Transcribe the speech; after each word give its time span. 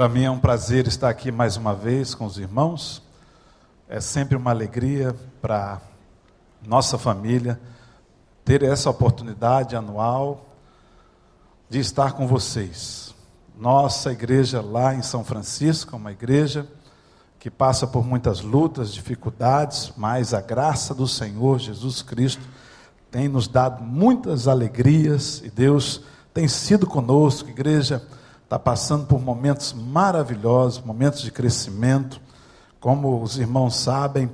Para 0.00 0.08
mim 0.08 0.24
é 0.24 0.30
um 0.30 0.38
prazer 0.38 0.86
estar 0.86 1.10
aqui 1.10 1.30
mais 1.30 1.58
uma 1.58 1.74
vez 1.74 2.14
com 2.14 2.24
os 2.24 2.38
irmãos. 2.38 3.02
É 3.86 4.00
sempre 4.00 4.34
uma 4.34 4.50
alegria 4.50 5.14
para 5.42 5.78
nossa 6.66 6.96
família 6.96 7.60
ter 8.42 8.62
essa 8.62 8.88
oportunidade 8.88 9.76
anual 9.76 10.56
de 11.68 11.80
estar 11.80 12.12
com 12.12 12.26
vocês. 12.26 13.14
Nossa 13.54 14.10
igreja 14.10 14.62
lá 14.62 14.94
em 14.94 15.02
São 15.02 15.22
Francisco 15.22 15.94
é 15.94 15.98
uma 15.98 16.12
igreja 16.12 16.66
que 17.38 17.50
passa 17.50 17.86
por 17.86 18.02
muitas 18.02 18.40
lutas, 18.40 18.94
dificuldades, 18.94 19.92
mas 19.98 20.32
a 20.32 20.40
graça 20.40 20.94
do 20.94 21.06
Senhor 21.06 21.58
Jesus 21.58 22.00
Cristo 22.00 22.48
tem 23.10 23.28
nos 23.28 23.46
dado 23.46 23.84
muitas 23.84 24.48
alegrias 24.48 25.42
e 25.44 25.50
Deus 25.50 26.00
tem 26.32 26.48
sido 26.48 26.86
conosco, 26.86 27.50
igreja 27.50 28.02
está 28.50 28.58
passando 28.58 29.06
por 29.06 29.20
momentos 29.20 29.72
maravilhosos, 29.72 30.82
momentos 30.82 31.22
de 31.22 31.30
crescimento. 31.30 32.20
Como 32.80 33.22
os 33.22 33.38
irmãos 33.38 33.76
sabem, 33.76 34.28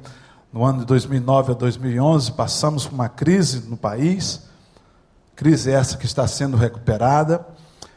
no 0.50 0.64
ano 0.64 0.78
de 0.78 0.84
2009 0.86 1.52
a 1.52 1.54
2011 1.54 2.32
passamos 2.32 2.86
por 2.86 2.94
uma 2.94 3.10
crise 3.10 3.68
no 3.68 3.76
país, 3.76 4.40
crise 5.34 5.70
essa 5.70 5.98
que 5.98 6.06
está 6.06 6.26
sendo 6.26 6.56
recuperada, 6.56 7.46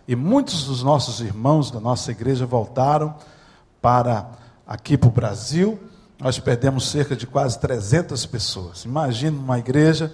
e 0.06 0.14
muitos 0.14 0.66
dos 0.66 0.84
nossos 0.84 1.22
irmãos 1.22 1.72
da 1.72 1.80
nossa 1.80 2.12
igreja 2.12 2.46
voltaram 2.46 3.16
para 3.82 4.30
aqui 4.68 4.98
para 4.98 5.08
o 5.08 5.14
Brasil. 5.14 5.80
Nós 6.20 6.38
perdemos 6.38 6.90
cerca 6.90 7.16
de 7.16 7.26
quase 7.26 7.58
300 7.60 8.26
pessoas. 8.26 8.84
Imagine 8.84 9.38
uma 9.38 9.58
igreja 9.58 10.14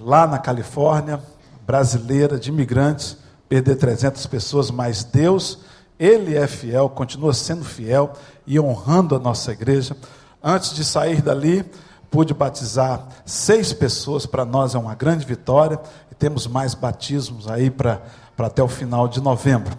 lá 0.00 0.26
na 0.26 0.38
Califórnia, 0.38 1.20
brasileira, 1.66 2.38
de 2.38 2.48
imigrantes, 2.48 3.18
perder 3.48 3.76
300 3.76 4.26
pessoas, 4.26 4.70
mas 4.70 5.04
Deus, 5.04 5.60
Ele 5.98 6.36
é 6.36 6.46
fiel, 6.46 6.88
continua 6.88 7.32
sendo 7.32 7.64
fiel 7.64 8.12
e 8.46 8.58
honrando 8.58 9.14
a 9.14 9.18
nossa 9.18 9.52
igreja. 9.52 9.96
Antes 10.42 10.74
de 10.74 10.84
sair 10.84 11.22
dali, 11.22 11.64
pude 12.10 12.32
batizar 12.32 13.06
seis 13.24 13.72
pessoas, 13.72 14.26
para 14.26 14.44
nós 14.44 14.74
é 14.74 14.78
uma 14.78 14.94
grande 14.94 15.26
vitória, 15.26 15.78
e 16.10 16.14
temos 16.14 16.46
mais 16.46 16.74
batismos 16.74 17.48
aí 17.48 17.70
para 17.70 18.02
até 18.38 18.62
o 18.62 18.68
final 18.68 19.08
de 19.08 19.20
novembro. 19.20 19.76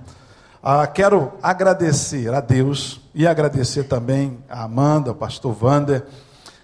Ah, 0.61 0.85
quero 0.85 1.33
agradecer 1.41 2.33
a 2.33 2.41
Deus 2.41 2.99
e 3.13 3.25
agradecer 3.25 3.83
também 3.83 4.37
a 4.49 4.63
Amanda, 4.63 5.11
ao 5.11 5.15
pastor 5.15 5.55
Wander, 5.61 6.05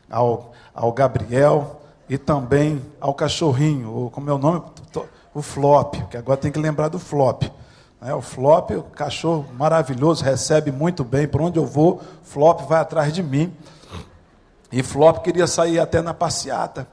ao, 0.09 0.51
ao 0.73 0.91
Gabriel 0.91 1.81
e 2.09 2.17
também 2.17 2.81
ao 2.99 3.13
cachorrinho, 3.13 4.09
como 4.11 4.29
é 4.29 4.33
o 4.33 4.37
nome? 4.37 4.61
O 5.33 5.41
Flop, 5.41 5.95
que 6.09 6.17
agora 6.17 6.37
tem 6.37 6.51
que 6.51 6.59
lembrar 6.59 6.89
do 6.89 6.99
Flop. 6.99 7.43
É, 8.01 8.13
o 8.13 8.21
Flop, 8.21 8.71
o 8.71 8.83
cachorro 8.83 9.45
maravilhoso, 9.57 10.23
recebe 10.23 10.71
muito 10.71 11.03
bem, 11.03 11.27
por 11.27 11.41
onde 11.41 11.57
eu 11.57 11.65
vou, 11.65 12.01
Flop 12.21 12.61
vai 12.67 12.81
atrás 12.81 13.13
de 13.13 13.23
mim. 13.23 13.53
E 14.71 14.83
Flop 14.83 15.23
queria 15.23 15.47
sair 15.47 15.79
até 15.79 16.01
na 16.01 16.13
passeata, 16.13 16.87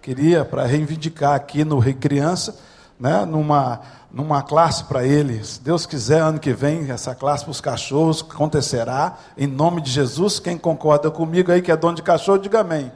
queria 0.00 0.44
para 0.44 0.64
reivindicar 0.64 1.34
aqui 1.34 1.64
no 1.64 1.78
Rei 1.78 1.94
Criança, 1.94 2.56
né, 3.00 3.24
numa, 3.24 3.80
numa 4.12 4.42
classe 4.42 4.84
para 4.84 5.04
ele. 5.04 5.42
Se 5.42 5.60
Deus 5.60 5.86
quiser, 5.86 6.20
ano 6.20 6.38
que 6.38 6.52
vem, 6.52 6.88
essa 6.90 7.14
classe 7.14 7.44
para 7.44 7.50
os 7.50 7.60
cachorros 7.60 8.24
acontecerá, 8.30 9.16
em 9.36 9.46
nome 9.46 9.80
de 9.80 9.90
Jesus. 9.90 10.38
Quem 10.38 10.56
concorda 10.56 11.10
comigo 11.10 11.50
aí 11.50 11.60
que 11.60 11.72
é 11.72 11.76
dono 11.76 11.96
de 11.96 12.02
cachorro, 12.02 12.38
diga 12.38 12.60
amém. 12.60 12.92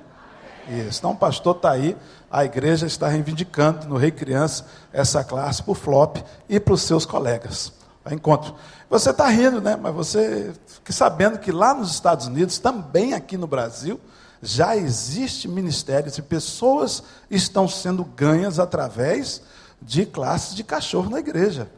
Isso. 0.69 0.99
Então, 0.99 1.13
o 1.13 1.17
pastor 1.17 1.57
está 1.57 1.71
aí, 1.71 1.97
a 2.31 2.45
igreja 2.45 2.87
está 2.87 3.09
reivindicando 3.09 3.87
no 3.87 3.97
Rei 3.97 4.11
Criança 4.11 4.67
essa 4.93 5.25
classe 5.25 5.63
para 5.63 5.73
o 5.73 5.75
Flop 5.75 6.19
e 6.49 6.61
para 6.61 6.75
os 6.75 6.83
seus 6.83 7.07
colegas. 7.07 7.73
Encontro. 8.11 8.55
Você 8.89 9.11
está 9.11 9.29
rindo, 9.29 9.61
né? 9.61 9.77
Mas 9.77 9.95
você 9.95 10.53
fique 10.67 10.93
sabendo 10.93 11.39
que 11.39 11.53
lá 11.53 11.75
nos 11.75 11.91
Estados 11.91 12.27
Unidos, 12.27 12.59
também 12.59 13.13
aqui 13.13 13.37
no 13.37 13.47
Brasil, 13.47 14.01
já 14.43 14.77
existe 14.77 15.47
ministérios 15.47 16.17
e 16.17 16.23
pessoas 16.23 17.03
estão 17.31 17.69
sendo 17.69 18.05
ganhas 18.05 18.59
através 18.59 19.43
de 19.81 20.07
classes 20.07 20.55
de 20.55 20.65
cachorro 20.65 21.11
na 21.11 21.19
igreja. 21.19 21.69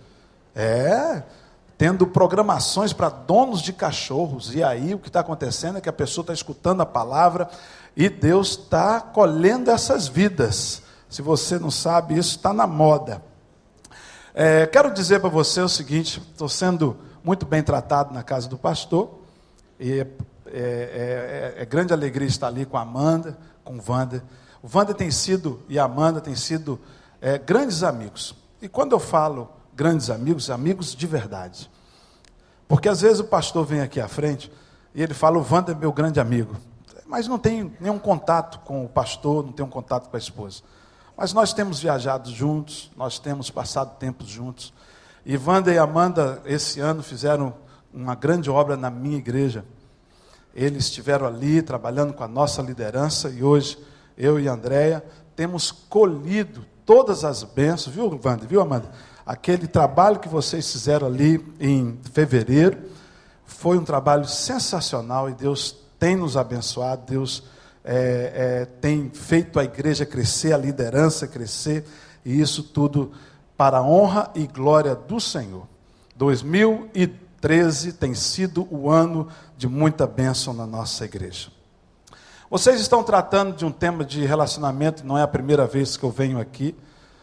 É, 0.55 1.22
tendo 1.81 2.06
programações 2.06 2.93
para 2.93 3.09
donos 3.09 3.62
de 3.62 3.72
cachorros. 3.72 4.55
E 4.55 4.62
aí 4.62 4.94
o 4.94 4.99
que 4.99 5.09
está 5.09 5.21
acontecendo 5.21 5.78
é 5.78 5.81
que 5.81 5.88
a 5.88 5.93
pessoa 5.93 6.22
está 6.22 6.34
escutando 6.34 6.82
a 6.82 6.87
palavra 6.87 7.49
e 7.97 8.09
Deus 8.09 8.51
está 8.51 9.01
colhendo 9.01 9.71
essas 9.71 10.09
vidas. 10.09 10.83
Se 11.09 11.23
você 11.23 11.59
não 11.59 11.71
sabe, 11.71 12.17
isso 12.17 12.37
está 12.37 12.53
na 12.53 12.67
moda. 12.67 13.23
É, 14.33 14.67
quero 14.67 14.93
dizer 14.93 15.21
para 15.21 15.28
você 15.28 15.61
o 15.61 15.69
seguinte: 15.69 16.21
estou 16.21 16.49
sendo 16.49 16.97
muito 17.23 17.45
bem 17.45 17.62
tratado 17.62 18.15
na 18.15 18.23
casa 18.23 18.49
do 18.49 18.56
pastor, 18.56 19.19
e 19.79 19.93
é, 19.93 20.06
é, 20.47 21.55
é, 21.56 21.62
é 21.62 21.65
grande 21.67 21.93
alegria 21.93 22.29
estar 22.29 22.47
ali 22.47 22.65
com 22.65 22.77
a 22.77 22.83
Amanda, 22.83 23.37
com 23.65 23.77
o 23.77 23.83
Wander. 23.87 24.23
O 24.62 24.69
Wander 24.73 24.95
tem 24.95 25.11
sido, 25.11 25.61
e 25.69 25.79
a 25.79 25.84
Amanda 25.84 26.21
tem 26.21 26.37
sido 26.37 26.81
é, 27.21 27.39
grandes 27.39 27.83
amigos. 27.83 28.34
E 28.62 28.69
quando 28.69 28.93
eu 28.93 29.00
falo 29.00 29.50
grandes 29.75 30.11
amigos, 30.11 30.49
amigos 30.49 30.95
de 30.95 31.06
verdade. 31.06 31.71
Porque 32.69 32.89
às 32.89 33.00
vezes 33.00 33.19
o 33.19 33.25
pastor 33.25 33.67
vem 33.67 33.81
aqui 33.81 34.00
à 34.00 34.06
frente 34.06 34.50
e 34.95 35.03
ele 35.03 35.12
fala: 35.12 35.39
o 35.39 35.47
Wander 35.50 35.75
é 35.75 35.79
meu 35.79 35.93
grande 35.93 36.21
amigo 36.21 36.56
mas 37.10 37.26
não 37.26 37.41
tem 37.41 37.72
nenhum 37.81 37.98
contato 37.98 38.60
com 38.60 38.84
o 38.84 38.88
pastor, 38.88 39.44
não 39.44 39.53
tem 39.53 39.66
um 39.66 39.69
contato 39.69 40.09
com 40.09 40.16
a 40.16 40.19
esposa. 40.19 40.62
Mas 41.16 41.32
nós 41.32 41.53
temos 41.53 41.81
viajado 41.81 42.31
juntos, 42.31 42.88
nós 42.97 43.19
temos 43.19 43.50
passado 43.50 43.98
tempos 43.98 44.28
juntos. 44.28 44.72
E 45.26 45.37
Wanda 45.37 45.75
e 45.75 45.76
Amanda, 45.76 46.41
esse 46.47 46.78
ano, 46.78 47.03
fizeram 47.03 47.53
uma 47.93 48.15
grande 48.15 48.49
obra 48.49 48.76
na 48.76 48.91
minha 48.91 49.19
igreja. 49.19 49.65
Eles 50.54 50.84
estiveram 50.84 51.26
ali 51.26 51.60
trabalhando 51.62 52.15
com 52.15 52.22
a 52.22 52.28
nossa 52.28 52.62
liderança 52.62 53.28
e 53.28 53.43
hoje 53.43 53.76
eu 54.16 54.38
e 54.38 54.47
Andréia 54.47 55.04
temos 55.34 55.72
colhido 55.72 56.65
todas 56.87 57.25
as 57.25 57.43
bênçãos, 57.43 57.94
viu, 57.94 58.20
Wanda, 58.25 58.47
viu, 58.47 58.60
Amanda? 58.60 58.88
Aquele 59.26 59.66
trabalho 59.66 60.20
que 60.20 60.28
vocês 60.28 60.70
fizeram 60.70 61.09
ali 61.09 61.44
em 61.59 61.99
fevereiro 62.12 62.78
foi 63.44 63.76
um 63.76 63.84
trabalho 63.84 64.26
sensacional 64.26 65.28
e 65.28 65.34
Deus 65.34 65.90
tem 66.00 66.16
nos 66.16 66.34
abençoado, 66.34 67.03
Deus 67.06 67.44
é, 67.84 68.33
é, 68.34 68.65
tem 68.65 69.11
feito 69.11 69.61
a 69.61 69.65
igreja 69.65 70.06
crescer, 70.06 70.55
a 70.55 70.56
liderança 70.56 71.28
crescer, 71.28 71.84
e 72.25 72.41
isso 72.41 72.62
tudo 72.62 73.12
para 73.56 73.78
a 73.78 73.83
honra 73.83 74.31
e 74.34 74.47
glória 74.47 74.94
do 74.94 75.21
Senhor. 75.21 75.69
2013 76.16 77.93
tem 77.93 78.15
sido 78.15 78.66
o 78.71 78.91
ano 78.91 79.28
de 79.56 79.69
muita 79.69 80.06
bênção 80.06 80.55
na 80.55 80.66
nossa 80.66 81.05
igreja. 81.05 81.50
Vocês 82.50 82.81
estão 82.81 83.05
tratando 83.05 83.55
de 83.55 83.65
um 83.65 83.71
tema 83.71 84.05
de 84.05 84.25
relacionamento, 84.25 85.06
não 85.06 85.17
é 85.17 85.22
a 85.22 85.28
primeira 85.28 85.67
vez 85.67 85.97
que 85.97 86.05
eu 86.05 86.11
venho 86.11 86.41
aqui. 86.41 86.75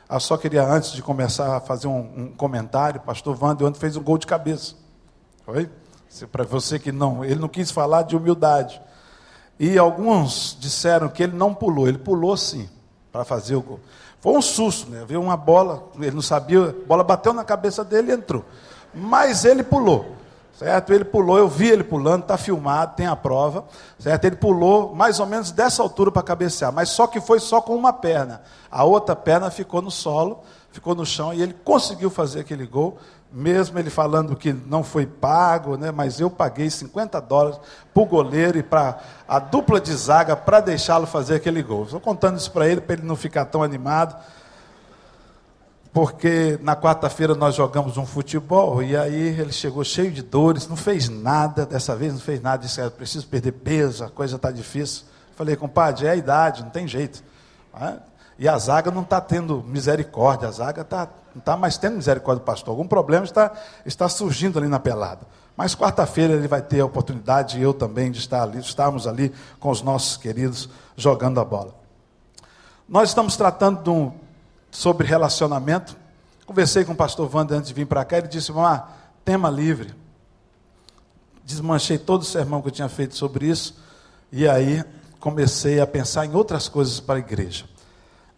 Eu 0.10 0.20
só 0.20 0.38
queria, 0.38 0.64
antes 0.64 0.94
de 0.94 1.02
começar 1.02 1.60
fazer 1.62 1.88
um, 1.88 2.00
um 2.16 2.28
comentário, 2.32 3.02
pastor 3.02 3.38
Wander 3.42 3.68
ontem 3.68 3.80
fez 3.80 3.98
um 3.98 4.04
gol 4.04 4.18
de 4.18 4.28
cabeça. 4.28 4.76
Foi? 5.44 5.70
Para 6.32 6.44
você 6.44 6.80
que 6.80 6.92
não, 6.92 7.24
ele 7.24 7.40
não 7.40 7.48
quis 7.48 7.72
falar 7.72 8.04
de 8.04 8.16
humildade. 8.16 8.82
E 9.60 9.78
alguns 9.78 10.56
disseram 10.60 11.10
que 11.10 11.24
ele 11.24 11.36
não 11.36 11.54
pulou, 11.54 11.88
ele 11.88 11.98
pulou 11.98 12.38
sim, 12.38 12.70
para 13.12 13.26
fazer 13.26 13.56
o 13.56 13.62
gol. 13.62 13.80
Foi 14.20 14.34
um 14.34 14.42
susto, 14.42 14.90
né? 14.90 15.04
Viu 15.08 15.22
uma 15.22 15.38
bola, 15.38 15.84
ele 16.00 16.12
não 16.12 16.22
sabia, 16.22 16.70
a 16.70 16.88
bola 16.88 17.04
bateu 17.04 17.34
na 17.34 17.44
cabeça 17.44 17.84
dele 17.84 18.12
e 18.12 18.16
entrou. 18.16 18.46
Mas 18.94 19.46
ele 19.46 19.64
pulou, 19.64 20.16
certo? 20.58 20.94
Ele 20.94 21.06
pulou, 21.06 21.38
eu 21.38 21.48
vi 21.48 21.70
ele 21.70 21.84
pulando, 21.84 22.24
está 22.24 22.38
filmado, 22.38 22.96
tem 22.96 23.08
a 23.08 23.16
prova, 23.16 23.66
certo? 24.00 24.26
Ele 24.26 24.36
pulou 24.36 24.96
mais 24.96 25.20
ou 25.20 25.26
menos 25.26 25.52
dessa 25.52 25.82
altura 25.82 26.12
para 26.12 26.24
cabecear, 26.24 26.72
mas 26.72 26.90
só 26.90 27.08
que 27.08 27.22
foi 27.22 27.40
só 27.40 27.62
com 27.62 27.76
uma 27.76 27.94
perna. 27.94 28.42
A 28.70 28.84
outra 28.84 29.16
perna 29.16 29.50
ficou 29.50 29.82
no 29.82 29.92
solo, 29.92 30.42
ficou 30.78 30.94
no 30.94 31.06
chão 31.06 31.34
e 31.34 31.42
ele 31.42 31.54
conseguiu 31.64 32.10
fazer 32.10 32.42
aquele 32.42 32.66
gol 32.66 33.00
mesmo 33.32 33.78
ele 33.78 33.90
falando 33.90 34.36
que 34.36 34.54
não 34.54 34.84
foi 34.84 35.06
pago, 35.06 35.76
né, 35.76 35.92
mas 35.92 36.20
eu 36.20 36.30
paguei 36.30 36.70
50 36.70 37.20
dólares 37.22 37.60
para 37.94 38.04
o 38.04 38.06
goleiro 38.06 38.58
e 38.58 38.64
para 38.64 39.00
a 39.28 39.38
dupla 39.40 39.82
de 39.82 39.94
zaga 39.94 40.36
para 40.36 40.62
deixá-lo 40.62 41.06
fazer 41.06 41.36
aquele 41.36 41.62
gol. 41.62 41.84
Estou 41.84 42.00
contando 42.00 42.38
isso 42.38 42.52
para 42.52 42.68
ele, 42.68 42.80
para 42.80 42.96
ele 42.96 43.06
não 43.06 43.16
ficar 43.16 43.46
tão 43.46 43.62
animado, 43.62 44.16
porque 45.92 46.58
na 46.62 46.76
quarta-feira 46.76 47.36
nós 47.36 47.56
jogamos 47.56 47.98
um 47.98 48.06
futebol 48.06 48.82
e 48.82 48.96
aí 48.96 49.40
ele 49.40 49.52
chegou 49.52 49.84
cheio 49.84 50.12
de 50.12 50.22
dores, 50.22 50.68
não 50.68 50.78
fez 50.78 51.10
nada, 51.10 51.66
dessa 51.66 51.96
vez 51.96 52.14
não 52.14 52.20
fez 52.20 52.42
nada, 52.42 52.64
disse, 52.64 52.88
preciso 52.92 53.28
perder 53.28 53.52
peso, 53.52 54.06
a 54.06 54.10
coisa 54.10 54.38
está 54.38 54.52
difícil. 54.52 55.04
Falei, 55.36 55.56
compadre, 55.56 56.08
é 56.08 56.12
a 56.12 56.16
idade, 56.16 56.64
não 56.64 56.70
tem 56.70 56.88
jeito. 56.88 57.24
E 58.40 58.48
a 58.48 58.58
zaga 58.58 58.92
não 58.92 59.02
está 59.02 59.20
tendo 59.20 59.64
misericórdia, 59.64 60.48
a 60.48 60.52
zaga 60.52 60.84
tá, 60.84 61.08
não 61.34 61.40
está 61.40 61.58
mais 61.58 61.78
tendo 61.78 61.96
misericórdia 61.96 62.42
do 62.42 62.46
pastor. 62.46 62.72
Algum 62.72 62.88
problema 62.88 63.26
está, 63.26 63.52
está 63.86 64.08
surgindo 64.08 64.60
ali 64.60 64.68
na 64.68 64.80
pelada. 64.80 65.22
Mas 65.56 65.74
quarta-feira 65.74 66.34
ele 66.34 66.48
vai 66.48 66.62
ter 66.62 66.82
a 66.82 66.86
oportunidade, 66.86 67.58
e 67.58 67.64
eu 67.64 67.74
também, 67.74 68.12
de 68.12 68.20
estar 68.20 68.44
ali, 68.44 68.60
estarmos 68.60 69.08
ali 69.08 69.34
com 69.60 69.72
os 69.72 69.82
nossos 69.82 70.16
queridos 70.16 70.70
jogando 70.96 71.40
a 71.40 71.46
bola. 71.46 71.74
Nós 72.88 73.10
estamos 73.10 73.36
tratando 73.36 73.92
um, 73.92 74.12
sobre 74.70 75.08
relacionamento. 75.08 75.98
Conversei 76.46 76.86
com 76.86 76.94
o 76.94 76.96
pastor 76.96 77.28
Wander 77.34 77.58
antes 77.58 77.70
de 77.70 77.74
vir 77.74 77.88
para 77.88 78.06
cá, 78.06 78.20
ele 78.20 78.28
disse, 78.28 78.52
ah, 78.56 78.88
tema 79.26 79.50
livre. 79.50 79.96
desmanchei 81.44 81.98
todo 81.98 82.22
o 82.22 82.26
sermão 82.26 82.62
que 82.62 82.68
eu 82.68 82.72
tinha 82.72 82.88
feito 82.88 83.16
sobre 83.16 83.48
isso, 83.48 83.76
e 84.32 84.48
aí 84.48 84.84
comecei 85.20 85.80
a 85.80 85.88
pensar 85.88 86.26
em 86.26 86.36
outras 86.36 86.70
coisas 86.70 87.00
para 87.00 87.16
a 87.16 87.20
igreja. 87.20 87.66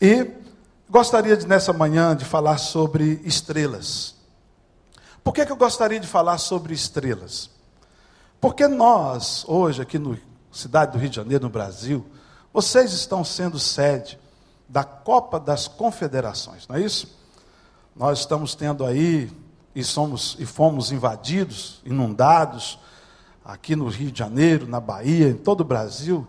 E 0.01 0.31
gostaria 0.90 1.36
de, 1.36 1.46
nessa 1.46 1.74
manhã 1.74 2.16
de 2.16 2.24
falar 2.24 2.57
sobre 2.57 3.22
estrelas. 3.25 4.16
Por 5.24 5.34
que, 5.34 5.46
que 5.46 5.51
eu 5.51 5.57
gostaria 5.57 6.00
de 6.00 6.07
falar 6.07 6.38
sobre 6.38 6.74
estrelas? 6.74 7.50
Porque 8.40 8.68
nós, 8.68 9.44
hoje, 9.48 9.81
aqui 9.81 10.00
no 10.00 10.18
cidade 10.51 10.94
do 10.94 10.98
Rio 10.98 11.10
de 11.10 11.18
Janeiro, 11.18 11.44
no 11.44 11.50
Brasil, 11.50 12.06
vocês 12.54 12.94
estão 12.94 13.24
sendo 13.24 13.60
sede 13.60 14.18
da 14.68 14.84
Copa 14.84 15.40
das 15.40 15.68
Confederações, 15.68 16.68
não 16.68 16.75
é 16.75 16.81
isso? 16.81 17.18
Nós 17.96 18.19
estamos 18.19 18.56
tendo 18.56 18.86
aí 18.86 19.31
e 19.75 19.84
somos 19.84 20.38
e 20.40 20.46
fomos 20.46 20.92
invadidos, 20.92 21.81
inundados 21.86 22.80
aqui 23.44 23.75
no 23.75 23.88
Rio 23.88 24.12
de 24.12 24.19
Janeiro, 24.19 24.68
na 24.68 24.80
Bahia, 24.80 25.28
em 25.28 25.36
todo 25.36 25.62
o 25.62 25.66
Brasil, 25.66 26.25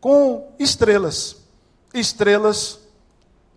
com 0.00 0.54
estrelas, 0.58 1.36
estrelas 1.92 2.79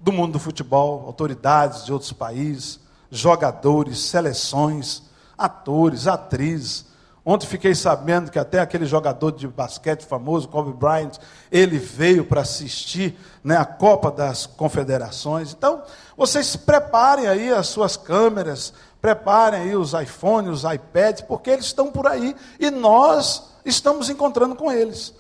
do 0.04 0.12
mundo 0.12 0.34
do 0.34 0.40
futebol, 0.40 1.06
autoridades 1.08 1.86
de 1.86 1.94
outros 1.94 2.14
países, 2.14 2.80
jogadores, 3.10 4.00
seleções, 4.00 5.04
atores, 5.38 6.08
atrizes, 6.08 6.86
Ontem 7.26 7.48
fiquei 7.48 7.74
sabendo 7.74 8.30
que 8.30 8.38
até 8.38 8.60
aquele 8.60 8.86
jogador 8.86 9.32
de 9.32 9.48
basquete 9.48 10.06
famoso, 10.06 10.50
Kobe 10.50 10.74
Bryant, 10.74 11.14
ele 11.50 11.78
veio 11.78 12.26
para 12.26 12.42
assistir 12.42 13.18
né, 13.42 13.56
a 13.56 13.64
Copa 13.64 14.12
das 14.12 14.46
Confederações. 14.46 15.54
Então, 15.54 15.84
vocês 16.18 16.58
preparem 16.58 17.28
aí 17.28 17.50
as 17.50 17.68
suas 17.68 17.96
câmeras, 17.96 18.74
preparem 19.02 19.62
aí 19.62 19.76
os 19.76 19.94
iPhones, 19.94 20.64
os 20.64 20.74
iPads, 20.74 21.22
porque 21.22 21.50
eles 21.50 21.66
estão 21.66 21.90
por 21.90 22.08
aí 22.08 22.36
e 22.60 22.70
nós 22.70 23.54
estamos 23.64 24.10
encontrando 24.10 24.54
com 24.54 24.70
eles. 24.70 25.14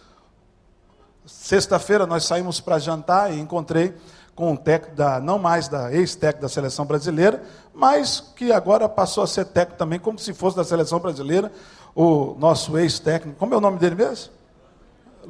Sexta-feira 1.25 2.05
nós 2.05 2.25
saímos 2.25 2.59
para 2.59 2.79
jantar 2.79 3.33
e 3.33 3.39
encontrei 3.39 3.95
com 4.35 4.51
um 4.51 4.55
técnico 4.55 4.95
da, 4.95 5.19
não 5.19 5.37
mais 5.37 5.67
da 5.67 5.93
ex-técnico 5.93 6.41
da 6.41 6.49
seleção 6.49 6.85
brasileira, 6.85 7.43
mas 7.73 8.19
que 8.35 8.51
agora 8.51 8.89
passou 8.89 9.23
a 9.23 9.27
ser 9.27 9.45
técnico 9.45 9.77
também, 9.77 9.99
como 9.99 10.17
se 10.17 10.33
fosse 10.33 10.55
da 10.55 10.63
seleção 10.63 10.99
brasileira, 10.99 11.51
o 11.95 12.35
nosso 12.39 12.77
ex-técnico, 12.77 13.37
como 13.37 13.53
é 13.53 13.57
o 13.57 13.61
nome 13.61 13.77
dele 13.77 13.95
mesmo? 13.95 14.31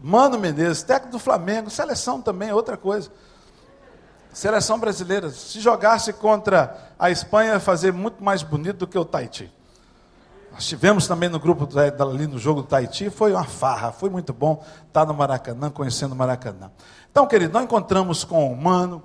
Mano 0.02 0.40
Menezes, 0.40 0.84
técnico 0.84 1.12
do 1.12 1.20
Flamengo, 1.20 1.70
seleção 1.70 2.22
também 2.22 2.50
é 2.50 2.56
outra 2.56 2.78
coisa. 2.78 3.12
Seleção 4.32 4.80
brasileira, 4.80 5.30
se 5.30 5.60
jogasse 5.60 6.12
contra 6.14 6.92
a 6.98 7.12
Espanha, 7.12 7.54
ia 7.54 7.60
fazer 7.60 7.94
muito 7.94 8.24
mais 8.24 8.42
bonito 8.42 8.78
do 8.78 8.88
que 8.88 8.98
o 8.98 9.06
Tahiti. 9.06 9.52
Nós 10.54 10.66
tivemos 10.66 11.08
também 11.08 11.28
no 11.28 11.40
grupo 11.40 11.68
ali 11.78 12.28
no 12.28 12.38
jogo 12.38 12.62
do 12.62 12.68
Tahiti, 12.68 13.10
foi 13.10 13.34
uma 13.34 13.44
farra, 13.44 13.92
foi 13.92 14.10
muito 14.10 14.32
bom 14.32 14.64
estar 14.88 15.06
no 15.06 15.14
Maracanã, 15.14 15.70
conhecendo 15.70 16.14
o 16.14 16.16
Maracanã. 16.16 16.72
Então, 17.12 17.26
querido, 17.28 17.52
nós 17.52 17.64
encontramos 17.64 18.24
com 18.24 18.54
o 18.54 18.56
Mano. 18.56 19.04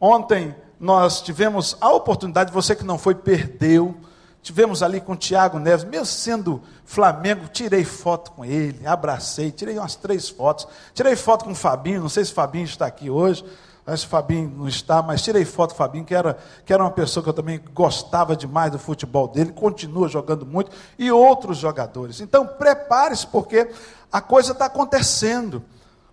Ontem 0.00 0.54
nós 0.80 1.20
tivemos 1.20 1.76
a 1.80 1.92
oportunidade, 1.92 2.50
você 2.50 2.74
que 2.74 2.84
não 2.84 2.98
foi, 2.98 3.14
perdeu 3.14 3.94
Tivemos 4.42 4.82
ali 4.82 5.00
com 5.00 5.12
o 5.12 5.16
Tiago 5.16 5.60
Neves, 5.60 5.84
mesmo 5.84 6.06
sendo 6.06 6.60
Flamengo, 6.84 7.46
tirei 7.46 7.84
foto 7.84 8.32
com 8.32 8.44
ele, 8.44 8.84
abracei, 8.84 9.52
tirei 9.52 9.78
umas 9.78 9.94
três 9.94 10.28
fotos. 10.28 10.66
Tirei 10.92 11.14
foto 11.14 11.44
com 11.44 11.52
o 11.52 11.54
Fabinho, 11.54 12.00
não 12.00 12.08
sei 12.08 12.24
se 12.24 12.32
o 12.32 12.34
Fabinho 12.34 12.64
está 12.64 12.84
aqui 12.84 13.08
hoje, 13.08 13.44
acho 13.86 14.02
que 14.02 14.08
o 14.08 14.10
Fabinho 14.10 14.52
não 14.56 14.68
está, 14.68 15.02
mas 15.02 15.22
tirei 15.22 15.44
foto 15.44 15.70
com 15.70 15.74
o 15.74 15.78
Fabinho, 15.78 16.04
que 16.04 16.14
era, 16.14 16.38
que 16.64 16.72
era 16.72 16.82
uma 16.82 16.90
pessoa 16.90 17.22
que 17.22 17.28
eu 17.28 17.34
também 17.34 17.60
gostava 17.74 18.36
demais 18.36 18.70
do 18.70 18.78
futebol 18.78 19.26
dele, 19.26 19.52
continua 19.52 20.08
jogando 20.08 20.46
muito, 20.46 20.70
e 20.98 21.10
outros 21.10 21.58
jogadores. 21.58 22.20
Então 22.20 22.46
prepare-se, 22.46 23.26
porque 23.26 23.68
a 24.10 24.20
coisa 24.20 24.52
está 24.52 24.66
acontecendo. 24.66 25.64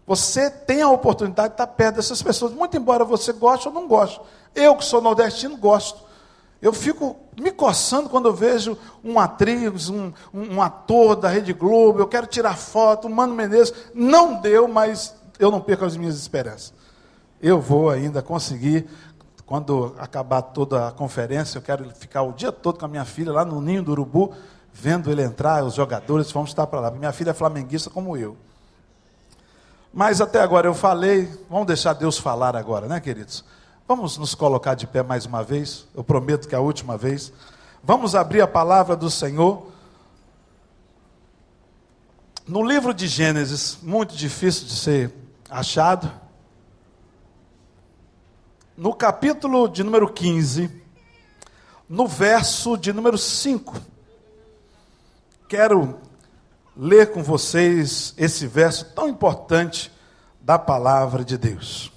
Você 0.07 0.50
tem 0.50 0.81
a 0.81 0.89
oportunidade 0.89 1.50
de 1.50 1.54
estar 1.54 1.68
perto 1.68 1.98
dessas 1.98 2.21
pessoas, 2.24 2.51
muito 2.51 2.75
embora 2.75 3.06
você 3.06 3.31
goste 3.31 3.68
ou 3.68 3.74
não 3.74 3.88
goste. 3.88 4.19
Eu, 4.56 4.75
que 4.75 4.83
sou 4.83 5.00
nordestino, 5.01 5.56
gosto. 5.56 6.10
Eu 6.62 6.74
fico 6.74 7.15
me 7.39 7.51
coçando 7.51 8.10
quando 8.10 8.27
eu 8.27 8.33
vejo 8.33 8.77
um 9.04 9.19
atriz, 9.19 9.88
um, 9.89 10.12
um, 10.33 10.62
ator 10.62 11.15
da 11.15 11.30
Rede 11.30 11.54
Globo, 11.54 12.00
eu 12.00 12.07
quero 12.07 12.27
tirar 12.27 12.57
foto, 12.57 13.07
o 13.07 13.10
Mano 13.10 13.33
Menezes. 13.33 13.74
Não 13.94 14.42
deu, 14.42 14.68
mas 14.68 15.15
eu 15.38 15.50
não 15.51 15.62
perco 15.62 15.86
as 15.86 15.95
minhas 15.95 16.18
esperanças. 16.18 16.74
Eu 17.41 17.62
vou 17.62 17.89
ainda 17.89 18.21
conseguir, 18.21 18.88
quando 19.45 19.95
acabar 19.97 20.41
toda 20.41 20.89
a 20.89 20.91
conferência, 20.91 21.57
eu 21.57 21.62
quero 21.62 21.89
ficar 21.95 22.21
o 22.21 22.33
dia 22.33 22.51
todo 22.51 22.77
com 22.77 22.86
a 22.86 22.88
minha 22.88 23.06
filha 23.06 23.31
lá 23.31 23.45
no 23.45 23.62
Ninho 23.62 23.81
do 23.81 23.91
Urubu, 23.91 24.33
vendo 24.74 25.09
ele 25.09 25.24
entrar, 25.24 25.63
os 25.63 25.74
jogadores, 25.74 26.31
vamos 26.31 26.50
estar 26.50 26.68
para 26.68 26.81
lá. 26.81 26.91
Minha 26.91 27.12
filha 27.12 27.31
é 27.31 27.33
flamenguista 27.33 27.89
como 27.89 28.18
eu. 28.18 28.36
Mas 29.94 30.21
até 30.21 30.41
agora 30.41 30.68
eu 30.68 30.74
falei, 30.74 31.31
vamos 31.50 31.65
deixar 31.65 31.94
Deus 31.94 32.18
falar 32.18 32.56
agora, 32.56 32.88
né, 32.88 33.00
queridos? 33.00 33.44
Vamos 33.88 34.18
nos 34.18 34.36
colocar 34.36 34.75
de 34.75 34.86
pé 34.86 35.01
mais 35.01 35.25
uma 35.25 35.44
vez, 35.44 35.88
eu 35.95 36.03
prometo 36.03 36.47
que 36.47 36.53
é 36.53 36.57
a 36.57 36.62
última 36.62 36.95
vez. 36.95 37.33
Vamos 37.83 38.13
abrir 38.13 38.41
a 38.41 38.47
palavra 38.47 38.95
do 38.95 39.09
Senhor. 39.09 39.65
No 42.45 42.63
livro 42.63 42.94
de 42.94 43.07
Gênesis, 43.07 43.80
muito 43.81 44.15
difícil 44.15 44.68
de 44.68 44.75
ser 44.75 45.12
achado, 45.50 46.12
no 48.80 48.94
capítulo 48.94 49.68
de 49.68 49.84
número 49.84 50.08
15, 50.08 50.72
no 51.90 52.08
verso 52.08 52.78
de 52.78 52.94
número 52.94 53.18
5, 53.18 53.76
quero 55.50 56.00
ler 56.78 57.12
com 57.12 57.22
vocês 57.22 58.14
esse 58.16 58.48
verso 58.48 58.86
tão 58.96 59.10
importante 59.10 59.92
da 60.40 60.58
palavra 60.58 61.26
de 61.26 61.38
Deus. 61.38 61.92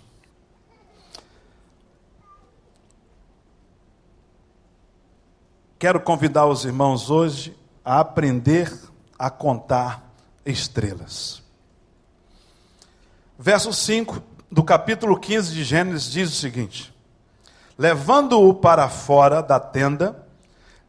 Quero 5.79 6.01
convidar 6.01 6.47
os 6.47 6.65
irmãos 6.65 7.11
hoje 7.11 7.57
a 7.85 8.01
aprender 8.01 8.73
a 9.17 9.31
contar 9.31 10.13
estrelas. 10.45 11.45
Verso 13.39 13.73
5 13.73 14.32
do 14.53 14.63
capítulo 14.63 15.19
15 15.19 15.55
de 15.55 15.65
Gênesis 15.65 16.13
diz 16.13 16.31
o 16.31 16.37
seguinte: 16.37 16.95
Levando-o 17.79 18.53
para 18.53 18.87
fora 18.91 19.43
da 19.43 19.59
tenda, 19.59 20.27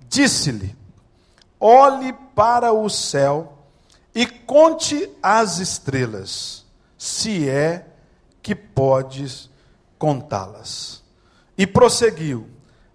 disse-lhe: 0.01 0.75
Olhe 1.57 2.11
para 2.35 2.73
o 2.73 2.89
céu 2.89 3.57
e 4.13 4.27
conte 4.27 5.09
as 5.23 5.59
estrelas, 5.59 6.65
se 6.97 7.47
é 7.47 7.87
que 8.41 8.53
podes 8.53 9.49
contá-las. 9.97 11.01
E 11.57 11.65
prosseguiu: 11.65 12.49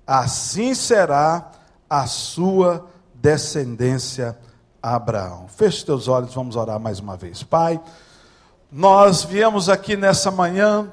Assim 0.06 0.75
será 0.75 1.50
a 1.88 2.06
sua 2.06 2.87
descendência 3.14 4.38
Abraão. 4.82 5.48
Feche 5.48 5.82
teus 5.82 6.08
olhos, 6.08 6.34
vamos 6.34 6.56
orar 6.56 6.78
mais 6.78 7.00
uma 7.00 7.16
vez. 7.16 7.42
Pai, 7.42 7.80
nós 8.70 9.25
viemos 9.25 9.68
aqui 9.68 9.96
nessa 9.96 10.30
manhã 10.30 10.92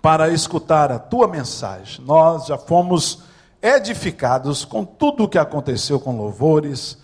para 0.00 0.30
escutar 0.30 0.90
a 0.90 0.98
tua 0.98 1.28
mensagem. 1.28 2.04
Nós 2.04 2.46
já 2.46 2.56
fomos 2.56 3.20
edificados 3.60 4.64
com 4.64 4.84
tudo 4.84 5.24
o 5.24 5.28
que 5.28 5.38
aconteceu 5.38 5.98
com 5.98 6.16
louvores, 6.16 6.98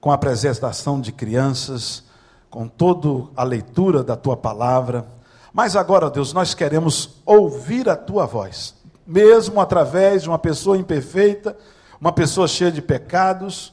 com 0.00 0.10
a 0.10 0.14
apresentação 0.14 1.00
de 1.00 1.12
crianças, 1.12 2.04
com 2.50 2.66
toda 2.66 3.28
a 3.36 3.44
leitura 3.44 4.02
da 4.02 4.16
tua 4.16 4.36
palavra. 4.36 5.06
Mas 5.52 5.76
agora, 5.76 6.10
Deus, 6.10 6.32
nós 6.32 6.54
queremos 6.54 7.20
ouvir 7.24 7.88
a 7.88 7.96
tua 7.96 8.26
voz, 8.26 8.74
mesmo 9.06 9.60
através 9.60 10.22
de 10.22 10.28
uma 10.28 10.38
pessoa 10.38 10.76
imperfeita 10.76 11.56
uma 12.00 12.12
pessoa 12.12 12.46
cheia 12.46 12.70
de 12.70 12.80
pecados. 12.80 13.72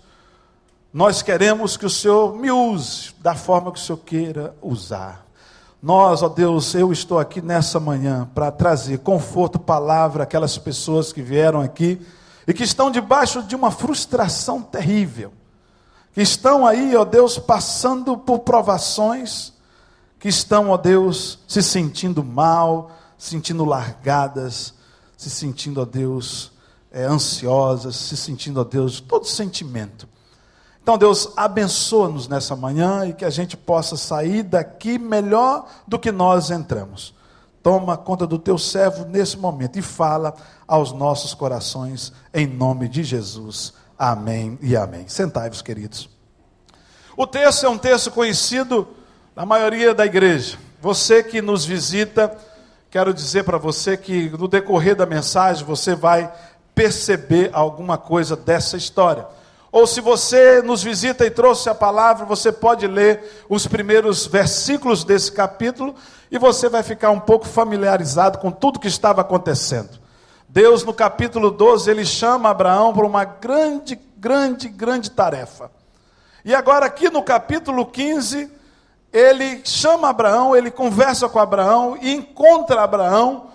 Nós 0.91 1.21
queremos 1.21 1.77
que 1.77 1.85
o 1.85 1.89
Senhor 1.89 2.35
me 2.35 2.51
use 2.51 3.13
da 3.19 3.35
forma 3.35 3.71
que 3.71 3.79
o 3.79 3.81
Senhor 3.81 3.97
queira 3.99 4.55
usar. 4.61 5.24
Nós, 5.81 6.23
ó 6.23 6.29
Deus, 6.29 6.73
eu 6.73 6.91
estou 6.91 7.19
aqui 7.19 7.41
nessa 7.41 7.79
manhã 7.79 8.29
para 8.33 8.51
trazer 8.51 8.99
conforto, 8.99 9.59
palavra 9.59 10.23
àquelas 10.23 10.57
pessoas 10.57 11.13
que 11.13 11.21
vieram 11.21 11.61
aqui 11.61 12.01
e 12.47 12.53
que 12.53 12.63
estão 12.63 12.89
debaixo 12.89 13.43
de 13.43 13.55
uma 13.55 13.71
frustração 13.71 14.61
terrível. 14.61 15.31
Que 16.13 16.21
estão 16.21 16.65
aí, 16.65 16.95
ó 16.95 17.03
Deus, 17.03 17.37
passando 17.37 18.17
por 18.17 18.39
provações, 18.39 19.53
que 20.19 20.29
estão, 20.29 20.69
ó 20.69 20.77
Deus, 20.77 21.39
se 21.47 21.61
sentindo 21.61 22.23
mal, 22.23 22.91
sentindo 23.17 23.65
largadas, 23.65 24.73
se 25.17 25.29
sentindo, 25.29 25.81
ó 25.81 25.85
Deus, 25.85 26.51
é, 26.91 27.03
ansiosas, 27.03 27.95
se 27.95 28.15
sentindo, 28.15 28.61
a 28.61 28.63
Deus, 28.63 28.99
todo 29.01 29.27
sentimento. 29.27 30.07
Então, 30.85 30.99
Deus, 30.99 31.29
abençoa-nos 31.35 32.27
nessa 32.27 32.55
manhã 32.55 33.07
e 33.07 33.13
que 33.13 33.25
a 33.25 33.29
gente 33.31 33.57
possa 33.57 33.97
sair 33.97 34.43
daqui 34.43 34.99
melhor 34.99 35.67
do 35.87 35.97
que 35.97 36.11
nós 36.11 36.51
entramos. 36.51 37.11
Toma 37.63 37.97
conta 37.97 38.27
do 38.27 38.37
teu 38.37 38.55
servo 38.55 39.03
nesse 39.03 39.35
momento 39.35 39.79
e 39.79 39.81
fala 39.81 40.35
aos 40.67 40.91
nossos 40.91 41.33
corações, 41.33 42.13
em 42.31 42.45
nome 42.45 42.87
de 42.87 43.03
Jesus. 43.03 43.73
Amém 43.97 44.59
e 44.61 44.77
amém. 44.77 45.07
Sentai-vos, 45.07 45.63
queridos. 45.63 46.07
O 47.17 47.25
texto 47.25 47.65
é 47.65 47.69
um 47.69 47.79
texto 47.79 48.11
conhecido 48.11 48.87
na 49.35 49.43
maioria 49.43 49.91
da 49.91 50.05
igreja. 50.05 50.59
Você 50.79 51.23
que 51.23 51.41
nos 51.41 51.65
visita, 51.65 52.37
quero 52.91 53.11
dizer 53.11 53.43
para 53.43 53.57
você 53.57 53.97
que 53.97 54.29
no 54.37 54.47
decorrer 54.47 54.95
da 54.95 55.07
mensagem 55.07 55.65
você 55.65 55.95
vai 55.95 56.31
perceber 56.75 57.49
alguma 57.53 57.97
coisa 57.97 58.35
dessa 58.35 58.77
história. 58.77 59.25
Ou 59.75 59.85
se 59.85 59.99
você 59.99 60.61
nos 60.61 60.81
visita 60.81 61.25
e 61.25 61.29
trouxe 61.29 61.69
a 61.69 61.75
palavra, 61.75 62.25
você 62.25 62.49
pode 62.49 62.87
ler 62.87 63.43
os 63.49 63.67
primeiros 63.67 64.25
versículos 64.25 65.03
desse 65.03 65.29
capítulo 65.29 65.93
e 66.31 66.37
você 66.39 66.69
vai 66.69 66.81
ficar 66.81 67.11
um 67.11 67.19
pouco 67.19 67.45
familiarizado 67.45 68.37
com 68.37 68.51
tudo 68.51 68.79
que 68.79 68.87
estava 68.87 69.19
acontecendo. 69.19 69.99
Deus, 70.47 70.85
no 70.85 70.93
capítulo 70.93 71.51
12, 71.51 71.91
ele 71.91 72.05
chama 72.05 72.51
Abraão 72.51 72.93
para 72.93 73.05
uma 73.05 73.25
grande, 73.25 73.99
grande, 74.15 74.69
grande 74.69 75.11
tarefa. 75.11 75.69
E 76.45 76.55
agora, 76.55 76.85
aqui 76.85 77.09
no 77.09 77.21
capítulo 77.21 77.85
15, 77.85 78.49
ele 79.11 79.59
chama 79.65 80.07
Abraão, 80.07 80.55
ele 80.55 80.71
conversa 80.71 81.27
com 81.27 81.37
Abraão 81.37 81.97
e 82.01 82.13
encontra 82.13 82.81
Abraão 82.81 83.47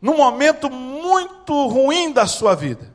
num 0.00 0.16
momento 0.16 0.70
muito 0.70 1.66
ruim 1.66 2.12
da 2.12 2.28
sua 2.28 2.54
vida. 2.54 2.93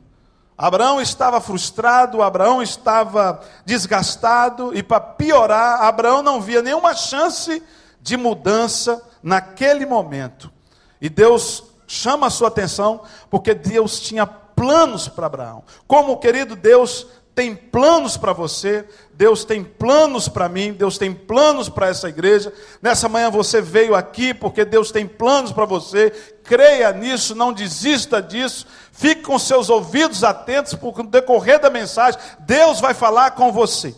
Abraão 0.60 1.00
estava 1.00 1.40
frustrado, 1.40 2.22
Abraão 2.22 2.62
estava 2.62 3.40
desgastado, 3.64 4.76
e 4.76 4.82
para 4.82 5.00
piorar, 5.00 5.84
Abraão 5.84 6.22
não 6.22 6.38
via 6.38 6.60
nenhuma 6.60 6.94
chance 6.94 7.62
de 7.98 8.14
mudança 8.14 9.02
naquele 9.22 9.86
momento. 9.86 10.52
E 11.00 11.08
Deus 11.08 11.64
chama 11.86 12.26
a 12.26 12.30
sua 12.30 12.48
atenção, 12.48 13.00
porque 13.30 13.54
Deus 13.54 14.00
tinha 14.00 14.26
planos 14.26 15.08
para 15.08 15.24
Abraão. 15.24 15.64
Como 15.86 16.18
querido 16.18 16.54
Deus 16.54 17.06
tem 17.34 17.54
planos 17.54 18.16
para 18.16 18.32
você, 18.32 18.84
Deus 19.14 19.44
tem 19.44 19.62
planos 19.62 20.28
para 20.28 20.48
mim, 20.48 20.72
Deus 20.72 20.98
tem 20.98 21.12
planos 21.12 21.68
para 21.68 21.88
essa 21.88 22.08
igreja. 22.08 22.52
Nessa 22.82 23.08
manhã 23.08 23.30
você 23.30 23.60
veio 23.60 23.94
aqui 23.94 24.34
porque 24.34 24.64
Deus 24.64 24.90
tem 24.90 25.06
planos 25.06 25.52
para 25.52 25.64
você. 25.64 26.10
Creia 26.42 26.92
nisso, 26.92 27.34
não 27.34 27.52
desista 27.52 28.20
disso. 28.20 28.66
Fique 28.92 29.22
com 29.22 29.38
seus 29.38 29.70
ouvidos 29.70 30.24
atentos, 30.24 30.74
porque 30.74 31.02
no 31.02 31.08
decorrer 31.08 31.60
da 31.60 31.70
mensagem, 31.70 32.20
Deus 32.40 32.80
vai 32.80 32.94
falar 32.94 33.30
com 33.32 33.52
você. 33.52 33.94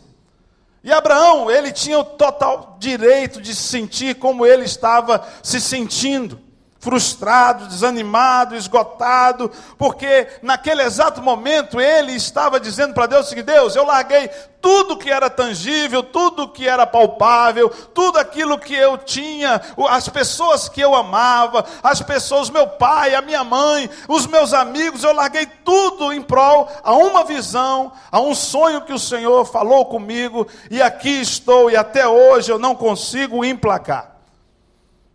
E 0.85 0.93
Abraão, 0.93 1.51
ele 1.51 1.73
tinha 1.73 1.99
o 1.99 2.05
total 2.05 2.77
direito 2.79 3.41
de 3.41 3.55
se 3.55 3.63
sentir 3.63 4.17
como 4.17 4.45
ele 4.45 4.65
estava 4.65 5.27
se 5.43 5.61
sentindo 5.61 6.39
frustrado, 6.83 7.69
desanimado, 7.69 8.57
esgotado, 8.57 9.49
porque 9.79 10.27
naquele 10.43 10.83
exato 10.83 11.23
momento 11.23 11.81
ele 11.81 12.11
estava 12.11 12.59
dizendo 12.59 12.93
para 12.93 13.07
Deus 13.07 13.27
o 13.27 13.29
seguinte: 13.29 13.47
Deus, 13.47 13.77
eu 13.77 13.87
larguei 13.87 14.29
tudo 14.61 14.97
que 14.97 15.09
era 15.09 15.31
tangível, 15.31 16.03
tudo 16.03 16.49
que 16.49 16.67
era 16.69 16.85
palpável, 16.85 17.69
tudo 17.69 18.19
aquilo 18.19 18.59
que 18.59 18.75
eu 18.75 18.99
tinha, 18.99 19.63
as 19.91 20.09
pessoas 20.09 20.69
que 20.69 20.81
eu 20.81 20.93
amava, 20.93 21.65
as 21.85 22.03
pessoas, 22.03 22.51
meu 22.51 22.67
pai, 22.67 23.15
a 23.15 23.23
minha 23.23 23.45
mãe, 23.45 23.89
os 24.09 24.27
meus 24.27 24.53
amigos, 24.53 25.05
eu 25.05 25.13
larguei 25.13 25.47
tudo 25.47 26.13
em 26.13 26.21
prol 26.21 26.69
a 26.83 26.93
uma 26.95 27.23
visão, 27.23 27.93
a 28.11 28.21
um 28.21 28.35
sonho 28.35 28.83
que 28.83 28.93
o 28.93 28.99
Senhor 28.99 29.45
falou 29.45 29.87
comigo, 29.87 30.49
e 30.69 30.83
aqui 30.83 31.21
estou, 31.21 31.71
e 31.71 31.77
até 31.77 32.09
hoje 32.09 32.51
eu 32.51 32.59
não 32.59 32.75
consigo 32.75 33.45
emplacar. 33.45 34.12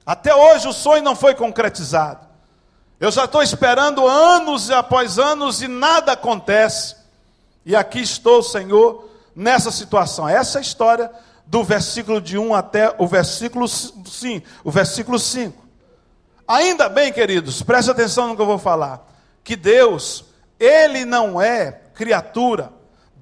Até 0.07 0.33
hoje 0.33 0.69
o 0.69 0.73
sonho 0.73 1.03
não 1.03 1.17
foi 1.17 1.35
concretizado. 1.35 2.25
Eu 2.97 3.11
já 3.11 3.25
estou 3.25 3.43
esperando 3.43 4.07
anos 4.07 4.71
após 4.71 5.19
anos 5.19 5.61
e 5.61 5.67
nada 5.67 6.13
acontece. 6.13 6.95
E 7.65 7.75
aqui 7.75 7.99
estou, 7.99 8.41
Senhor, 8.41 9.09
nessa 9.35 9.69
situação. 9.69 10.25
Essa 10.25 10.57
é 10.57 10.59
a 10.59 10.61
história 10.61 11.11
do 11.45 11.61
versículo 11.61 12.21
de 12.21 12.37
1 12.37 12.55
até 12.55 12.95
o 12.97 13.05
versículo 13.05 13.67
5. 13.67 14.47
O 14.63 14.71
versículo 14.71 15.19
5. 15.19 15.61
Ainda 16.47 16.87
bem, 16.87 17.11
queridos, 17.11 17.61
preste 17.61 17.91
atenção 17.91 18.29
no 18.29 18.35
que 18.37 18.41
eu 18.41 18.45
vou 18.45 18.57
falar. 18.57 19.05
Que 19.43 19.57
Deus, 19.57 20.23
Ele 20.57 21.03
não 21.03 21.41
é 21.41 21.81
criatura. 21.93 22.71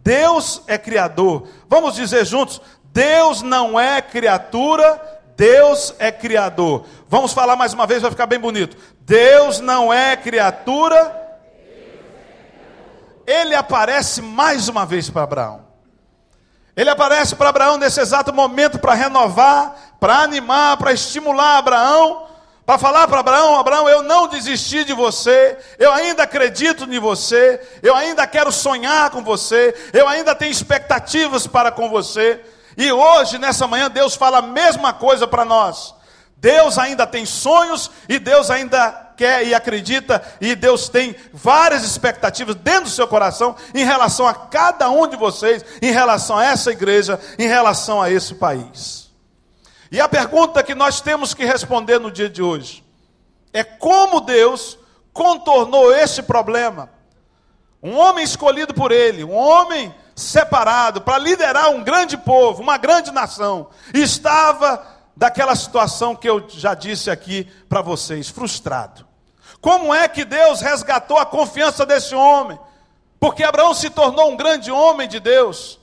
Deus 0.04 0.62
é 0.68 0.78
criador. 0.78 1.48
Vamos 1.68 1.96
dizer 1.96 2.26
juntos: 2.26 2.62
Deus 2.84 3.42
não 3.42 3.80
é 3.80 4.04
criatura 4.04 5.15
Deus 5.36 5.94
é 6.00 6.12
criador. 6.12 6.86
Vamos 7.08 7.34
falar 7.34 7.56
mais 7.56 7.74
uma 7.74 7.86
vez, 7.86 8.02
vai 8.02 8.12
ficar 8.12 8.26
bem 8.26 8.40
bonito. 8.40 8.78
Deus 9.02 9.60
não 9.60 9.94
é 9.94 10.16
criatura. 10.16 11.24
Ele 13.28 13.56
aparece 13.56 14.22
mais 14.22 14.68
uma 14.70 14.86
vez 14.86 15.10
para 15.10 15.24
Abraão. 15.24 15.66
Ele 16.76 16.90
aparece 16.90 17.36
para 17.36 17.50
Abraão 17.50 17.78
nesse 17.78 18.02
exato 18.02 18.34
momento 18.34 18.78
para 18.80 18.94
renovar, 18.94 19.96
para 20.00 20.18
animar, 20.20 20.78
para 20.78 20.92
estimular 20.92 21.58
Abraão, 21.58 22.28
para 22.66 22.78
falar 22.78 23.08
para 23.08 23.20
Abraão: 23.20 23.58
Abraão, 23.58 23.88
eu 23.88 24.04
não 24.04 24.28
desisti 24.28 24.84
de 24.84 24.94
você, 24.94 25.58
eu 25.80 25.92
ainda 25.94 26.24
acredito 26.24 26.84
em 26.84 27.00
você, 27.00 27.62
eu 27.82 27.96
ainda 27.96 28.28
quero 28.28 28.52
sonhar 28.52 29.10
com 29.10 29.24
você, 29.24 29.74
eu 29.94 30.08
ainda 30.08 30.36
tenho 30.36 30.52
expectativas 30.52 31.48
para 31.48 31.72
com 31.72 31.90
você. 31.90 32.42
E 32.78 32.92
hoje, 32.92 33.38
nessa 33.38 33.68
manhã, 33.68 33.90
Deus 33.90 34.16
fala 34.16 34.40
a 34.40 34.42
mesma 34.42 34.94
coisa 34.94 35.28
para 35.28 35.46
nós. 35.46 35.94
Deus 36.38 36.78
ainda 36.78 37.08
tem 37.08 37.26
sonhos 37.26 37.90
e 38.08 38.20
Deus 38.20 38.52
ainda 38.52 38.92
quer 39.18 39.48
e 39.48 39.54
acredita 39.56 40.22
e 40.42 40.54
Deus 40.54 40.90
tem 40.90 41.16
várias 41.34 41.84
expectativas 41.84 42.56
dentro 42.56 42.84
do 42.84 42.90
seu 42.90 43.08
coração 43.08 43.56
em 43.74 43.86
relação 43.86 44.28
a 44.28 44.34
cada 44.34 44.90
um 44.90 45.08
de 45.08 45.16
vocês, 45.16 45.66
em 45.82 45.92
relação 45.92 46.38
a 46.38 46.44
essa 46.44 46.72
igreja, 46.72 47.20
em 47.40 47.48
relação 47.48 48.02
a 48.02 48.12
esse 48.12 48.36
país. 48.36 49.10
E 49.92 50.02
a 50.02 50.10
pergunta 50.10 50.62
que 50.62 50.76
nós 50.76 51.00
temos 51.00 51.34
que 51.34 51.46
responder 51.46 52.00
no 52.00 52.12
dia 52.12 52.30
de 52.30 52.44
hoje 52.44 52.84
é 53.54 53.64
como 53.64 54.20
Deus 54.20 54.78
contornou 55.14 55.96
esse 55.96 56.22
problema. 56.22 56.90
Um 57.82 57.96
homem 57.96 58.24
escolhido 58.24 58.74
por 58.74 58.92
ele, 58.92 59.24
um 59.24 59.34
homem 59.34 59.94
separado 60.16 61.02
para 61.02 61.18
liderar 61.18 61.70
um 61.70 61.84
grande 61.84 62.18
povo, 62.18 62.62
uma 62.62 62.78
grande 62.78 63.12
nação, 63.12 63.68
estava 63.94 64.82
daquela 65.16 65.56
situação 65.56 66.16
que 66.16 66.30
eu 66.30 66.46
já 66.48 66.74
disse 66.74 67.12
aqui 67.12 67.46
para 67.68 67.82
vocês, 67.82 68.30
frustrado. 68.30 69.06
Como 69.60 69.94
é 69.94 70.08
que 70.08 70.24
Deus 70.24 70.62
resgatou 70.62 71.18
a 71.18 71.26
confiança 71.26 71.86
desse 71.86 72.14
homem? 72.14 72.58
Porque 73.20 73.44
Abraão 73.44 73.74
se 73.74 73.90
tornou 73.90 74.32
um 74.32 74.38
grande 74.38 74.72
homem 74.72 75.08
de 75.08 75.20
Deus. 75.20 75.80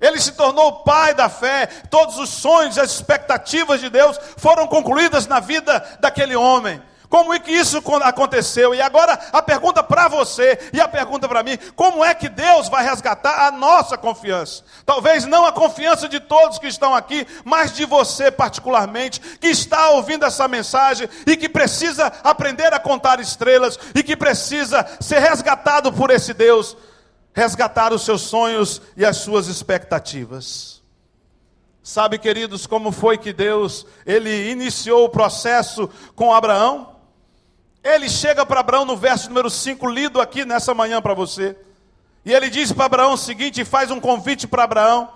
Ele 0.00 0.20
se 0.20 0.32
tornou 0.32 0.68
o 0.68 0.84
pai 0.84 1.14
da 1.14 1.28
fé. 1.28 1.66
Todos 1.90 2.18
os 2.18 2.30
sonhos, 2.30 2.78
as 2.78 2.90
expectativas 2.90 3.80
de 3.80 3.90
Deus 3.90 4.18
foram 4.36 4.66
concluídas 4.66 5.26
na 5.26 5.40
vida 5.40 5.98
daquele 6.00 6.34
homem. 6.36 6.82
Como 7.08 7.32
é 7.32 7.38
que 7.38 7.50
isso 7.50 7.82
aconteceu? 8.02 8.74
E 8.74 8.80
agora 8.80 9.18
a 9.32 9.42
pergunta 9.42 9.82
para 9.82 10.08
você 10.08 10.58
e 10.72 10.80
a 10.80 10.88
pergunta 10.88 11.28
para 11.28 11.42
mim: 11.42 11.58
como 11.74 12.04
é 12.04 12.14
que 12.14 12.28
Deus 12.28 12.68
vai 12.68 12.84
resgatar 12.84 13.46
a 13.46 13.50
nossa 13.50 13.96
confiança? 13.96 14.64
Talvez 14.84 15.24
não 15.24 15.46
a 15.46 15.52
confiança 15.52 16.08
de 16.08 16.20
todos 16.20 16.58
que 16.58 16.66
estão 16.66 16.94
aqui, 16.94 17.26
mas 17.44 17.72
de 17.72 17.84
você 17.84 18.30
particularmente, 18.30 19.20
que 19.20 19.48
está 19.48 19.90
ouvindo 19.90 20.24
essa 20.24 20.48
mensagem 20.48 21.08
e 21.26 21.36
que 21.36 21.48
precisa 21.48 22.12
aprender 22.24 22.72
a 22.72 22.80
contar 22.80 23.20
estrelas 23.20 23.78
e 23.94 24.02
que 24.02 24.16
precisa 24.16 24.86
ser 25.00 25.20
resgatado 25.20 25.92
por 25.92 26.10
esse 26.10 26.34
Deus, 26.34 26.76
resgatar 27.32 27.92
os 27.92 28.04
seus 28.04 28.22
sonhos 28.22 28.82
e 28.96 29.04
as 29.04 29.18
suas 29.18 29.46
expectativas. 29.46 30.76
Sabe, 31.86 32.18
queridos, 32.18 32.66
como 32.66 32.90
foi 32.90 33.16
que 33.16 33.32
Deus 33.32 33.86
ele 34.04 34.50
iniciou 34.50 35.04
o 35.04 35.08
processo 35.08 35.88
com 36.16 36.34
Abraão? 36.34 36.95
Ele 37.86 38.08
chega 38.08 38.44
para 38.44 38.58
Abraão 38.58 38.84
no 38.84 38.96
verso 38.96 39.28
número 39.28 39.48
5, 39.48 39.86
lido 39.86 40.20
aqui 40.20 40.44
nessa 40.44 40.74
manhã 40.74 41.00
para 41.00 41.14
você. 41.14 41.56
E 42.24 42.32
ele 42.32 42.50
diz 42.50 42.72
para 42.72 42.86
Abraão 42.86 43.12
o 43.12 43.16
seguinte: 43.16 43.64
faz 43.64 43.92
um 43.92 44.00
convite 44.00 44.48
para 44.48 44.64
Abraão. 44.64 45.08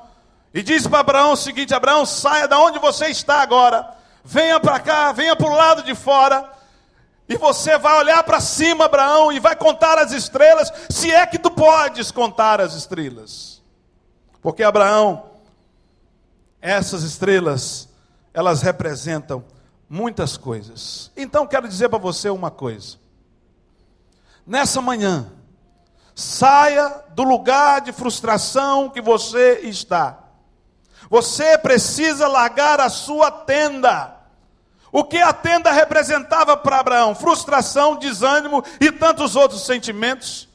E 0.54 0.62
diz 0.62 0.86
para 0.86 1.00
Abraão 1.00 1.32
o 1.32 1.36
seguinte: 1.36 1.74
Abraão, 1.74 2.06
saia 2.06 2.46
da 2.46 2.60
onde 2.60 2.78
você 2.78 3.06
está 3.06 3.42
agora. 3.42 3.92
Venha 4.24 4.60
para 4.60 4.78
cá, 4.78 5.10
venha 5.10 5.34
para 5.34 5.48
o 5.48 5.54
lado 5.56 5.82
de 5.82 5.96
fora. 5.96 6.48
E 7.28 7.36
você 7.36 7.76
vai 7.76 7.98
olhar 7.98 8.22
para 8.22 8.40
cima, 8.40 8.84
Abraão, 8.84 9.32
e 9.32 9.40
vai 9.40 9.56
contar 9.56 9.98
as 9.98 10.12
estrelas, 10.12 10.72
se 10.88 11.10
é 11.10 11.26
que 11.26 11.40
tu 11.40 11.50
podes 11.50 12.12
contar 12.12 12.60
as 12.60 12.74
estrelas. 12.74 13.60
Porque 14.40 14.62
Abraão, 14.62 15.24
essas 16.62 17.02
estrelas, 17.02 17.88
elas 18.32 18.62
representam 18.62 19.44
muitas 19.90 20.36
coisas. 20.36 21.10
Então 21.16 21.48
quero 21.48 21.66
dizer 21.66 21.88
para 21.88 21.98
você 21.98 22.30
uma 22.30 22.50
coisa. 22.50 22.96
Nessa 24.46 24.80
manhã, 24.80 25.32
saia 26.14 27.02
do 27.10 27.24
lugar 27.24 27.80
de 27.80 27.92
frustração 27.92 28.88
que 28.88 29.00
você 29.00 29.62
está. 29.64 30.20
Você 31.10 31.58
precisa 31.58 32.28
largar 32.28 32.78
a 32.80 32.88
sua 32.88 33.32
tenda. 33.32 34.16
O 34.92 35.02
que 35.02 35.18
a 35.18 35.32
tenda 35.32 35.72
representava 35.72 36.56
para 36.56 36.78
Abraão? 36.78 37.14
Frustração, 37.14 37.96
desânimo 37.96 38.62
e 38.80 38.92
tantos 38.92 39.34
outros 39.34 39.66
sentimentos. 39.66 40.48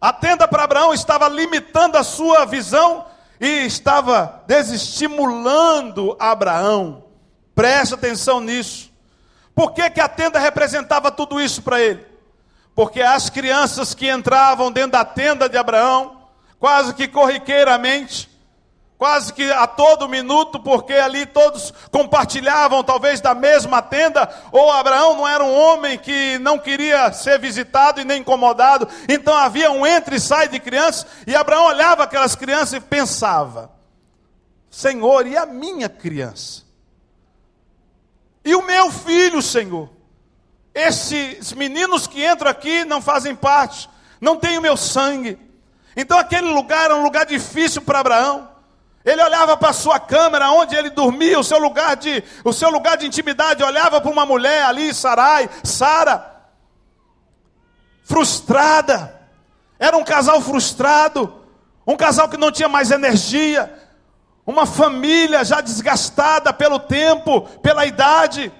A 0.00 0.12
tenda 0.12 0.48
para 0.48 0.64
Abraão 0.64 0.94
estava 0.94 1.28
limitando 1.28 1.98
a 1.98 2.02
sua 2.02 2.46
visão 2.46 3.04
e 3.38 3.66
estava 3.66 4.42
desestimulando 4.46 6.16
Abraão. 6.18 7.01
Preste 7.54 7.94
atenção 7.94 8.40
nisso. 8.40 8.90
Por 9.54 9.72
que, 9.72 9.88
que 9.90 10.00
a 10.00 10.08
tenda 10.08 10.38
representava 10.38 11.10
tudo 11.10 11.40
isso 11.40 11.62
para 11.62 11.80
ele? 11.80 12.06
Porque 12.74 13.02
as 13.02 13.28
crianças 13.28 13.94
que 13.94 14.10
entravam 14.10 14.72
dentro 14.72 14.92
da 14.92 15.04
tenda 15.04 15.48
de 15.48 15.58
Abraão, 15.58 16.16
quase 16.58 16.94
que 16.94 17.06
corriqueiramente, 17.06 18.30
quase 18.96 19.32
que 19.32 19.50
a 19.50 19.66
todo 19.66 20.08
minuto, 20.08 20.60
porque 20.60 20.94
ali 20.94 21.26
todos 21.26 21.74
compartilhavam 21.90 22.84
talvez 22.84 23.20
da 23.20 23.34
mesma 23.34 23.82
tenda, 23.82 24.32
ou 24.52 24.70
Abraão 24.70 25.16
não 25.16 25.28
era 25.28 25.44
um 25.44 25.52
homem 25.52 25.98
que 25.98 26.38
não 26.38 26.56
queria 26.56 27.12
ser 27.12 27.38
visitado 27.38 28.00
e 28.00 28.04
nem 28.04 28.20
incomodado, 28.20 28.88
então 29.08 29.36
havia 29.36 29.70
um 29.72 29.84
entre 29.84 30.16
e 30.16 30.20
sai 30.20 30.46
de 30.46 30.60
crianças, 30.60 31.04
e 31.26 31.34
Abraão 31.34 31.66
olhava 31.66 32.04
aquelas 32.04 32.36
crianças 32.36 32.74
e 32.74 32.80
pensava: 32.80 33.72
Senhor, 34.70 35.26
e 35.26 35.36
a 35.36 35.44
minha 35.44 35.88
criança? 35.88 36.61
E 38.44 38.54
o 38.54 38.62
meu 38.62 38.90
filho, 38.90 39.40
Senhor? 39.40 39.88
Esses 40.74 41.52
meninos 41.52 42.06
que 42.06 42.26
entram 42.26 42.50
aqui 42.50 42.84
não 42.84 43.00
fazem 43.00 43.34
parte, 43.34 43.88
não 44.20 44.36
têm 44.36 44.58
o 44.58 44.62
meu 44.62 44.76
sangue. 44.76 45.38
Então 45.96 46.18
aquele 46.18 46.48
lugar 46.48 46.86
era 46.86 46.96
um 46.96 47.02
lugar 47.02 47.26
difícil 47.26 47.82
para 47.82 48.00
Abraão. 48.00 48.48
Ele 49.04 49.22
olhava 49.22 49.56
para 49.56 49.70
a 49.70 49.74
sua 49.74 49.98
câmara, 49.98 50.50
onde 50.52 50.76
ele 50.76 50.88
dormia, 50.90 51.38
o 51.38 51.44
seu 51.44 51.58
lugar 51.58 51.96
de, 51.96 52.22
o 52.44 52.52
seu 52.52 52.70
lugar 52.70 52.96
de 52.96 53.06
intimidade, 53.06 53.62
olhava 53.62 54.00
para 54.00 54.10
uma 54.10 54.24
mulher 54.24 54.64
ali, 54.64 54.94
Sarai, 54.94 55.50
Sara, 55.64 56.32
frustrada. 58.04 59.20
Era 59.78 59.96
um 59.96 60.04
casal 60.04 60.40
frustrado, 60.40 61.42
um 61.84 61.96
casal 61.96 62.28
que 62.28 62.36
não 62.36 62.52
tinha 62.52 62.68
mais 62.68 62.92
energia, 62.92 63.81
uma 64.46 64.66
família 64.66 65.44
já 65.44 65.60
desgastada 65.60 66.52
pelo 66.52 66.78
tempo, 66.78 67.42
pela 67.60 67.86
idade. 67.86 68.52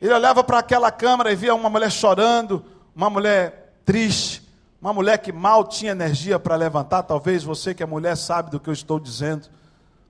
Ele 0.00 0.12
olhava 0.12 0.44
para 0.44 0.58
aquela 0.58 0.90
câmara 0.90 1.32
e 1.32 1.36
via 1.36 1.54
uma 1.54 1.70
mulher 1.70 1.90
chorando, 1.90 2.64
uma 2.94 3.08
mulher 3.08 3.72
triste. 3.84 4.46
Uma 4.80 4.92
mulher 4.92 5.18
que 5.18 5.32
mal 5.32 5.64
tinha 5.64 5.92
energia 5.92 6.38
para 6.38 6.54
levantar, 6.54 7.02
talvez 7.02 7.42
você 7.42 7.74
que 7.74 7.82
é 7.82 7.86
mulher 7.86 8.16
sabe 8.16 8.50
do 8.50 8.60
que 8.60 8.68
eu 8.68 8.74
estou 8.74 9.00
dizendo, 9.00 9.48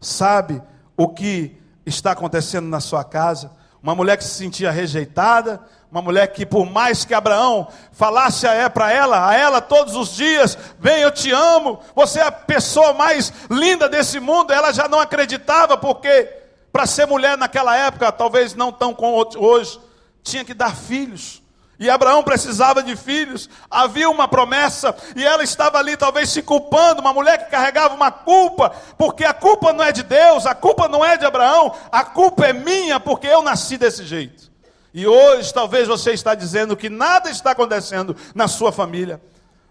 sabe 0.00 0.60
o 0.96 1.08
que 1.08 1.56
está 1.86 2.10
acontecendo 2.10 2.66
na 2.66 2.80
sua 2.80 3.04
casa. 3.04 3.50
Uma 3.82 3.94
mulher 3.94 4.16
que 4.16 4.24
se 4.24 4.34
sentia 4.34 4.70
rejeitada, 4.70 5.60
uma 5.96 6.02
mulher 6.02 6.26
que 6.26 6.44
por 6.44 6.66
mais 6.66 7.06
que 7.06 7.14
Abraão 7.14 7.68
falasse 7.90 8.46
é 8.46 8.68
para 8.68 8.92
ela, 8.92 9.30
a 9.30 9.34
ela 9.34 9.62
todos 9.62 9.96
os 9.96 10.14
dias, 10.14 10.56
vem, 10.78 11.00
eu 11.00 11.10
te 11.10 11.32
amo, 11.32 11.80
você 11.94 12.20
é 12.20 12.24
a 12.24 12.30
pessoa 12.30 12.92
mais 12.92 13.32
linda 13.48 13.88
desse 13.88 14.20
mundo, 14.20 14.52
ela 14.52 14.72
já 14.74 14.86
não 14.88 15.00
acreditava 15.00 15.74
porque 15.78 16.30
para 16.70 16.84
ser 16.84 17.06
mulher 17.06 17.38
naquela 17.38 17.74
época, 17.74 18.12
talvez 18.12 18.54
não 18.54 18.70
tão 18.70 18.92
como 18.92 19.26
hoje, 19.38 19.80
tinha 20.22 20.44
que 20.44 20.52
dar 20.52 20.76
filhos. 20.76 21.42
E 21.78 21.88
Abraão 21.88 22.22
precisava 22.22 22.82
de 22.82 22.94
filhos, 22.94 23.48
havia 23.70 24.10
uma 24.10 24.28
promessa, 24.28 24.94
e 25.14 25.24
ela 25.24 25.42
estava 25.42 25.78
ali 25.78 25.96
talvez 25.96 26.28
se 26.28 26.42
culpando, 26.42 27.00
uma 27.00 27.14
mulher 27.14 27.38
que 27.38 27.50
carregava 27.50 27.94
uma 27.94 28.10
culpa, 28.10 28.70
porque 28.98 29.24
a 29.24 29.32
culpa 29.32 29.72
não 29.72 29.82
é 29.82 29.92
de 29.92 30.02
Deus, 30.02 30.44
a 30.44 30.54
culpa 30.54 30.88
não 30.88 31.02
é 31.02 31.16
de 31.16 31.24
Abraão, 31.24 31.74
a 31.90 32.04
culpa 32.04 32.46
é 32.46 32.52
minha, 32.52 33.00
porque 33.00 33.26
eu 33.26 33.40
nasci 33.40 33.78
desse 33.78 34.04
jeito. 34.04 34.55
E 34.96 35.06
hoje 35.06 35.52
talvez 35.52 35.86
você 35.86 36.12
está 36.12 36.34
dizendo 36.34 36.74
que 36.74 36.88
nada 36.88 37.28
está 37.28 37.50
acontecendo 37.50 38.16
na 38.34 38.48
sua 38.48 38.72
família. 38.72 39.20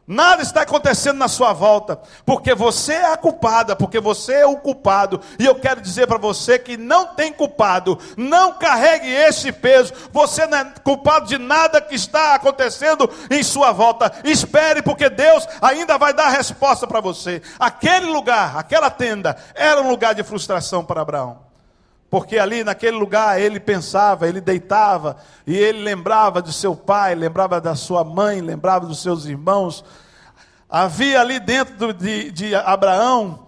Nada 0.06 0.44
está 0.44 0.62
acontecendo 0.62 1.18
na 1.18 1.28
sua 1.28 1.52
volta, 1.52 2.00
porque 2.24 2.54
você 2.54 2.94
é 2.94 3.12
a 3.12 3.18
culpada, 3.18 3.76
porque 3.76 4.00
você 4.00 4.34
é 4.34 4.46
o 4.46 4.58
culpado. 4.58 5.20
E 5.40 5.46
eu 5.48 5.56
quero 5.56 5.82
dizer 5.82 6.06
para 6.06 6.20
você 6.20 6.60
que 6.60 6.78
não 6.78 7.08
tem 7.16 7.34
culpado, 7.34 7.98
não 8.16 8.54
carregue 8.54 9.10
esse 9.10 9.52
peso. 9.52 9.92
Você 10.12 10.46
não 10.46 10.60
é 10.60 10.74
culpado 10.84 11.26
de 11.26 11.40
nada 11.40 11.82
que 11.82 11.96
está 11.96 12.36
acontecendo 12.36 13.10
em 13.32 13.42
sua 13.42 13.72
volta. 13.72 14.12
Espere, 14.24 14.84
porque 14.84 15.10
Deus 15.10 15.48
ainda 15.60 15.98
vai 15.98 16.14
dar 16.14 16.28
a 16.28 16.38
resposta 16.38 16.86
para 16.86 17.02
você. 17.02 17.42
Aquele 17.60 18.06
lugar, 18.06 18.56
aquela 18.58 18.92
tenda, 18.92 19.36
era 19.56 19.82
um 19.82 19.90
lugar 19.90 20.14
de 20.14 20.22
frustração 20.22 20.86
para 20.86 21.02
Abraão. 21.02 21.45
Porque 22.16 22.40
ali 22.40 22.64
naquele 22.64 22.96
lugar 22.96 23.42
ele 23.42 23.60
pensava, 23.60 24.26
ele 24.26 24.40
deitava 24.40 25.18
e 25.46 25.54
ele 25.54 25.84
lembrava 25.84 26.42
de 26.42 26.54
seu 26.54 26.74
pai, 26.74 27.14
lembrava 27.14 27.60
da 27.60 27.76
sua 27.76 28.06
mãe, 28.06 28.40
lembrava 28.40 28.86
dos 28.86 29.02
seus 29.02 29.26
irmãos. 29.26 29.84
Havia 30.70 31.20
ali 31.20 31.42
dentro 31.42 31.94
de, 31.94 32.32
de 32.32 32.56
Abraão, 32.56 33.48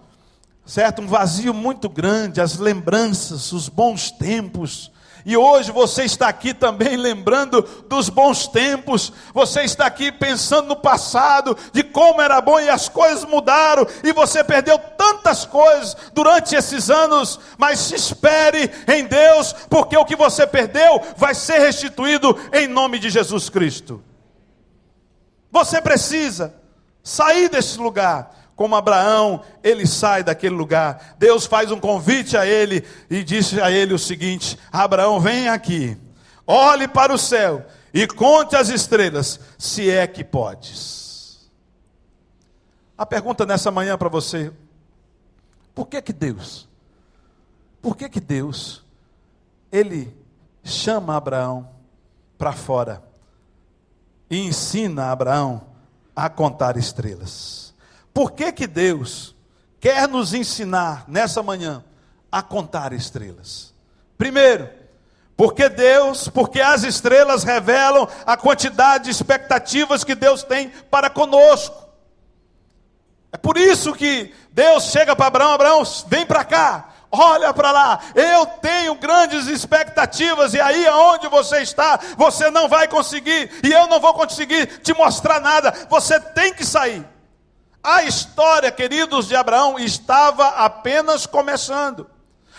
certo, 0.66 1.00
um 1.00 1.06
vazio 1.06 1.54
muito 1.54 1.88
grande, 1.88 2.42
as 2.42 2.58
lembranças, 2.58 3.52
os 3.52 3.70
bons 3.70 4.10
tempos. 4.10 4.92
E 5.28 5.36
hoje 5.36 5.70
você 5.70 6.04
está 6.04 6.26
aqui 6.26 6.54
também 6.54 6.96
lembrando 6.96 7.60
dos 7.86 8.08
bons 8.08 8.46
tempos, 8.48 9.12
você 9.34 9.60
está 9.60 9.84
aqui 9.84 10.10
pensando 10.10 10.68
no 10.68 10.76
passado, 10.76 11.54
de 11.70 11.82
como 11.82 12.22
era 12.22 12.40
bom 12.40 12.58
e 12.58 12.70
as 12.70 12.88
coisas 12.88 13.26
mudaram, 13.26 13.86
e 14.02 14.10
você 14.10 14.42
perdeu 14.42 14.78
tantas 14.78 15.44
coisas 15.44 15.94
durante 16.14 16.54
esses 16.54 16.88
anos, 16.88 17.38
mas 17.58 17.90
espere 17.92 18.70
em 18.88 19.04
Deus, 19.04 19.52
porque 19.68 19.98
o 19.98 20.04
que 20.06 20.16
você 20.16 20.46
perdeu 20.46 21.02
vai 21.14 21.34
ser 21.34 21.58
restituído 21.58 22.34
em 22.50 22.66
nome 22.66 22.98
de 22.98 23.10
Jesus 23.10 23.50
Cristo. 23.50 24.02
Você 25.52 25.82
precisa 25.82 26.54
sair 27.02 27.50
desse 27.50 27.78
lugar, 27.78 28.34
como 28.58 28.74
Abraão, 28.74 29.40
ele 29.62 29.86
sai 29.86 30.24
daquele 30.24 30.56
lugar. 30.56 31.14
Deus 31.16 31.46
faz 31.46 31.70
um 31.70 31.78
convite 31.78 32.36
a 32.36 32.44
ele 32.44 32.84
e 33.08 33.22
disse 33.22 33.60
a 33.60 33.70
ele 33.70 33.94
o 33.94 33.98
seguinte: 33.98 34.58
Abraão, 34.72 35.20
vem 35.20 35.48
aqui, 35.48 35.96
olhe 36.44 36.88
para 36.88 37.14
o 37.14 37.18
céu 37.18 37.64
e 37.94 38.04
conte 38.08 38.56
as 38.56 38.68
estrelas, 38.68 39.38
se 39.56 39.88
é 39.88 40.08
que 40.08 40.24
podes. 40.24 41.48
A 42.98 43.06
pergunta 43.06 43.46
nessa 43.46 43.70
manhã 43.70 43.96
para 43.96 44.08
você: 44.08 44.52
por 45.72 45.86
que 45.86 46.02
que 46.02 46.12
Deus? 46.12 46.68
Por 47.80 47.96
que 47.96 48.08
que 48.08 48.20
Deus 48.20 48.84
ele 49.70 50.12
chama 50.64 51.16
Abraão 51.16 51.70
para 52.36 52.52
fora 52.52 53.04
e 54.28 54.40
ensina 54.40 55.12
Abraão 55.12 55.62
a 56.16 56.28
contar 56.28 56.76
estrelas? 56.76 57.67
Por 58.18 58.32
que, 58.32 58.50
que 58.50 58.66
Deus 58.66 59.32
quer 59.78 60.08
nos 60.08 60.34
ensinar 60.34 61.04
nessa 61.06 61.40
manhã 61.40 61.84
a 62.32 62.42
contar 62.42 62.92
estrelas? 62.92 63.72
Primeiro, 64.16 64.68
porque 65.36 65.68
Deus, 65.68 66.26
porque 66.26 66.60
as 66.60 66.82
estrelas 66.82 67.44
revelam 67.44 68.08
a 68.26 68.36
quantidade 68.36 69.04
de 69.04 69.10
expectativas 69.12 70.02
que 70.02 70.16
Deus 70.16 70.42
tem 70.42 70.68
para 70.90 71.08
conosco. 71.08 71.80
É 73.30 73.36
por 73.36 73.56
isso 73.56 73.94
que 73.94 74.34
Deus 74.50 74.86
chega 74.86 75.14
para 75.14 75.26
Abraão: 75.26 75.52
Abraão, 75.52 75.82
vem 76.08 76.26
para 76.26 76.42
cá, 76.42 76.88
olha 77.12 77.54
para 77.54 77.70
lá, 77.70 78.00
eu 78.16 78.46
tenho 78.46 78.96
grandes 78.96 79.46
expectativas, 79.46 80.54
e 80.54 80.60
aí 80.60 80.88
aonde 80.88 81.28
você 81.28 81.58
está, 81.58 82.00
você 82.16 82.50
não 82.50 82.68
vai 82.68 82.88
conseguir, 82.88 83.48
e 83.62 83.72
eu 83.72 83.86
não 83.86 84.00
vou 84.00 84.12
conseguir 84.12 84.66
te 84.80 84.92
mostrar 84.92 85.38
nada, 85.38 85.72
você 85.88 86.18
tem 86.18 86.52
que 86.52 86.66
sair. 86.66 87.06
A 87.88 88.02
história, 88.02 88.70
queridos, 88.70 89.28
de 89.28 89.34
Abraão 89.34 89.78
estava 89.78 90.46
apenas 90.48 91.24
começando. 91.24 92.06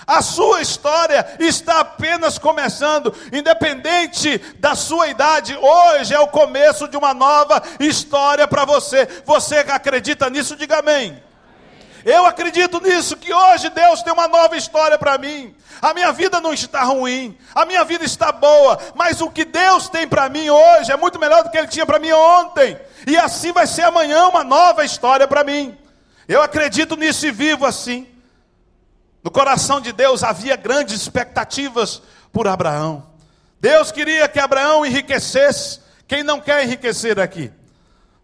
A 0.08 0.24
sua 0.24 0.60
história 0.60 1.36
está 1.38 1.82
apenas 1.82 2.39
começando, 2.39 3.13
independente 3.32 4.39
da 4.58 4.74
sua 4.74 5.08
idade. 5.08 5.56
Hoje 5.56 6.15
é 6.15 6.20
o 6.20 6.30
começo 6.30 6.88
de 6.88 6.98
uma 6.98 7.13
nova 7.13 7.62
história 7.80 8.48
para 8.48 8.65
você. 8.65 9.08
Você 9.24 9.58
acredita 9.58 10.32
nisso? 10.32 10.56
Diga 10.56 10.80
amém. 10.80 11.22
Eu 12.06 12.26
acredito 12.26 12.80
nisso, 12.80 13.18
que 13.18 13.34
hoje 13.34 13.70
Deus 13.70 14.02
tem 14.02 14.14
uma 14.14 14.28
nova 14.28 14.56
história 14.56 14.98
para 14.98 15.18
mim. 15.18 15.56
A 15.82 15.94
minha 15.94 16.12
vida 16.12 16.42
não 16.42 16.54
está 16.54 16.84
ruim, 16.84 17.38
a 17.54 17.66
minha 17.66 17.84
vida 17.84 18.04
está 18.04 18.32
boa, 18.32 18.78
mas 18.96 19.22
o 19.22 19.30
que 19.30 19.46
Deus 19.46 19.88
tem 19.90 20.08
para 20.08 20.30
mim 20.30 20.50
hoje 20.50 20.92
é 20.92 20.98
muito 20.98 21.20
melhor 21.20 21.44
do 21.44 21.50
que 21.50 21.58
Ele 21.58 21.68
tinha 21.68 21.86
para 21.86 22.00
mim 22.00 22.12
ontem. 22.12 22.80
E 23.08 23.18
assim 23.18 23.52
vai 23.52 23.66
ser 23.66 23.84
amanhã 23.84 24.28
uma 24.28 24.44
nova 24.44 24.84
história 24.84 25.28
para 25.28 25.44
mim. 25.44 25.78
Eu 26.28 26.42
acredito 26.42 26.96
nisso 26.96 27.26
e 27.26 27.32
vivo 27.32 27.66
assim. 27.66 28.08
No 29.24 29.32
coração 29.32 29.82
de 29.82 29.92
Deus 29.92 30.24
havia 30.24 30.56
grandes 30.56 31.02
expectativas 31.02 32.02
por 32.32 32.48
Abraão. 32.48 33.08
Deus 33.60 33.92
queria 33.92 34.28
que 34.28 34.40
Abraão 34.40 34.86
enriquecesse. 34.86 35.82
Quem 36.08 36.24
não 36.24 36.40
quer 36.40 36.64
enriquecer 36.64 37.20
aqui? 37.20 37.52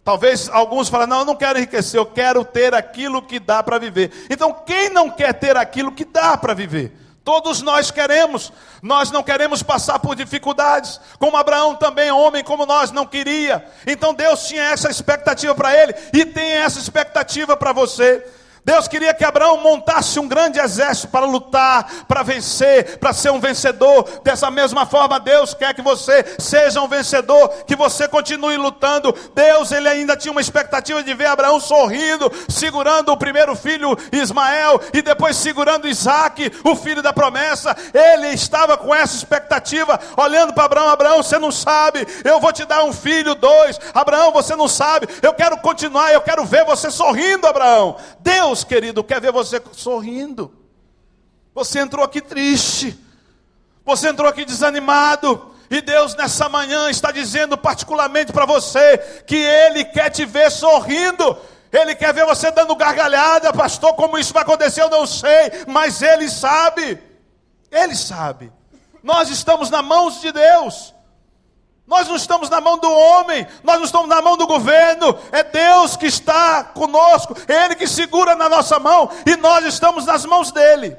Talvez 0.05 0.47
alguns 0.49 0.87
falem, 0.87 1.07
não, 1.07 1.19
eu 1.19 1.25
não 1.25 1.35
quero 1.35 1.57
enriquecer, 1.57 1.99
eu 1.99 2.05
quero 2.05 2.45
ter 2.45 2.75
aquilo 2.75 3.23
que 3.23 3.39
dá 3.39 3.63
para 3.63 3.79
viver. 3.79 4.27
Então, 4.29 4.53
quem 4.53 4.87
não 4.91 5.09
quer 5.09 5.33
ter 5.33 5.57
aquilo 5.57 5.91
que 5.91 6.05
dá 6.05 6.37
para 6.37 6.53
viver? 6.53 6.95
Todos 7.23 7.63
nós 7.63 7.89
queremos, 7.89 8.53
nós 8.83 9.09
não 9.09 9.23
queremos 9.23 9.63
passar 9.63 9.97
por 9.97 10.15
dificuldades, 10.15 11.01
como 11.17 11.35
Abraão 11.35 11.75
também, 11.75 12.11
homem 12.11 12.43
como 12.43 12.67
nós, 12.67 12.91
não 12.91 13.07
queria. 13.07 13.65
Então 13.87 14.13
Deus 14.13 14.47
tinha 14.47 14.61
essa 14.61 14.91
expectativa 14.91 15.55
para 15.55 15.75
ele 15.75 15.95
e 16.13 16.23
tem 16.23 16.51
essa 16.51 16.77
expectativa 16.77 17.57
para 17.57 17.73
você. 17.73 18.23
Deus 18.65 18.87
queria 18.87 19.13
que 19.13 19.23
Abraão 19.23 19.61
montasse 19.61 20.19
um 20.19 20.27
grande 20.27 20.59
exército 20.59 21.09
para 21.09 21.27
lutar, 21.27 21.87
para 22.07 22.23
vencer, 22.23 22.97
para 22.97 23.13
ser 23.13 23.29
um 23.29 23.39
vencedor. 23.39 24.21
Dessa 24.23 24.49
mesma 24.49 24.87
forma, 24.87 25.19
Deus 25.19 25.53
quer 25.53 25.71
que 25.75 25.83
você 25.83 26.25
seja 26.39 26.81
um 26.81 26.87
vencedor, 26.87 27.47
que 27.67 27.75
você 27.75 28.07
continue 28.07 28.57
lutando. 28.57 29.15
Deus, 29.35 29.71
ele 29.71 29.87
ainda 29.87 30.17
tinha 30.17 30.31
uma 30.31 30.41
expectativa 30.41 31.03
de 31.03 31.13
ver 31.13 31.27
Abraão 31.27 31.59
sorrindo, 31.59 32.31
segurando 32.49 33.11
o 33.11 33.17
primeiro 33.17 33.55
filho 33.55 33.95
Ismael 34.11 34.81
e 34.91 35.03
depois 35.03 35.37
segurando 35.37 35.87
Isaac, 35.87 36.51
o 36.63 36.75
filho 36.75 37.03
da 37.03 37.13
promessa. 37.13 37.75
Ele 37.93 38.29
estava 38.29 38.75
com 38.75 38.95
essa 38.95 39.15
expectativa, 39.15 39.99
olhando 40.17 40.53
para 40.53 40.63
Abraão: 40.63 40.89
Abraão, 40.89 41.21
você 41.21 41.37
não 41.37 41.51
sabe, 41.51 42.07
eu 42.23 42.39
vou 42.39 42.51
te 42.51 42.65
dar 42.65 42.83
um 42.83 42.91
filho, 42.91 43.35
dois. 43.35 43.79
Abraão, 43.93 44.31
você 44.31 44.55
não 44.55 44.67
sabe, 44.67 45.07
eu 45.21 45.35
quero 45.35 45.57
continuar, 45.57 46.11
eu 46.11 46.21
quero 46.21 46.43
ver 46.45 46.65
você 46.65 46.89
sorrindo, 46.89 47.45
Abraão. 47.45 47.97
Deus 48.19 48.54
Deus, 48.55 48.63
querido, 48.63 49.03
quer 49.03 49.19
ver 49.19 49.33
você 49.33 49.61
sorrindo. 49.73 50.49
Você 51.53 51.79
entrou 51.79 52.05
aqui 52.05 52.21
triste. 52.21 52.97
Você 53.83 54.07
entrou 54.07 54.29
aqui 54.29 54.45
desanimado. 54.45 55.53
E 55.69 55.81
Deus 55.81 56.15
nessa 56.15 56.47
manhã 56.47 56.89
está 56.89 57.11
dizendo 57.11 57.57
particularmente 57.57 58.31
para 58.31 58.45
você 58.45 58.97
que 59.27 59.35
Ele 59.35 59.83
quer 59.83 60.09
te 60.09 60.23
ver 60.23 60.49
sorrindo. 60.49 61.37
Ele 61.69 61.95
quer 61.95 62.13
ver 62.13 62.25
você 62.25 62.49
dando 62.49 62.73
gargalhada, 62.77 63.51
pastor. 63.51 63.93
Como 63.95 64.17
isso 64.17 64.31
vai 64.31 64.43
acontecer, 64.43 64.83
eu 64.83 64.89
não 64.89 65.05
sei, 65.05 65.51
mas 65.67 66.01
Ele 66.01 66.29
sabe. 66.29 66.97
Ele 67.69 67.95
sabe. 67.95 68.53
Nós 69.03 69.29
estamos 69.29 69.69
na 69.69 69.81
mãos 69.81 70.21
de 70.21 70.31
Deus. 70.31 70.94
Nós 71.87 72.07
não 72.07 72.15
estamos 72.15 72.49
na 72.49 72.59
mão 72.59 72.79
do 72.79 72.89
homem, 72.89 73.45
nós 73.63 73.77
não 73.77 73.85
estamos 73.85 74.09
na 74.09 74.21
mão 74.21 74.35
do 74.35 74.47
governo, 74.47 75.17
é 75.31 75.43
Deus 75.43 75.95
que 75.95 76.07
está 76.07 76.63
conosco, 76.63 77.35
Ele 77.47 77.75
que 77.75 77.87
segura 77.87 78.35
na 78.35 78.49
nossa 78.49 78.79
mão 78.79 79.09
e 79.25 79.35
nós 79.35 79.63
estamos 79.65 80.05
nas 80.05 80.25
mãos 80.25 80.51
dele. 80.51 80.97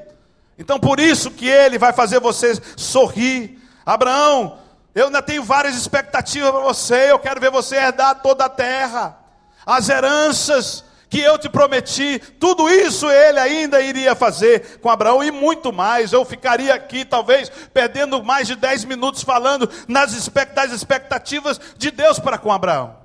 Então 0.57 0.79
por 0.79 0.99
isso 0.99 1.31
que 1.31 1.47
Ele 1.47 1.77
vai 1.77 1.91
fazer 1.91 2.21
você 2.21 2.53
sorrir. 2.77 3.61
Abraão, 3.85 4.59
eu 4.95 5.07
ainda 5.07 5.21
tenho 5.21 5.43
várias 5.43 5.75
expectativas 5.75 6.51
para 6.51 6.61
você, 6.61 7.11
eu 7.11 7.19
quero 7.19 7.41
ver 7.41 7.51
você 7.51 7.75
herdar 7.75 8.21
toda 8.21 8.45
a 8.45 8.49
terra, 8.49 9.17
as 9.65 9.89
heranças, 9.89 10.85
que 11.09 11.19
eu 11.19 11.37
te 11.37 11.49
prometi, 11.49 12.19
tudo 12.39 12.69
isso 12.69 13.09
ele 13.09 13.39
ainda 13.39 13.81
iria 13.81 14.13
fazer 14.15 14.79
com 14.79 14.89
Abraão 14.89 15.23
e 15.23 15.31
muito 15.31 15.71
mais. 15.71 16.11
Eu 16.11 16.25
ficaria 16.25 16.73
aqui, 16.73 17.05
talvez, 17.05 17.49
perdendo 17.73 18.23
mais 18.23 18.47
de 18.47 18.55
10 18.55 18.85
minutos 18.85 19.23
falando 19.23 19.69
nas 19.87 20.13
expectativas 20.13 21.59
de 21.77 21.91
Deus 21.91 22.19
para 22.19 22.37
com 22.37 22.51
Abraão. 22.51 22.97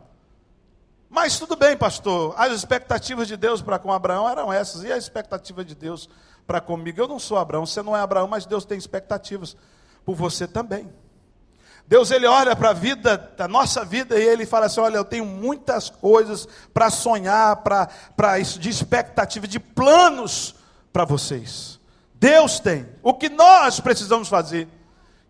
Mas 1.08 1.38
tudo 1.38 1.54
bem, 1.54 1.76
pastor, 1.76 2.34
as 2.38 2.52
expectativas 2.52 3.28
de 3.28 3.36
Deus 3.36 3.60
para 3.60 3.78
com 3.78 3.92
Abraão 3.92 4.28
eram 4.28 4.52
essas, 4.52 4.82
e 4.82 4.90
a 4.90 4.96
expectativa 4.96 5.62
de 5.62 5.74
Deus 5.74 6.08
para 6.46 6.60
comigo? 6.60 7.00
Eu 7.00 7.06
não 7.06 7.18
sou 7.18 7.36
Abraão, 7.36 7.66
você 7.66 7.82
não 7.82 7.94
é 7.96 8.00
Abraão, 8.00 8.26
mas 8.26 8.46
Deus 8.46 8.64
tem 8.64 8.78
expectativas 8.78 9.54
por 10.04 10.16
você 10.16 10.48
também. 10.48 10.90
Deus 11.86 12.10
ele 12.10 12.26
olha 12.26 12.56
para 12.56 12.70
a 12.70 12.72
vida, 12.72 13.32
da 13.36 13.46
nossa 13.46 13.84
vida, 13.84 14.18
e 14.18 14.22
ele 14.22 14.46
fala 14.46 14.66
assim: 14.66 14.80
olha, 14.80 14.96
eu 14.96 15.04
tenho 15.04 15.26
muitas 15.26 15.90
coisas 15.90 16.48
para 16.72 16.90
sonhar, 16.90 17.56
para 17.56 18.38
isso, 18.38 18.58
de 18.58 18.68
expectativa, 18.68 19.46
de 19.46 19.60
planos 19.60 20.54
para 20.92 21.04
vocês. 21.04 21.78
Deus 22.14 22.60
tem. 22.60 22.86
O 23.02 23.14
que 23.14 23.28
nós 23.28 23.80
precisamos 23.80 24.28
fazer, 24.28 24.68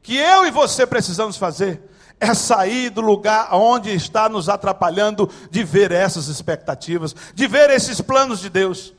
que 0.03 0.17
eu 0.17 0.47
e 0.47 0.51
você 0.51 0.87
precisamos 0.87 1.37
fazer, 1.37 1.83
é 2.21 2.35
sair 2.35 2.91
do 2.91 3.01
lugar 3.01 3.49
onde 3.53 3.93
está 3.93 4.29
nos 4.29 4.49
atrapalhando 4.49 5.29
de 5.51 5.65
ver 5.65 5.91
essas 5.91 6.29
expectativas, 6.29 7.15
de 7.35 7.49
ver 7.49 7.71
esses 7.71 8.01
planos 8.01 8.41
de 8.41 8.49
Deus. 8.49 8.93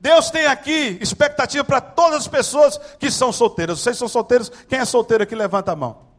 Deus 0.00 0.30
tem 0.30 0.46
aqui 0.46 0.96
expectativa 1.00 1.62
para 1.62 1.80
todas 1.80 2.20
as 2.20 2.28
pessoas 2.28 2.80
que 2.98 3.10
são 3.10 3.30
solteiras. 3.30 3.80
Vocês 3.80 3.98
são 3.98 4.08
solteiros? 4.08 4.50
Quem 4.66 4.78
é 4.78 4.84
solteiro 4.86 5.24
aqui, 5.24 5.34
levanta 5.34 5.72
a 5.72 5.76
mão. 5.76 6.09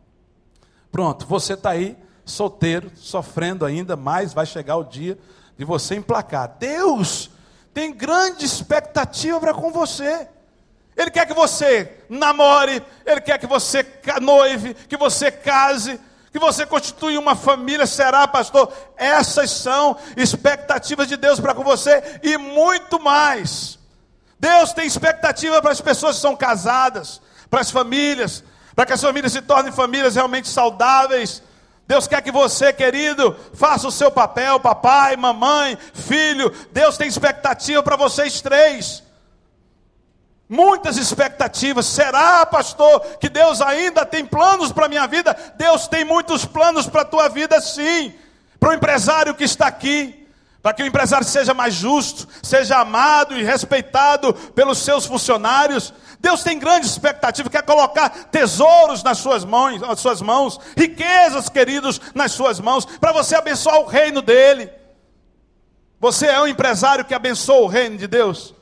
Pronto, 0.92 1.26
você 1.26 1.54
está 1.54 1.72
aí, 1.72 1.98
solteiro, 2.26 2.92
sofrendo 2.96 3.66
ainda, 3.66 3.96
mas 3.96 4.34
vai 4.34 4.46
chegar 4.46 4.76
o 4.76 4.84
dia 4.84 5.18
de 5.58 5.64
você 5.64 5.96
emplacar. 5.96 6.56
Deus 6.60 7.30
tem 7.74 7.94
grande 7.94 8.46
expectativa 8.46 9.40
para 9.40 9.54
com 9.54 9.72
você. 9.72 10.28
Ele 10.96 11.10
quer 11.10 11.26
que 11.26 11.34
você 11.34 12.04
namore, 12.10 12.84
Ele 13.06 13.22
quer 13.22 13.38
que 13.38 13.48
você 13.48 13.86
noive, 14.22 14.74
que 14.74 14.98
você 14.98 15.32
case, 15.32 16.00
que 16.32 16.40
você 16.40 16.66
constitui 16.66 17.18
uma 17.18 17.36
família. 17.36 17.86
Será, 17.88 18.28
pastor? 18.28 18.72
Essas 18.98 19.52
são 19.52 19.98
expectativas 20.18 21.08
de 21.08 21.16
Deus 21.16 21.40
para 21.40 21.56
com 21.56 21.64
você 21.64 22.20
e 22.22 22.38
muito 22.38 23.00
mais. 23.00 23.80
Deus 24.40 24.74
tem 24.74 24.86
expectativa 24.86 25.62
para 25.62 25.72
as 25.72 25.82
pessoas 25.82 26.16
que 26.16 26.22
são 26.22 26.36
casadas, 26.36 27.22
para 27.50 27.62
as 27.62 27.70
famílias, 27.72 28.44
para 28.76 28.86
que 28.86 28.94
as 28.94 29.02
famílias 29.02 29.32
se 29.32 29.42
tornem 29.42 29.72
famílias 29.72 30.16
realmente 30.16 30.48
saudáveis. 30.48 31.42
Deus 31.88 32.08
quer 32.08 32.22
que 32.22 32.32
você, 32.32 32.72
querido, 32.72 33.36
faça 33.54 33.88
o 33.88 33.92
seu 33.92 34.10
papel, 34.10 34.60
papai, 34.60 35.18
mamãe, 35.18 35.78
filho. 35.94 36.50
Deus 36.72 36.98
tem 36.98 37.08
expectativa 37.08 37.84
para 37.84 37.98
vocês 37.98 38.40
três. 38.40 39.04
Muitas 40.48 40.98
expectativas. 40.98 41.86
Será, 41.86 42.46
pastor, 42.46 43.02
que 43.20 43.28
Deus 43.28 43.62
ainda 43.62 44.06
tem 44.06 44.26
planos 44.26 44.72
para 44.72 44.86
a 44.86 44.90
minha 44.90 45.08
vida? 45.08 45.36
Deus 45.58 45.88
tem 45.88 46.06
muitos 46.06 46.46
planos 46.46 46.88
para 46.88 47.02
a 47.02 47.06
tua 47.06 47.28
vida, 47.28 47.60
sim. 47.60 48.14
Para 48.60 48.70
o 48.70 48.74
empresário 48.74 49.36
que 49.36 49.44
está 49.44 49.68
aqui, 49.68 50.21
para 50.62 50.74
que 50.74 50.84
o 50.84 50.86
empresário 50.86 51.26
seja 51.26 51.54
mais 51.54 51.74
justo, 51.74 52.28
seja 52.44 52.80
amado 52.80 53.36
e 53.36 53.44
respeitado 53.44 54.34
pelos 54.34 54.78
seus 54.78 55.06
funcionários. 55.06 55.92
Deus 56.20 56.44
tem 56.44 56.60
grande 56.60 56.86
expectativa, 56.86 57.50
quer 57.50 57.64
colocar 57.64 58.10
tesouros 58.10 59.02
nas 59.02 59.18
suas 59.18 59.44
mãos, 59.44 59.82
nas 59.82 60.00
suas 60.00 60.22
mãos, 60.22 60.60
riquezas, 60.78 61.50
queridos, 61.50 62.00
nas 62.14 62.32
suas 62.32 62.60
mãos, 62.60 62.86
para 62.86 63.12
você 63.12 63.36
abençoar 63.36 63.80
o 63.80 63.88
reino 63.88 64.22
dele. 64.22 64.70
Você 66.00 66.28
é 66.28 66.40
um 66.40 66.48
empresário 66.48 67.06
que 67.06 67.14
abençoa 67.14 67.62
o 67.62 67.68
reino 67.68 67.98
de 67.98 68.06
Deus? 68.06 68.54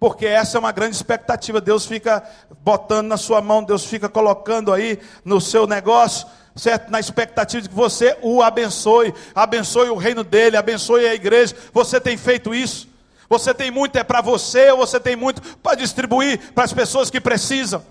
Porque 0.00 0.26
essa 0.26 0.56
é 0.56 0.60
uma 0.60 0.72
grande 0.72 0.96
expectativa. 0.96 1.60
Deus 1.60 1.84
fica 1.84 2.22
botando 2.60 3.08
na 3.08 3.16
sua 3.16 3.42
mão, 3.42 3.64
Deus 3.64 3.84
fica 3.84 4.08
colocando 4.08 4.72
aí 4.72 4.98
no 5.24 5.40
seu 5.40 5.66
negócio 5.66 6.26
certo? 6.58 6.90
Na 6.90 7.00
expectativa 7.00 7.62
de 7.62 7.68
que 7.68 7.74
você 7.74 8.16
o 8.20 8.42
abençoe, 8.42 9.14
abençoe 9.34 9.88
o 9.88 9.96
reino 9.96 10.24
dele, 10.24 10.56
abençoe 10.56 11.06
a 11.06 11.14
igreja. 11.14 11.56
Você 11.72 12.00
tem 12.00 12.16
feito 12.16 12.54
isso? 12.54 12.88
Você 13.28 13.54
tem 13.54 13.70
muito 13.70 13.96
é 13.96 14.02
para 14.02 14.20
você 14.20 14.70
ou 14.70 14.78
você 14.78 14.98
tem 14.98 15.14
muito 15.14 15.40
para 15.58 15.76
distribuir 15.76 16.52
para 16.52 16.64
as 16.64 16.72
pessoas 16.72 17.10
que 17.10 17.20
precisam? 17.20 17.84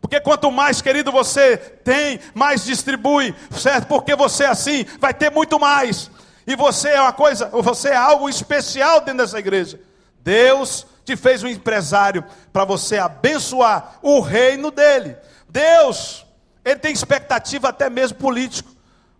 Porque 0.00 0.20
quanto 0.20 0.50
mais 0.50 0.80
querido 0.82 1.12
você 1.12 1.56
tem, 1.56 2.20
mais 2.34 2.64
distribui, 2.64 3.34
certo? 3.50 3.86
Porque 3.86 4.14
você 4.16 4.44
assim 4.44 4.84
vai 4.98 5.14
ter 5.14 5.30
muito 5.30 5.58
mais. 5.58 6.10
E 6.46 6.56
você 6.56 6.90
é 6.90 7.00
uma 7.00 7.12
coisa, 7.12 7.48
você 7.48 7.90
é 7.90 7.96
algo 7.96 8.28
especial 8.28 9.00
dentro 9.00 9.18
dessa 9.24 9.38
igreja. 9.38 9.80
Deus 10.22 10.86
te 11.04 11.16
fez 11.16 11.42
um 11.42 11.48
empresário 11.48 12.24
para 12.52 12.64
você 12.64 12.98
abençoar 12.98 13.98
o 14.02 14.20
reino 14.20 14.70
dele. 14.70 15.16
Deus 15.48 16.26
ele 16.64 16.78
tem 16.78 16.92
expectativa 16.92 17.68
até 17.68 17.88
mesmo 17.88 18.18
político. 18.18 18.70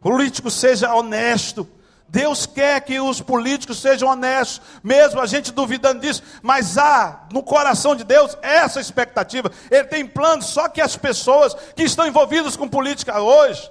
Político 0.00 0.50
seja 0.50 0.94
honesto. 0.94 1.68
Deus 2.08 2.44
quer 2.44 2.80
que 2.80 2.98
os 2.98 3.20
políticos 3.20 3.80
sejam 3.80 4.08
honestos, 4.08 4.60
mesmo 4.82 5.20
a 5.20 5.26
gente 5.26 5.52
duvidando 5.52 6.00
disso, 6.00 6.22
mas 6.42 6.76
há 6.76 7.28
no 7.32 7.40
coração 7.40 7.94
de 7.94 8.02
Deus 8.02 8.36
essa 8.42 8.80
expectativa. 8.80 9.50
Ele 9.70 9.84
tem 9.84 10.04
planos, 10.04 10.46
só 10.46 10.68
que 10.68 10.80
as 10.80 10.96
pessoas 10.96 11.54
que 11.76 11.84
estão 11.84 12.06
envolvidas 12.08 12.56
com 12.56 12.68
política 12.68 13.20
hoje, 13.20 13.70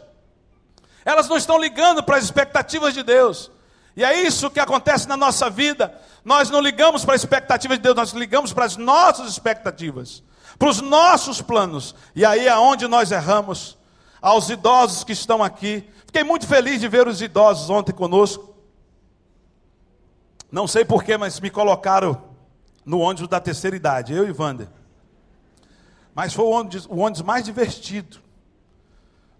elas 1.03 1.27
não 1.27 1.35
estão 1.35 1.59
ligando 1.59 2.01
para 2.01 2.15
as 2.15 2.23
expectativas 2.23 2.93
de 2.93 3.03
Deus. 3.03 3.51
E 3.95 4.03
é 4.03 4.21
isso 4.21 4.49
que 4.49 4.59
acontece 4.59 5.07
na 5.07 5.17
nossa 5.17 5.49
vida. 5.49 5.93
Nós 6.23 6.49
não 6.49 6.61
ligamos 6.61 7.03
para 7.03 7.13
a 7.13 7.15
expectativa 7.15 7.75
de 7.75 7.83
Deus, 7.83 7.95
nós 7.95 8.11
ligamos 8.11 8.53
para 8.53 8.65
as 8.65 8.77
nossas 8.77 9.29
expectativas 9.29 10.23
para 10.59 10.69
os 10.69 10.81
nossos 10.81 11.41
planos. 11.41 11.95
E 12.13 12.25
aí 12.25 12.45
é 12.45 12.57
onde 12.57 12.85
nós 12.87 13.11
erramos. 13.11 13.77
Aos 14.21 14.49
idosos 14.49 15.05
que 15.05 15.13
estão 15.13 15.41
aqui. 15.41 15.89
Fiquei 16.05 16.25
muito 16.25 16.45
feliz 16.45 16.81
de 16.81 16.89
ver 16.89 17.07
os 17.07 17.21
idosos 17.21 17.69
ontem 17.69 17.93
conosco. 17.93 18.53
Não 20.51 20.67
sei 20.67 20.83
porquê, 20.83 21.15
mas 21.15 21.39
me 21.39 21.49
colocaram 21.49 22.21
no 22.83 22.99
ônibus 22.99 23.29
da 23.29 23.39
terceira 23.39 23.77
idade, 23.77 24.13
eu 24.13 24.27
e 24.27 24.31
Wander. 24.33 24.67
Mas 26.13 26.33
foi 26.33 26.43
o 26.43 26.49
ônibus, 26.49 26.85
o 26.87 26.97
ônibus 26.97 27.21
mais 27.21 27.45
divertido. 27.45 28.19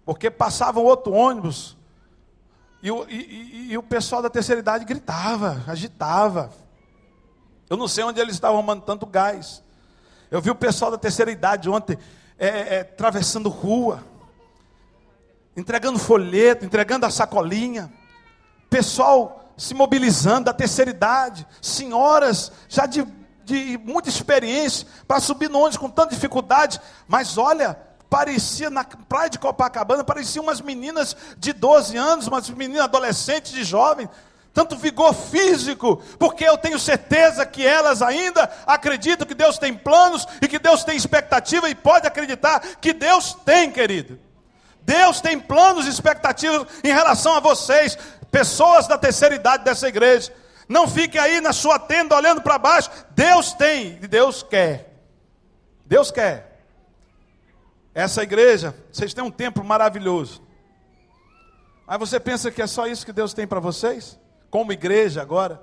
Porque 0.02 0.30
passava 0.30 0.80
outro 0.80 1.12
ônibus 1.12 1.76
e 2.82 2.90
o, 2.90 3.06
e, 3.08 3.72
e, 3.72 3.78
o 3.78 3.82
pessoal 3.82 4.22
da 4.22 4.30
terceira 4.30 4.60
idade 4.60 4.84
gritava, 4.84 5.62
agitava. 5.66 6.50
Eu 7.68 7.76
não 7.76 7.86
sei 7.86 8.04
onde 8.04 8.18
eles 8.20 8.34
estavam 8.34 8.56
arrumando 8.56 8.82
tanto 8.82 9.04
gás. 9.04 9.62
Eu 10.30 10.40
vi 10.40 10.50
o 10.50 10.54
pessoal 10.54 10.90
da 10.90 10.96
terceira 10.96 11.30
idade 11.30 11.68
ontem 11.68 11.98
é, 12.38 12.76
é, 12.76 12.80
atravessando 12.80 13.50
rua, 13.50 14.02
entregando 15.54 15.98
folheto, 15.98 16.64
entregando 16.64 17.04
a 17.04 17.10
sacolinha. 17.10 17.92
Pessoal 18.70 19.52
se 19.58 19.74
mobilizando 19.74 20.46
da 20.46 20.54
terceira 20.54 20.90
idade, 20.90 21.46
senhoras 21.60 22.50
já 22.66 22.86
de, 22.86 23.06
de 23.44 23.78
muita 23.84 24.08
experiência 24.08 24.88
para 25.06 25.20
subir 25.20 25.50
no 25.50 25.58
ônibus 25.58 25.76
com 25.76 25.90
tanta 25.90 26.14
dificuldade, 26.14 26.80
mas 27.06 27.36
olha, 27.36 27.78
parecia 28.10 28.68
na 28.68 28.82
praia 28.82 29.30
de 29.30 29.38
Copacabana, 29.38 30.02
pareciam 30.02 30.42
umas 30.42 30.60
meninas 30.60 31.16
de 31.38 31.52
12 31.52 31.96
anos, 31.96 32.26
umas 32.26 32.50
meninas 32.50 32.82
adolescentes, 32.82 33.52
de 33.52 33.62
jovens, 33.62 34.10
tanto 34.52 34.76
vigor 34.76 35.14
físico, 35.14 36.02
porque 36.18 36.44
eu 36.44 36.58
tenho 36.58 36.76
certeza 36.76 37.46
que 37.46 37.64
elas 37.64 38.02
ainda 38.02 38.50
acreditam 38.66 39.26
que 39.26 39.34
Deus 39.34 39.58
tem 39.58 39.72
planos 39.72 40.26
e 40.42 40.48
que 40.48 40.58
Deus 40.58 40.82
tem 40.82 40.96
expectativa 40.96 41.70
e 41.70 41.74
pode 41.74 42.04
acreditar 42.04 42.60
que 42.80 42.92
Deus 42.92 43.32
tem, 43.44 43.70
querido. 43.70 44.18
Deus 44.82 45.20
tem 45.20 45.38
planos 45.38 45.86
e 45.86 45.90
expectativas 45.90 46.66
em 46.82 46.88
relação 46.88 47.36
a 47.36 47.40
vocês, 47.40 47.96
pessoas 48.32 48.88
da 48.88 48.98
terceira 48.98 49.36
idade 49.36 49.62
dessa 49.62 49.86
igreja. 49.86 50.34
Não 50.68 50.88
fique 50.88 51.16
aí 51.16 51.40
na 51.40 51.52
sua 51.52 51.78
tenda 51.78 52.16
olhando 52.16 52.42
para 52.42 52.58
baixo. 52.58 52.90
Deus 53.10 53.52
tem 53.52 54.00
e 54.02 54.08
Deus 54.08 54.42
quer. 54.42 54.96
Deus 55.86 56.10
quer. 56.10 56.49
Essa 57.94 58.22
igreja, 58.22 58.74
vocês 58.92 59.12
têm 59.12 59.24
um 59.24 59.30
templo 59.30 59.64
maravilhoso. 59.64 60.42
Aí 61.86 61.98
você 61.98 62.20
pensa 62.20 62.50
que 62.50 62.62
é 62.62 62.66
só 62.66 62.86
isso 62.86 63.04
que 63.04 63.12
Deus 63.12 63.34
tem 63.34 63.46
para 63.46 63.58
vocês? 63.58 64.18
Como 64.48 64.72
igreja 64.72 65.20
agora? 65.20 65.60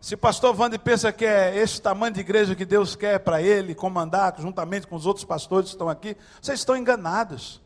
Se 0.00 0.16
pastor 0.16 0.58
Wander 0.58 0.80
pensa 0.80 1.12
que 1.12 1.24
é 1.26 1.56
esse 1.56 1.80
tamanho 1.80 2.14
de 2.14 2.20
igreja 2.20 2.56
que 2.56 2.64
Deus 2.64 2.96
quer 2.96 3.20
para 3.20 3.42
ele 3.42 3.74
comandar, 3.74 4.34
juntamente 4.38 4.86
com 4.86 4.96
os 4.96 5.06
outros 5.06 5.24
pastores 5.24 5.68
que 5.68 5.74
estão 5.74 5.88
aqui, 5.88 6.16
vocês 6.40 6.58
estão 6.58 6.76
enganados. 6.76 7.60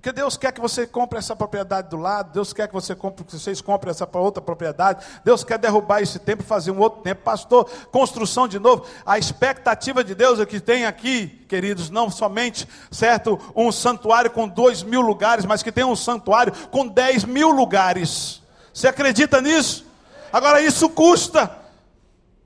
Porque 0.00 0.12
Deus 0.12 0.34
quer 0.38 0.50
que 0.50 0.62
você 0.62 0.86
compre 0.86 1.18
essa 1.18 1.36
propriedade 1.36 1.90
do 1.90 1.98
lado, 1.98 2.32
Deus 2.32 2.54
quer 2.54 2.66
que 2.66 2.72
você 2.72 2.94
compre, 2.94 3.22
que 3.22 3.38
vocês 3.38 3.60
comprem 3.60 3.90
essa 3.90 4.08
outra 4.14 4.40
propriedade, 4.40 5.04
Deus 5.22 5.44
quer 5.44 5.58
derrubar 5.58 6.00
esse 6.00 6.18
templo 6.18 6.42
e 6.42 6.48
fazer 6.48 6.70
um 6.70 6.78
outro 6.78 7.02
templo. 7.02 7.22
Pastor, 7.22 7.68
construção 7.92 8.48
de 8.48 8.58
novo. 8.58 8.86
A 9.04 9.18
expectativa 9.18 10.02
de 10.02 10.14
Deus 10.14 10.40
é 10.40 10.46
que 10.46 10.58
tem 10.58 10.86
aqui, 10.86 11.26
queridos, 11.46 11.90
não 11.90 12.08
somente, 12.10 12.66
certo, 12.90 13.38
um 13.54 13.70
santuário 13.70 14.30
com 14.30 14.48
dois 14.48 14.82
mil 14.82 15.02
lugares, 15.02 15.44
mas 15.44 15.62
que 15.62 15.70
tem 15.70 15.84
um 15.84 15.94
santuário 15.94 16.54
com 16.70 16.88
dez 16.88 17.22
mil 17.22 17.50
lugares. 17.50 18.40
Você 18.72 18.88
acredita 18.88 19.42
nisso? 19.42 19.84
Agora 20.32 20.62
isso 20.62 20.88
custa. 20.88 21.59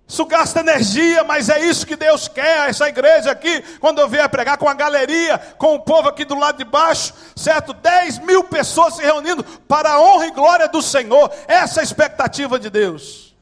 Isso 0.06 0.26
gasta 0.26 0.60
energia, 0.60 1.24
mas 1.24 1.48
é 1.48 1.64
isso 1.64 1.86
que 1.86 1.96
Deus 1.96 2.28
quer, 2.28 2.68
essa 2.68 2.88
igreja 2.88 3.30
aqui, 3.30 3.62
quando 3.80 4.00
eu 4.00 4.08
vier 4.08 4.28
pregar 4.28 4.58
com 4.58 4.68
a 4.68 4.74
galeria, 4.74 5.38
com 5.56 5.74
o 5.74 5.80
povo 5.80 6.08
aqui 6.08 6.26
do 6.26 6.38
lado 6.38 6.58
de 6.58 6.64
baixo, 6.64 7.14
certo? 7.34 7.72
10 7.72 8.18
mil 8.18 8.44
pessoas 8.44 8.96
se 8.96 9.02
reunindo 9.02 9.42
para 9.66 9.92
a 9.92 10.00
honra 10.00 10.26
e 10.26 10.30
glória 10.30 10.68
do 10.68 10.82
Senhor, 10.82 11.32
essa 11.48 11.80
é 11.80 11.82
a 11.82 11.84
expectativa 11.84 12.58
de 12.58 12.68
Deus. 12.68 13.34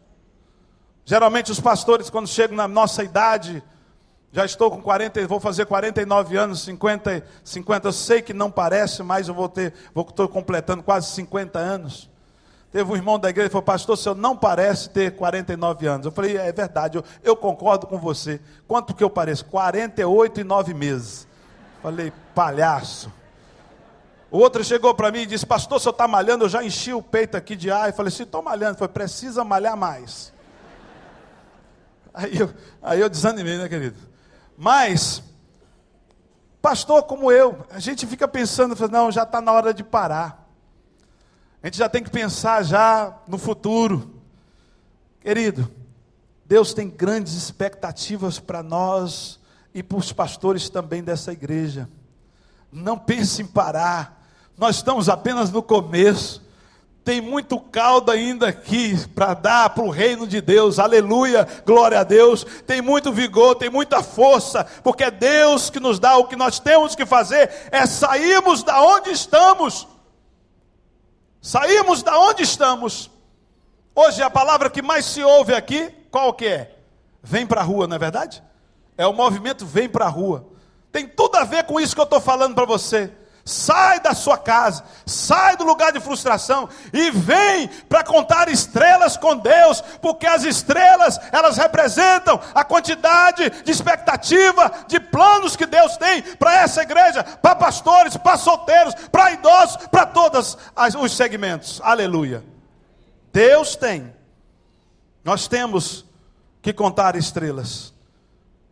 Geralmente 1.04 1.50
os 1.50 1.58
pastores, 1.58 2.08
quando 2.08 2.28
chegam 2.28 2.56
na 2.56 2.68
nossa 2.68 3.02
idade, 3.02 3.60
já 4.30 4.44
estou 4.44 4.70
com 4.70 4.80
40, 4.80 5.26
vou 5.26 5.40
fazer 5.40 5.66
49 5.66 6.36
anos, 6.36 6.62
50, 6.62 7.24
50, 7.42 7.88
eu 7.88 7.92
sei 7.92 8.22
que 8.22 8.32
não 8.32 8.52
parece, 8.52 9.02
mas 9.02 9.26
eu 9.26 9.34
vou 9.34 9.48
ter, 9.48 9.74
vou 9.92 10.06
estou 10.08 10.28
completando 10.28 10.82
quase 10.82 11.10
50 11.10 11.58
anos. 11.58 12.11
Teve 12.72 12.90
um 12.90 12.96
irmão 12.96 13.18
da 13.18 13.28
igreja 13.28 13.50
que 13.50 13.52
falou, 13.52 13.62
pastor, 13.62 13.92
o 13.92 13.96
senhor 13.98 14.14
não 14.14 14.34
parece 14.34 14.88
ter 14.88 15.14
49 15.14 15.86
anos. 15.86 16.06
Eu 16.06 16.12
falei, 16.12 16.38
é 16.38 16.50
verdade, 16.50 16.96
eu, 16.96 17.04
eu 17.22 17.36
concordo 17.36 17.86
com 17.86 17.98
você. 17.98 18.40
Quanto 18.66 18.94
que 18.94 19.04
eu 19.04 19.10
pareço? 19.10 19.44
48 19.44 20.40
e 20.40 20.44
9 20.44 20.72
meses. 20.72 21.28
Falei, 21.82 22.10
palhaço. 22.34 23.12
O 24.30 24.38
outro 24.38 24.64
chegou 24.64 24.94
para 24.94 25.10
mim 25.12 25.20
e 25.20 25.26
disse, 25.26 25.44
pastor, 25.44 25.76
o 25.76 25.80
senhor 25.80 25.92
está 25.92 26.08
malhando, 26.08 26.46
eu 26.46 26.48
já 26.48 26.64
enchi 26.64 26.94
o 26.94 27.02
peito 27.02 27.36
aqui 27.36 27.54
de 27.54 27.70
ar. 27.70 27.90
Eu 27.90 27.94
falei, 27.94 28.10
sim, 28.10 28.22
estou 28.22 28.42
malhando. 28.42 28.78
Foi 28.78 28.88
precisa 28.88 29.44
malhar 29.44 29.76
mais. 29.76 30.32
Aí 32.14 32.38
eu, 32.38 32.50
aí 32.82 33.00
eu 33.00 33.10
desanimei, 33.10 33.58
né, 33.58 33.68
querido? 33.68 33.98
Mas, 34.56 35.22
pastor 36.62 37.02
como 37.02 37.30
eu, 37.30 37.66
a 37.70 37.78
gente 37.78 38.06
fica 38.06 38.26
pensando, 38.26 38.74
não, 38.88 39.12
já 39.12 39.24
está 39.24 39.42
na 39.42 39.52
hora 39.52 39.74
de 39.74 39.84
parar. 39.84 40.41
A 41.62 41.68
gente 41.68 41.78
já 41.78 41.88
tem 41.88 42.02
que 42.02 42.10
pensar 42.10 42.64
já 42.64 43.16
no 43.28 43.38
futuro. 43.38 44.20
Querido, 45.20 45.70
Deus 46.44 46.74
tem 46.74 46.90
grandes 46.90 47.34
expectativas 47.34 48.40
para 48.40 48.64
nós 48.64 49.38
e 49.72 49.80
para 49.80 49.96
os 49.96 50.12
pastores 50.12 50.68
também 50.68 51.04
dessa 51.04 51.32
igreja. 51.32 51.88
Não 52.72 52.98
pense 52.98 53.42
em 53.42 53.46
parar. 53.46 54.26
Nós 54.58 54.76
estamos 54.76 55.08
apenas 55.08 55.52
no 55.52 55.62
começo. 55.62 56.42
Tem 57.04 57.20
muito 57.20 57.60
caldo 57.60 58.10
ainda 58.10 58.48
aqui 58.48 58.96
para 59.10 59.32
dar 59.32 59.70
para 59.70 59.84
o 59.84 59.90
reino 59.90 60.26
de 60.26 60.40
Deus, 60.40 60.78
aleluia, 60.80 61.46
glória 61.64 62.00
a 62.00 62.04
Deus. 62.04 62.44
Tem 62.66 62.82
muito 62.82 63.12
vigor, 63.12 63.54
tem 63.54 63.70
muita 63.70 64.02
força, 64.02 64.64
porque 64.82 65.04
é 65.04 65.10
Deus 65.10 65.70
que 65.70 65.78
nos 65.78 66.00
dá. 66.00 66.16
O 66.16 66.26
que 66.26 66.36
nós 66.36 66.58
temos 66.58 66.96
que 66.96 67.06
fazer 67.06 67.50
é 67.70 67.86
sairmos 67.86 68.64
da 68.64 68.82
onde 68.82 69.10
estamos 69.10 69.86
Saímos 71.42 72.04
da 72.04 72.16
onde 72.20 72.44
estamos. 72.44 73.10
Hoje 73.96 74.22
a 74.22 74.30
palavra 74.30 74.70
que 74.70 74.80
mais 74.80 75.04
se 75.04 75.24
ouve 75.24 75.52
aqui, 75.52 75.90
qual 76.08 76.32
que 76.32 76.46
é? 76.46 76.78
Vem 77.20 77.44
para 77.44 77.60
a 77.60 77.64
rua, 77.64 77.88
não 77.88 77.96
é 77.96 77.98
verdade? 77.98 78.40
É 78.96 79.04
o 79.08 79.12
movimento 79.12 79.66
vem 79.66 79.88
para 79.88 80.04
a 80.04 80.08
rua. 80.08 80.46
Tem 80.92 81.08
tudo 81.08 81.34
a 81.34 81.42
ver 81.42 81.64
com 81.64 81.80
isso 81.80 81.96
que 81.96 82.00
eu 82.00 82.04
estou 82.04 82.20
falando 82.20 82.54
para 82.54 82.64
você. 82.64 83.10
Sai 83.44 83.98
da 83.98 84.14
sua 84.14 84.38
casa, 84.38 84.84
sai 85.04 85.56
do 85.56 85.64
lugar 85.64 85.92
de 85.92 85.98
frustração 85.98 86.68
e 86.92 87.10
vem 87.10 87.66
para 87.88 88.04
contar 88.04 88.48
estrelas 88.48 89.16
com 89.16 89.36
Deus, 89.36 89.80
porque 90.00 90.26
as 90.26 90.44
estrelas, 90.44 91.18
elas 91.32 91.56
representam 91.56 92.40
a 92.54 92.62
quantidade 92.62 93.50
de 93.64 93.70
expectativa, 93.72 94.70
de 94.86 95.00
planos 95.00 95.56
que 95.56 95.66
Deus 95.66 95.96
tem 95.96 96.22
para 96.22 96.54
essa 96.58 96.82
igreja, 96.82 97.24
para 97.24 97.56
pastores, 97.56 98.16
para 98.16 98.36
solteiros, 98.36 98.94
para 99.10 99.32
idosos, 99.32 99.88
para 99.88 100.06
todos 100.06 100.56
os 101.00 101.16
segmentos. 101.16 101.80
Aleluia. 101.82 102.44
Deus 103.32 103.74
tem. 103.74 104.14
Nós 105.24 105.48
temos 105.48 106.04
que 106.60 106.72
contar 106.72 107.16
estrelas. 107.16 107.92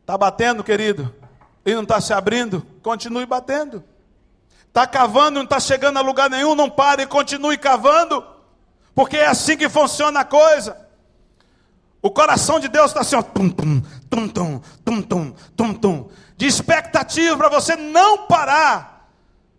Está 0.00 0.16
batendo, 0.16 0.62
querido? 0.62 1.12
E 1.66 1.74
não 1.74 1.82
está 1.82 2.00
se 2.00 2.12
abrindo? 2.12 2.64
Continue 2.82 3.26
batendo. 3.26 3.82
Está 4.70 4.86
cavando, 4.86 5.32
não 5.32 5.42
está 5.42 5.58
chegando 5.58 5.98
a 5.98 6.00
lugar 6.00 6.30
nenhum, 6.30 6.54
não 6.54 6.70
pare, 6.70 7.04
continue 7.04 7.58
cavando, 7.58 8.24
porque 8.94 9.16
é 9.16 9.26
assim 9.26 9.56
que 9.56 9.68
funciona 9.68 10.20
a 10.20 10.24
coisa. 10.24 10.76
O 12.00 12.08
coração 12.08 12.60
de 12.60 12.68
Deus 12.68 12.92
está 12.92 13.00
assim, 13.00 13.16
ó, 13.16 13.22
tum, 13.22 13.50
tum, 13.50 13.82
tum, 14.08 14.28
tum, 14.28 14.62
tum, 14.84 15.02
tum, 15.02 15.34
tum, 15.56 15.74
tum, 15.74 16.08
de 16.36 16.46
expectativa 16.46 17.36
para 17.36 17.48
você 17.48 17.74
não 17.74 18.28
parar, 18.28 19.10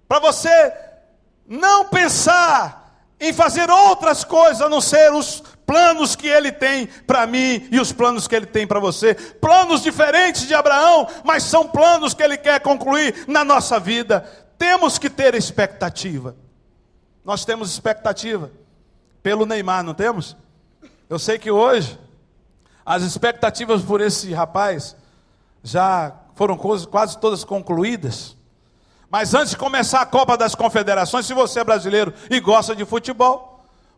para 0.07 0.19
você 0.19 0.73
não 1.45 1.89
pensar 1.89 3.03
em 3.19 3.33
fazer 3.33 3.69
outras 3.69 4.23
coisas 4.23 4.61
a 4.61 4.69
não 4.69 4.79
ser 4.79 5.11
os 5.11 5.43
planos 5.71 6.17
que 6.17 6.27
ele 6.27 6.51
tem 6.51 6.85
para 6.85 7.25
mim 7.25 7.65
e 7.71 7.79
os 7.79 7.93
planos 7.93 8.27
que 8.27 8.35
ele 8.35 8.45
tem 8.45 8.67
para 8.67 8.77
você. 8.77 9.13
Planos 9.15 9.81
diferentes 9.81 10.45
de 10.45 10.53
Abraão, 10.53 11.07
mas 11.23 11.43
são 11.43 11.65
planos 11.65 12.13
que 12.13 12.21
ele 12.21 12.35
quer 12.35 12.59
concluir 12.59 13.23
na 13.25 13.45
nossa 13.45 13.79
vida 13.79 14.27
temos 14.61 14.99
que 14.99 15.09
ter 15.09 15.33
expectativa. 15.33 16.35
Nós 17.25 17.43
temos 17.43 17.71
expectativa 17.71 18.51
pelo 19.23 19.43
Neymar, 19.43 19.81
não 19.81 19.95
temos? 19.95 20.37
Eu 21.09 21.17
sei 21.17 21.39
que 21.39 21.49
hoje 21.49 21.97
as 22.85 23.01
expectativas 23.01 23.81
por 23.81 24.01
esse 24.01 24.31
rapaz 24.33 24.95
já 25.63 26.13
foram 26.35 26.55
quase 26.55 27.17
todas 27.17 27.43
concluídas. 27.43 28.37
Mas 29.09 29.33
antes 29.33 29.49
de 29.49 29.57
começar 29.57 30.01
a 30.01 30.05
Copa 30.05 30.37
das 30.37 30.53
Confederações, 30.53 31.25
se 31.25 31.33
você 31.33 31.61
é 31.61 31.63
brasileiro 31.63 32.13
e 32.29 32.39
gosta 32.39 32.75
de 32.75 32.85
futebol, 32.85 33.50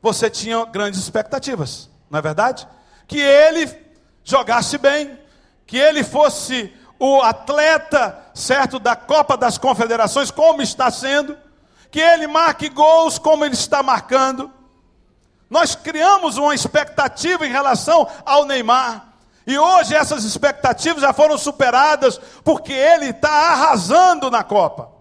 você 0.03 0.29
tinha 0.29 0.65
grandes 0.65 0.99
expectativas, 0.99 1.89
não 2.09 2.19
é 2.19 2.21
verdade? 2.21 2.67
Que 3.07 3.19
ele 3.19 3.73
jogasse 4.21 4.77
bem, 4.77 5.17
que 5.65 5.77
ele 5.77 6.03
fosse 6.03 6.73
o 6.99 7.21
atleta, 7.21 8.19
certo, 8.33 8.79
da 8.79 8.97
Copa 8.97 9.37
das 9.37 9.57
Confederações, 9.57 10.29
como 10.29 10.61
está 10.61 10.91
sendo, 10.91 11.37
que 11.89 12.01
ele 12.01 12.27
marque 12.27 12.67
gols 12.67 13.17
como 13.17 13.45
ele 13.45 13.53
está 13.53 13.81
marcando. 13.81 14.51
Nós 15.49 15.73
criamos 15.73 16.35
uma 16.35 16.53
expectativa 16.53 17.47
em 17.47 17.51
relação 17.51 18.05
ao 18.25 18.43
Neymar. 18.43 19.07
E 19.47 19.57
hoje 19.57 19.95
essas 19.95 20.25
expectativas 20.25 21.01
já 21.01 21.13
foram 21.13 21.37
superadas, 21.37 22.19
porque 22.43 22.73
ele 22.73 23.11
está 23.11 23.29
arrasando 23.29 24.29
na 24.29 24.43
Copa. 24.43 24.92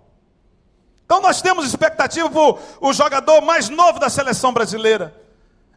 Então 1.12 1.20
nós 1.20 1.42
temos 1.42 1.66
expectativa 1.66 2.31
para 2.31 2.57
o 2.81 2.90
jogador 2.90 3.42
mais 3.42 3.68
novo 3.68 4.01
da 4.01 4.09
seleção 4.09 4.51
brasileira. 4.51 5.14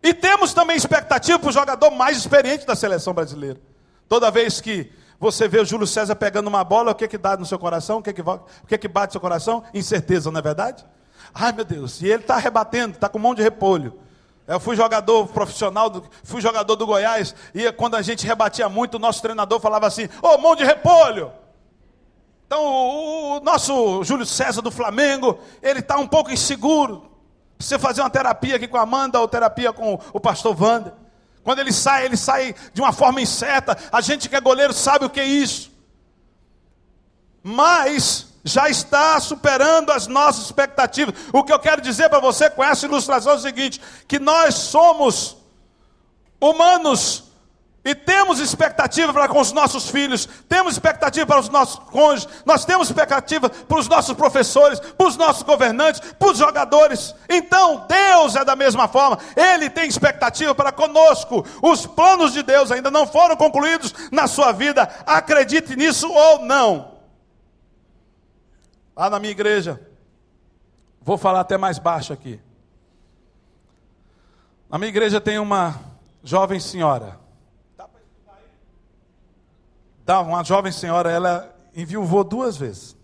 E 0.02 0.14
temos 0.14 0.54
também 0.54 0.78
expectativa 0.78 1.38
para 1.38 1.50
o 1.50 1.52
jogador 1.52 1.92
mais 1.92 2.16
experiente 2.18 2.66
da 2.66 2.74
seleção 2.74 3.14
brasileira. 3.14 3.60
Toda 4.08 4.32
vez 4.32 4.62
que 4.62 4.90
você 5.20 5.46
vê 5.46 5.60
o 5.60 5.66
Júlio 5.66 5.86
César 5.86 6.16
pegando 6.16 6.48
uma 6.48 6.64
bola, 6.64 6.94
o 6.94 6.96
que 6.96 7.06
que 7.06 7.18
dá 7.18 7.36
no 7.36 7.46
seu 7.46 7.60
coração? 7.60 7.98
O 7.98 8.02
que 8.02 8.14
que, 8.14 8.22
o 8.22 8.40
que, 8.66 8.78
que 8.78 8.88
bate 8.88 9.08
no 9.08 9.12
seu 9.12 9.20
coração? 9.20 9.62
Incerteza, 9.74 10.32
não 10.32 10.40
é 10.40 10.42
verdade? 10.42 10.86
Ai 11.34 11.52
meu 11.52 11.66
Deus, 11.66 12.02
e 12.02 12.08
ele 12.08 12.22
está 12.22 12.38
rebatendo, 12.38 12.94
está 12.94 13.10
com 13.10 13.20
monte 13.20 13.40
de 13.40 13.44
repolho. 13.44 14.00
Eu 14.48 14.58
fui 14.58 14.78
jogador 14.78 15.28
profissional, 15.28 15.92
fui 16.24 16.40
jogador 16.40 16.78
do 16.78 16.88
Goiás, 16.88 17.36
e 17.54 17.70
quando 17.74 17.96
a 17.96 18.02
gente 18.02 18.26
rebatia 18.26 18.70
muito, 18.70 18.96
o 18.96 19.00
nosso 19.00 19.22
treinador 19.22 19.60
falava 19.60 19.86
assim: 19.86 20.06
Ô, 20.22 20.30
oh, 20.30 20.38
mão 20.38 20.56
de 20.56 20.64
repolho! 20.64 21.30
Então, 22.46 22.64
o, 22.64 23.38
o 23.38 23.40
nosso 23.40 24.04
Júlio 24.04 24.26
César 24.26 24.62
do 24.62 24.72
Flamengo, 24.72 25.40
ele 25.62 25.80
está 25.80 25.98
um 25.98 26.08
pouco 26.08 26.32
inseguro. 26.32 27.10
Precisa 27.58 27.80
fazer 27.80 28.02
uma 28.02 28.10
terapia 28.10 28.58
aqui 28.58 28.68
com 28.68 28.78
a 28.78 28.82
Amanda, 28.82 29.20
ou 29.20 29.28
terapia 29.28 29.74
com 29.74 30.00
o 30.14 30.20
pastor 30.20 30.56
Wander. 30.62 30.94
Quando 31.44 31.60
ele 31.60 31.72
sai, 31.72 32.06
ele 32.06 32.18
sai 32.18 32.56
de 32.74 32.82
uma 32.82 32.92
forma 32.92 33.22
incerta. 33.22 33.78
A 33.92 34.02
gente 34.02 34.28
que 34.28 34.36
é 34.36 34.42
goleiro 34.42 34.74
sabe 34.74 35.06
o 35.06 35.10
que 35.10 35.20
é 35.20 35.26
isso. 35.26 35.72
Mas 37.44 38.28
já 38.44 38.70
está 38.70 39.20
superando 39.20 39.92
as 39.92 40.08
nossas 40.08 40.46
expectativas. 40.46 41.16
O 41.32 41.44
que 41.44 41.54
eu 41.54 41.60
quero 41.60 41.82
dizer 41.82 42.10
para 42.10 42.20
você 42.20 42.50
com 42.50 42.64
essa 42.64 42.86
ilustração 42.86 43.34
é 43.34 43.36
o 43.36 43.40
seguinte: 43.40 43.82
que 44.08 44.20
nós 44.20 44.56
somos 44.56 45.38
humanos 46.40 47.25
e 47.86 47.94
temos 47.94 48.40
expectativa 48.40 49.14
para 49.14 49.28
com 49.28 49.40
os 49.40 49.52
nossos 49.52 49.88
filhos, 49.88 50.28
temos 50.50 50.74
expectativa 50.74 51.28
para 51.28 51.40
os 51.40 51.50
nossos 51.50 51.78
cônjuges, 51.78 52.28
nós 52.44 52.66
temos 52.66 52.90
expectativa 52.90 53.48
para 53.48 53.78
os 53.78 53.88
nossos 53.88 54.16
professores, 54.16 54.80
para 54.80 55.08
os 55.08 55.16
nossos 55.16 55.44
governantes, 55.44 56.02
para 56.14 56.32
os 56.32 56.40
jogadores. 56.40 57.14
Então, 57.30 57.86
Deus 57.88 58.36
é 58.36 58.44
da 58.44 58.56
mesma 58.56 58.88
forma, 58.88 59.20
Ele 59.36 59.70
tem 59.70 59.88
expectativa 59.88 60.56
para 60.56 60.72
conosco. 60.72 61.46
Os 61.62 61.86
planos 61.86 62.34
de 62.34 62.42
Deus 62.42 62.72
ainda 62.72 62.90
não 62.90 63.06
foram 63.06 63.38
concluídos 63.38 63.94
na 64.12 64.26
sua 64.26 64.52
vida, 64.52 64.90
acredite 65.06 65.76
nisso 65.76 66.12
ou 66.12 66.40
não. 66.40 66.96
Lá 68.96 69.12
na 69.12 69.20
minha 69.20 69.32
igreja, 69.32 69.80
vou 71.02 71.20
falar 71.20 71.42
até 71.42 71.56
mais 71.56 71.78
baixo 71.78 72.12
aqui. 72.12 72.40
Na 74.68 74.80
minha 74.80 74.90
igreja 74.90 75.22
tem 75.22 75.38
uma 75.38 75.80
jovem 76.24 76.60
senhora. 76.60 77.25
Dá 80.06 80.22
uma 80.22 80.44
jovem 80.44 80.72
senhora, 80.72 81.12
ela 81.12 81.52
enviou 81.76 82.24
duas 82.24 82.56
vezes. 82.56 82.96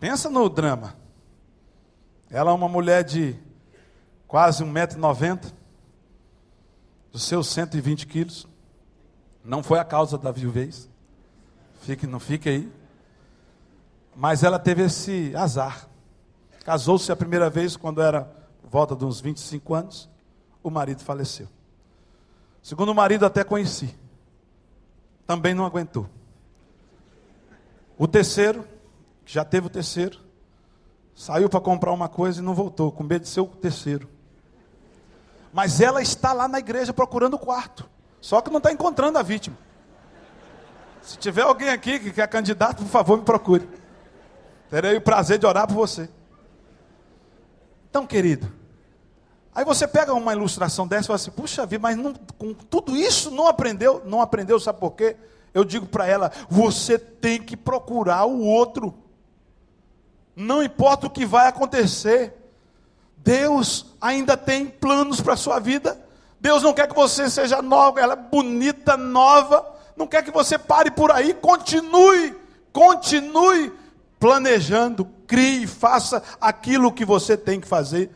Pensa 0.00 0.30
no 0.30 0.48
drama. 0.48 0.96
Ela 2.30 2.50
é 2.50 2.54
uma 2.54 2.68
mulher 2.68 3.04
de 3.04 3.36
quase 4.26 4.64
1,90m, 4.64 5.52
dos 7.12 7.24
seus 7.24 7.48
120 7.48 8.06
quilos. 8.06 8.48
Não 9.44 9.62
foi 9.62 9.78
a 9.78 9.84
causa 9.84 10.16
da 10.16 10.32
viuvez. 10.32 10.88
Fique, 11.82 12.06
não 12.06 12.20
fique 12.20 12.48
aí. 12.48 12.72
Mas 14.16 14.42
ela 14.42 14.58
teve 14.58 14.84
esse 14.84 15.34
azar. 15.36 15.88
Casou-se 16.64 17.10
a 17.12 17.16
primeira 17.16 17.50
vez 17.50 17.76
quando 17.76 18.00
era 18.00 18.30
volta 18.62 18.96
de 18.96 19.04
uns 19.04 19.20
25 19.20 19.74
anos. 19.74 20.08
O 20.62 20.70
marido 20.70 21.02
faleceu. 21.02 21.48
Segundo 22.68 22.94
marido, 22.94 23.24
até 23.24 23.42
conheci. 23.42 23.96
Também 25.26 25.54
não 25.54 25.64
aguentou. 25.64 26.06
O 27.96 28.06
terceiro, 28.06 28.62
já 29.24 29.42
teve 29.42 29.68
o 29.68 29.70
terceiro, 29.70 30.18
saiu 31.14 31.48
para 31.48 31.62
comprar 31.62 31.92
uma 31.92 32.10
coisa 32.10 32.42
e 32.42 32.44
não 32.44 32.52
voltou, 32.52 32.92
com 32.92 33.02
medo 33.02 33.22
de 33.22 33.28
ser 33.30 33.40
o 33.40 33.46
terceiro. 33.46 34.06
Mas 35.50 35.80
ela 35.80 36.02
está 36.02 36.34
lá 36.34 36.46
na 36.46 36.58
igreja 36.58 36.92
procurando 36.92 37.36
o 37.36 37.38
quarto. 37.38 37.88
Só 38.20 38.42
que 38.42 38.50
não 38.50 38.58
está 38.58 38.70
encontrando 38.70 39.16
a 39.16 39.22
vítima. 39.22 39.56
Se 41.00 41.16
tiver 41.16 41.44
alguém 41.44 41.70
aqui 41.70 41.98
que 41.98 42.20
é 42.20 42.26
candidato, 42.26 42.82
por 42.82 42.90
favor, 42.90 43.16
me 43.16 43.24
procure. 43.24 43.66
Terei 44.68 44.94
o 44.94 45.00
prazer 45.00 45.38
de 45.38 45.46
orar 45.46 45.66
por 45.66 45.74
você. 45.74 46.10
Então, 47.88 48.06
querido, 48.06 48.57
aí 49.58 49.64
você 49.64 49.88
pega 49.88 50.14
uma 50.14 50.32
ilustração 50.32 50.86
dessa 50.86 51.04
e 51.04 51.06
fala 51.08 51.16
assim: 51.16 51.30
puxa 51.30 51.66
vida, 51.66 51.82
mas 51.82 51.96
não, 51.96 52.14
com 52.38 52.54
tudo 52.54 52.96
isso 52.96 53.30
não 53.30 53.46
aprendeu? 53.46 54.02
Não 54.04 54.20
aprendeu, 54.20 54.60
sabe 54.60 54.78
por 54.78 54.92
quê? 54.92 55.16
Eu 55.52 55.64
digo 55.64 55.86
para 55.86 56.06
ela: 56.06 56.30
você 56.48 56.98
tem 56.98 57.40
que 57.40 57.56
procurar 57.56 58.24
o 58.24 58.40
outro. 58.40 58.94
Não 60.36 60.62
importa 60.62 61.08
o 61.08 61.10
que 61.10 61.26
vai 61.26 61.48
acontecer, 61.48 62.32
Deus 63.16 63.86
ainda 64.00 64.36
tem 64.36 64.66
planos 64.66 65.20
para 65.20 65.34
a 65.34 65.36
sua 65.36 65.58
vida. 65.58 66.00
Deus 66.40 66.62
não 66.62 66.72
quer 66.72 66.86
que 66.86 66.94
você 66.94 67.28
seja 67.28 67.60
nova, 67.60 68.00
ela 68.00 68.12
é 68.12 68.16
bonita, 68.16 68.96
nova 68.96 69.78
não 69.98 70.06
quer 70.06 70.22
que 70.22 70.30
você 70.30 70.56
pare 70.56 70.92
por 70.92 71.10
aí, 71.10 71.34
continue, 71.34 72.32
continue 72.72 73.72
planejando, 74.20 75.04
crie, 75.26 75.66
faça 75.66 76.22
aquilo 76.40 76.92
que 76.92 77.04
você 77.04 77.36
tem 77.36 77.60
que 77.60 77.66
fazer. 77.66 78.08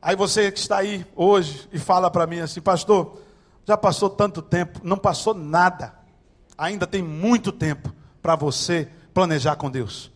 Aí 0.00 0.14
você 0.14 0.50
que 0.52 0.58
está 0.58 0.78
aí 0.78 1.04
hoje 1.14 1.68
e 1.72 1.78
fala 1.78 2.10
para 2.10 2.26
mim 2.26 2.40
assim, 2.40 2.60
pastor, 2.60 3.20
já 3.66 3.76
passou 3.76 4.08
tanto 4.08 4.40
tempo, 4.40 4.80
não 4.82 4.96
passou 4.96 5.34
nada. 5.34 5.92
Ainda 6.56 6.86
tem 6.86 7.02
muito 7.02 7.52
tempo 7.52 7.92
para 8.22 8.36
você 8.36 8.88
planejar 9.12 9.56
com 9.56 9.70
Deus. 9.70 10.10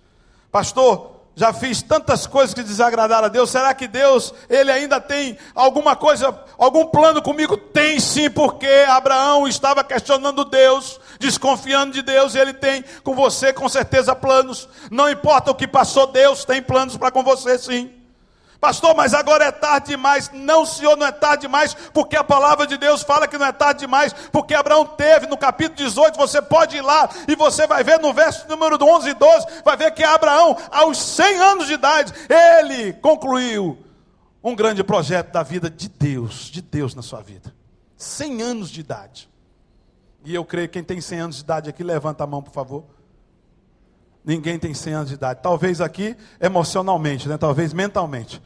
Pastor, 0.51 1.23
já 1.35 1.53
fiz 1.53 1.83
tantas 1.83 2.27
coisas 2.27 2.55
que 2.55 2.63
desagradaram 2.63 3.27
a 3.27 3.29
Deus. 3.29 3.51
Será 3.51 3.75
que 3.75 3.89
Deus, 3.89 4.35
ele 4.49 4.71
ainda 4.71 5.01
tem 5.01 5.37
alguma 5.55 5.97
coisa, 5.97 6.39
algum 6.59 6.87
plano 6.87 7.23
comigo? 7.23 7.57
Tem 7.57 7.99
sim, 7.99 8.31
porque 8.31 8.67
Abraão 8.89 9.49
estava 9.49 9.83
questionando 9.83 10.45
Deus, 10.45 11.01
desconfiando 11.19 11.93
de 11.93 12.03
Deus, 12.03 12.35
e 12.35 12.39
ele 12.39 12.53
tem 12.53 12.85
com 13.03 13.15
você 13.15 13.53
com 13.53 13.69
certeza 13.69 14.15
planos. 14.15 14.69
Não 14.91 15.11
importa 15.11 15.51
o 15.51 15.55
que 15.55 15.67
passou, 15.67 16.07
Deus 16.07 16.45
tem 16.45 16.63
planos 16.63 16.97
para 16.97 17.11
com 17.11 17.23
você 17.23 17.59
sim. 17.59 18.02
Pastor, 18.63 18.95
mas 18.95 19.13
agora 19.13 19.47
é 19.47 19.51
tarde 19.51 19.89
demais. 19.89 20.31
Não, 20.33 20.65
Senhor, 20.65 20.97
não 20.97 21.05
é 21.05 21.11
tarde 21.11 21.41
demais, 21.41 21.75
porque 21.93 22.15
a 22.15 22.23
palavra 22.23 22.65
de 22.65 22.79
Deus 22.79 23.03
fala 23.03 23.27
que 23.27 23.37
não 23.37 23.45
é 23.45 23.51
tarde 23.51 23.81
demais, 23.81 24.13
porque 24.31 24.55
Abraão 24.55 24.87
teve 24.87 25.27
no 25.27 25.37
capítulo 25.37 25.79
18, 25.79 26.17
você 26.17 26.41
pode 26.41 26.77
ir 26.77 26.81
lá 26.81 27.11
e 27.27 27.35
você 27.35 27.67
vai 27.67 27.83
ver 27.83 27.99
no 27.99 28.15
verso 28.15 28.49
número 28.49 28.79
11 28.81 29.09
e 29.09 29.15
12, 29.15 29.47
vai 29.65 29.77
ver 29.77 29.91
que 29.91 30.05
Abraão, 30.05 30.57
aos 30.71 30.97
100 30.97 31.41
anos 31.41 31.67
de 31.67 31.73
idade, 31.73 32.13
ele 32.31 32.93
concluiu 32.93 33.77
um 34.45 34.55
grande 34.55 34.85
projeto 34.85 35.33
da 35.33 35.43
vida 35.43 35.69
de 35.69 35.89
Deus, 35.89 36.49
de 36.49 36.63
Deus 36.63 36.95
na 36.95 37.03
sua 37.03 37.21
vida. 37.21 37.53
100 37.97 38.43
anos 38.43 38.71
de 38.71 38.79
idade. 38.79 39.29
E 40.25 40.33
eu 40.33 40.45
creio 40.45 40.69
que 40.69 40.75
quem 40.75 40.85
tem 40.85 41.01
100 41.01 41.19
anos 41.19 41.37
de 41.37 41.43
idade 41.43 41.69
aqui, 41.69 41.83
levanta 41.83 42.23
a 42.23 42.29
mão, 42.29 42.41
por 42.41 42.53
favor. 42.53 42.85
Ninguém 44.25 44.59
tem 44.59 44.73
100 44.73 44.95
anos 44.95 45.09
de 45.09 45.15
idade. 45.15 45.41
Talvez 45.43 45.81
aqui 45.81 46.17
emocionalmente, 46.41 47.29
né? 47.29 47.37
talvez 47.37 47.73
mentalmente 47.73 48.41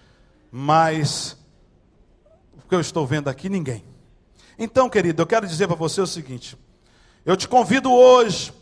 mas 0.58 1.36
o 2.56 2.66
que 2.66 2.74
eu 2.74 2.80
estou 2.80 3.06
vendo 3.06 3.28
aqui, 3.28 3.50
ninguém. 3.50 3.84
Então, 4.58 4.88
querido, 4.88 5.20
eu 5.20 5.26
quero 5.26 5.46
dizer 5.46 5.66
para 5.66 5.76
você 5.76 6.00
o 6.00 6.06
seguinte: 6.06 6.56
eu 7.26 7.36
te 7.36 7.46
convido 7.46 7.92
hoje 7.92 8.54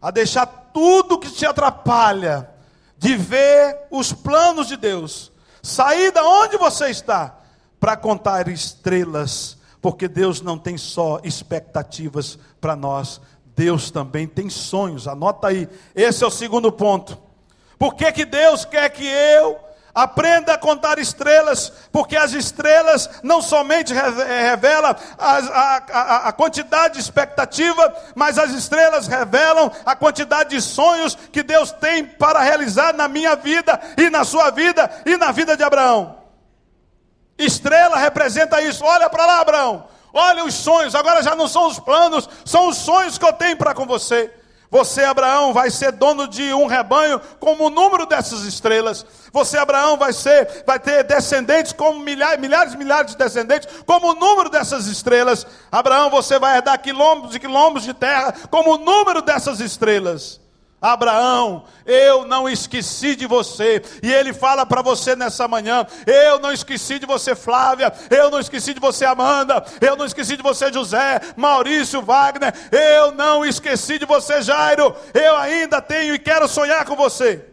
a 0.00 0.10
deixar 0.10 0.46
tudo 0.46 1.18
que 1.18 1.30
te 1.30 1.44
atrapalha 1.44 2.48
de 2.96 3.16
ver 3.16 3.86
os 3.90 4.14
planos 4.14 4.66
de 4.66 4.78
Deus, 4.78 5.30
sair 5.62 6.10
da 6.10 6.24
onde 6.24 6.56
você 6.56 6.88
está 6.88 7.38
para 7.78 7.98
contar 7.98 8.48
estrelas, 8.48 9.58
porque 9.82 10.08
Deus 10.08 10.40
não 10.40 10.56
tem 10.56 10.78
só 10.78 11.20
expectativas 11.22 12.38
para 12.62 12.74
nós, 12.74 13.20
Deus 13.54 13.90
também 13.90 14.26
tem 14.26 14.48
sonhos. 14.48 15.06
Anota 15.06 15.48
aí, 15.48 15.68
esse 15.94 16.24
é 16.24 16.26
o 16.26 16.30
segundo 16.30 16.72
ponto. 16.72 17.18
Por 17.78 17.94
que, 17.94 18.10
que 18.12 18.24
Deus 18.24 18.64
quer 18.64 18.88
que 18.90 19.06
eu 19.06 19.58
Aprenda 19.94 20.54
a 20.54 20.58
contar 20.58 20.98
estrelas, 20.98 21.70
porque 21.92 22.16
as 22.16 22.32
estrelas 22.32 23.10
não 23.22 23.42
somente 23.42 23.92
revelam 23.92 24.96
a, 25.18 25.36
a, 25.36 26.28
a, 26.28 26.32
quantidade 26.32 26.94
de 26.94 27.00
expectativa, 27.00 27.94
mas 28.14 28.38
as 28.38 28.52
estrelas 28.52 29.06
revelam 29.06 29.70
a 29.84 29.94
quantidade 29.94 30.48
de 30.50 30.62
sonhos 30.62 31.14
que 31.30 31.42
Deus 31.42 31.72
tem 31.72 32.06
para 32.06 32.40
realizar 32.40 32.94
na 32.94 33.06
minha 33.06 33.36
vida 33.36 33.78
e 33.98 34.08
na 34.08 34.24
sua 34.24 34.48
vida 34.48 34.90
e 35.04 35.18
na 35.18 35.30
vida 35.30 35.58
de 35.58 35.62
Abraão. 35.62 36.16
Estrela 37.36 37.98
representa 37.98 38.62
isso. 38.62 38.82
Olha 38.86 39.10
para 39.10 39.26
lá, 39.26 39.40
Abraão. 39.40 39.86
Olha 40.12 40.44
os 40.44 40.54
sonhos. 40.54 40.94
Agora 40.94 41.22
já 41.22 41.34
não 41.34 41.48
são 41.48 41.66
os 41.66 41.78
planos, 41.78 42.28
são 42.44 42.68
os 42.68 42.76
sonhos 42.76 43.18
que 43.18 43.24
eu 43.24 43.32
tenho 43.32 43.56
para 43.56 43.74
com 43.74 43.86
você. 43.86 44.30
Você, 44.72 45.04
Abraão, 45.04 45.52
vai 45.52 45.68
ser 45.70 45.92
dono 45.92 46.26
de 46.26 46.54
um 46.54 46.66
rebanho 46.66 47.20
como 47.38 47.66
o 47.66 47.70
número 47.70 48.06
dessas 48.06 48.40
estrelas. 48.44 49.04
Você, 49.30 49.58
Abraão, 49.58 49.98
vai 49.98 50.14
ser, 50.14 50.64
vai 50.66 50.80
ter 50.80 51.04
descendentes 51.04 51.74
como 51.74 52.00
milhares, 52.00 52.40
milhares 52.40 52.74
milhares 52.74 53.10
de 53.10 53.18
descendentes, 53.18 53.68
como 53.84 54.12
o 54.12 54.14
número 54.14 54.48
dessas 54.48 54.86
estrelas. 54.86 55.46
Abraão, 55.70 56.08
você 56.08 56.38
vai 56.38 56.56
herdar 56.56 56.80
quilômetros 56.80 57.34
e 57.34 57.38
quilômetros 57.38 57.84
de 57.84 57.92
terra, 57.92 58.32
como 58.50 58.74
o 58.74 58.78
número 58.78 59.20
dessas 59.20 59.60
estrelas. 59.60 60.41
Abraão, 60.82 61.62
eu 61.86 62.26
não 62.26 62.48
esqueci 62.48 63.14
de 63.14 63.24
você. 63.24 63.80
E 64.02 64.12
ele 64.12 64.34
fala 64.34 64.66
para 64.66 64.82
você 64.82 65.14
nessa 65.14 65.46
manhã: 65.46 65.86
eu 66.04 66.40
não 66.40 66.50
esqueci 66.50 66.98
de 66.98 67.06
você, 67.06 67.36
Flávia. 67.36 67.92
Eu 68.10 68.32
não 68.32 68.40
esqueci 68.40 68.74
de 68.74 68.80
você, 68.80 69.04
Amanda. 69.04 69.64
Eu 69.80 69.94
não 69.94 70.04
esqueci 70.04 70.36
de 70.36 70.42
você, 70.42 70.72
José, 70.72 71.20
Maurício, 71.36 72.02
Wagner. 72.02 72.52
Eu 72.72 73.12
não 73.12 73.44
esqueci 73.44 73.96
de 73.96 74.04
você, 74.04 74.42
Jairo. 74.42 74.92
Eu 75.14 75.36
ainda 75.36 75.80
tenho 75.80 76.16
e 76.16 76.18
quero 76.18 76.48
sonhar 76.48 76.84
com 76.84 76.96
você. 76.96 77.46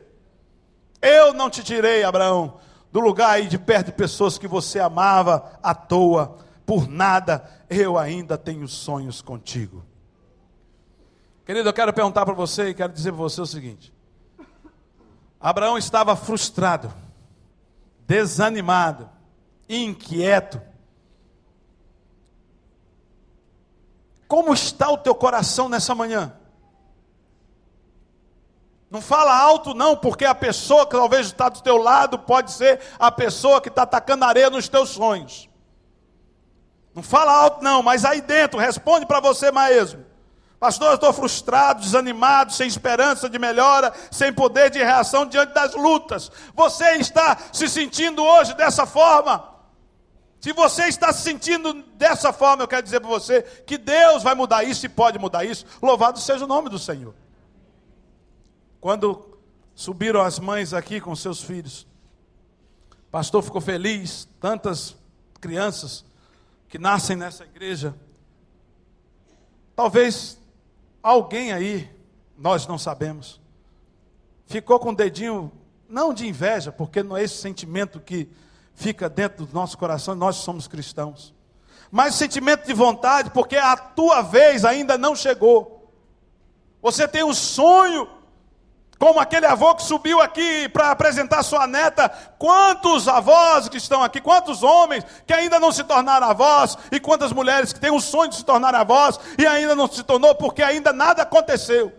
Eu 1.00 1.32
não 1.32 1.52
te 1.52 1.64
tirei, 1.64 2.04
Abraão, 2.04 2.60
do 2.92 3.00
lugar 3.00 3.30
aí 3.30 3.48
de 3.48 3.60
perto 3.60 3.88
de 3.88 3.92
pessoas 3.92 4.40
que 4.40 4.48
você 4.48 4.80
amava 4.80 5.60
à 5.62 5.76
toa, 5.76 6.38
por 6.66 6.88
nada, 6.88 7.44
eu 7.70 7.98
ainda 7.98 8.38
tenho 8.40 8.68
sonhos 8.68 9.22
contigo. 9.22 9.86
Querido, 11.50 11.68
eu 11.68 11.74
quero 11.74 11.92
perguntar 11.92 12.28
para 12.28 12.36
você 12.36 12.70
e 12.70 12.74
quero 12.76 12.94
dizer 12.94 13.12
para 13.12 13.24
você 13.24 13.42
o 13.42 13.46
seguinte: 13.48 13.92
Abraão 15.40 15.80
estava 15.80 16.16
frustrado, 16.16 16.94
desanimado, 18.06 19.10
inquieto. 19.68 20.62
Como 24.28 24.54
está 24.54 24.92
o 24.92 24.98
teu 25.00 25.16
coração 25.16 25.68
nessa 25.68 25.96
manhã? 25.96 26.38
Não 28.92 29.02
fala 29.02 29.36
alto, 29.36 29.74
não, 29.74 29.98
porque 29.98 30.26
a 30.26 30.36
pessoa 30.36 30.86
que 30.86 30.92
talvez 30.92 31.26
está 31.26 31.50
do 31.50 31.64
teu 31.64 31.78
lado 31.78 32.20
pode 32.20 32.52
ser 32.52 32.80
a 33.00 33.12
pessoa 33.12 33.60
que 33.60 33.70
está 33.70 33.82
atacando 33.82 34.24
areia 34.24 34.52
nos 34.52 34.70
teus 34.70 34.90
sonhos. 34.90 35.50
Não 36.94 37.02
fala 37.02 37.36
alto, 37.36 37.64
não, 37.64 37.82
mas 37.82 38.06
aí 38.06 38.22
dentro, 38.22 38.60
responde 38.60 39.08
para 39.08 39.20
você 39.20 39.52
mesmo. 39.52 40.09
Pastor, 40.60 40.90
eu 40.90 40.96
estou 40.96 41.14
frustrado, 41.14 41.82
desanimado, 41.82 42.52
sem 42.52 42.68
esperança 42.68 43.30
de 43.30 43.40
melhora, 43.40 43.94
sem 44.12 44.34
poder 44.34 44.70
de 44.70 44.80
reação 44.80 45.26
diante 45.26 45.54
das 45.54 45.74
lutas. 45.74 46.30
Você 46.54 46.98
está 46.98 47.38
se 47.54 47.70
sentindo 47.70 48.22
hoje 48.22 48.54
dessa 48.56 48.86
forma? 48.86 49.58
Se 50.42 50.52
você 50.52 50.88
está 50.88 51.14
se 51.14 51.22
sentindo 51.22 51.74
dessa 51.96 52.34
forma, 52.34 52.64
eu 52.64 52.68
quero 52.68 52.84
dizer 52.84 53.00
para 53.00 53.10
você 53.10 53.42
que 53.42 53.78
Deus 53.78 54.22
vai 54.22 54.36
mudar 54.36 54.64
isso 54.64 54.86
e 54.86 54.90
pode 54.90 55.18
mudar 55.18 55.46
isso. 55.46 55.66
Louvado 55.82 56.20
seja 56.20 56.44
o 56.44 56.48
nome 56.48 56.70
do 56.70 56.80
Senhor. 56.80 57.14
Quando 58.82 59.40
subiram 59.74 60.22
as 60.22 60.40
mães 60.40 60.74
aqui 60.74 61.00
com 61.00 61.16
seus 61.16 61.42
filhos, 61.42 61.88
o 63.08 63.12
pastor 63.12 63.42
ficou 63.44 63.62
feliz, 63.62 64.28
tantas 64.42 64.96
crianças 65.40 66.06
que 66.68 66.78
nascem 66.78 67.16
nessa 67.16 67.46
igreja. 67.46 67.96
Talvez 69.76 70.39
Alguém 71.02 71.52
aí, 71.52 71.90
nós 72.38 72.68
não 72.68 72.78
sabemos, 72.78 73.40
ficou 74.46 74.80
com 74.80 74.90
o 74.90 74.96
dedinho, 74.96 75.52
não 75.88 76.14
de 76.14 76.28
inveja, 76.28 76.72
porque 76.72 77.02
não 77.02 77.16
é 77.16 77.24
esse 77.24 77.38
sentimento 77.38 78.00
que 78.00 78.30
fica 78.74 79.10
dentro 79.10 79.46
do 79.46 79.54
nosso 79.54 79.78
coração, 79.78 80.16
nós 80.16 80.38
somos 80.38 80.68
cristãos, 80.68 81.34
mas 81.92 82.16
sentimento 82.16 82.66
de 82.66 82.74
vontade, 82.74 83.32
porque 83.32 83.56
a 83.56 83.76
tua 83.76 84.22
vez 84.22 84.64
ainda 84.66 84.98
não 84.98 85.16
chegou. 85.16 85.92
Você 86.82 87.08
tem 87.08 87.24
um 87.24 87.34
sonho 87.34 88.08
como 89.00 89.22
aquele 89.22 89.46
avô 89.46 89.74
que 89.74 89.84
subiu 89.84 90.22
aqui 90.22 90.68
para 90.68 90.92
apresentar 90.92 91.42
sua 91.42 91.66
neta. 91.66 92.10
Quantos 92.38 93.08
avós 93.08 93.70
que 93.70 93.78
estão 93.78 94.04
aqui, 94.04 94.20
quantos 94.20 94.62
homens 94.62 95.06
que 95.26 95.32
ainda 95.32 95.58
não 95.58 95.72
se 95.72 95.86
tornaram 95.86 96.30
avós, 96.30 96.78
e 96.92 97.00
quantas 97.00 97.32
mulheres 97.32 97.72
que 97.72 97.80
têm 97.80 97.92
o 97.92 98.02
sonho 98.02 98.30
de 98.30 98.36
se 98.36 98.44
tornar 98.44 98.76
avós 98.76 99.18
e 99.38 99.48
ainda 99.48 99.74
não 99.74 99.88
se 99.88 100.04
tornou 100.04 100.36
porque 100.36 100.62
ainda 100.62 100.92
nada 100.92 101.22
aconteceu. 101.22 101.94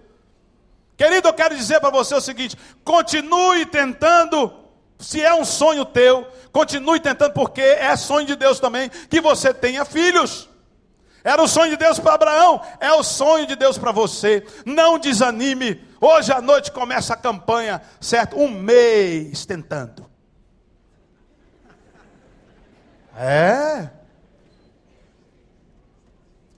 Querido, 0.95 1.29
eu 1.29 1.33
quero 1.33 1.57
dizer 1.57 1.81
para 1.81 1.89
você 1.89 2.15
o 2.15 2.21
seguinte: 2.21 2.59
continue 2.85 3.65
tentando, 3.65 4.53
se 4.99 5.23
é 5.23 5.33
um 5.33 5.45
sonho 5.47 5.87
teu, 5.87 6.29
continue 6.53 7.01
tentando, 7.01 7.33
porque 7.33 7.63
é 7.63 7.97
sonho 7.97 8.27
de 8.27 8.37
Deus 8.37 8.61
também 8.61 8.91
que 9.09 9.23
você 9.23 9.55
tenha 9.55 9.87
filhos. 9.87 10.50
Era 11.23 11.43
o 11.43 11.49
sonho 11.49 11.71
de 11.71 11.77
Deus 11.77 11.99
para 11.99 12.15
Abraão, 12.15 12.63
é 12.81 12.93
o 12.93 13.03
sonho 13.03 13.47
de 13.47 13.55
Deus 13.55 13.77
para 13.77 13.93
você. 13.93 14.47
Não 14.65 14.99
desanime. 14.99 15.87
Hoje 16.01 16.33
à 16.33 16.41
noite 16.41 16.73
começa 16.73 17.15
a 17.15 17.17
campanha, 17.17 17.83
certo? 18.01 18.37
Um 18.39 18.49
mês 18.49 19.45
tentando. 19.45 20.09
É. 23.15 23.91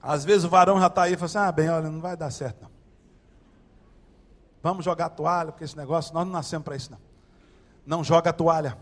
Às 0.01 0.23
vezes 0.23 0.43
o 0.43 0.49
varão 0.49 0.79
já 0.79 0.87
está 0.87 1.03
aí 1.03 1.13
e 1.13 1.17
fala 1.17 1.25
assim: 1.25 1.37
ah, 1.37 1.51
bem, 1.51 1.69
olha, 1.69 1.89
não 1.89 1.99
vai 1.99 2.15
dar 2.15 2.31
certo 2.31 2.63
não. 2.63 2.73
Vamos 4.61 4.85
jogar 4.85 5.07
a 5.07 5.09
toalha, 5.09 5.51
porque 5.51 5.65
esse 5.65 5.75
negócio, 5.75 6.13
nós 6.13 6.25
não 6.25 6.31
nascemos 6.31 6.63
para 6.63 6.75
isso 6.77 6.89
não. 6.89 6.99
Não 7.85 8.03
joga 8.03 8.29
a 8.29 8.33
toalha. 8.33 8.77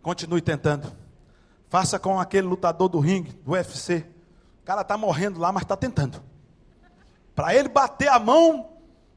Continue 0.00 0.40
tentando. 0.40 0.90
Faça 1.68 1.98
com 1.98 2.18
aquele 2.18 2.46
lutador 2.46 2.88
do 2.88 2.98
ringue, 2.98 3.32
do 3.44 3.52
UFC. 3.52 4.06
O 4.62 4.64
cara 4.64 4.82
está 4.82 4.96
morrendo 4.96 5.40
lá, 5.40 5.50
mas 5.50 5.64
está 5.64 5.76
tentando. 5.76 6.22
Para 7.34 7.52
ele 7.52 7.68
bater 7.68 8.08
a 8.08 8.18
mão 8.18 8.70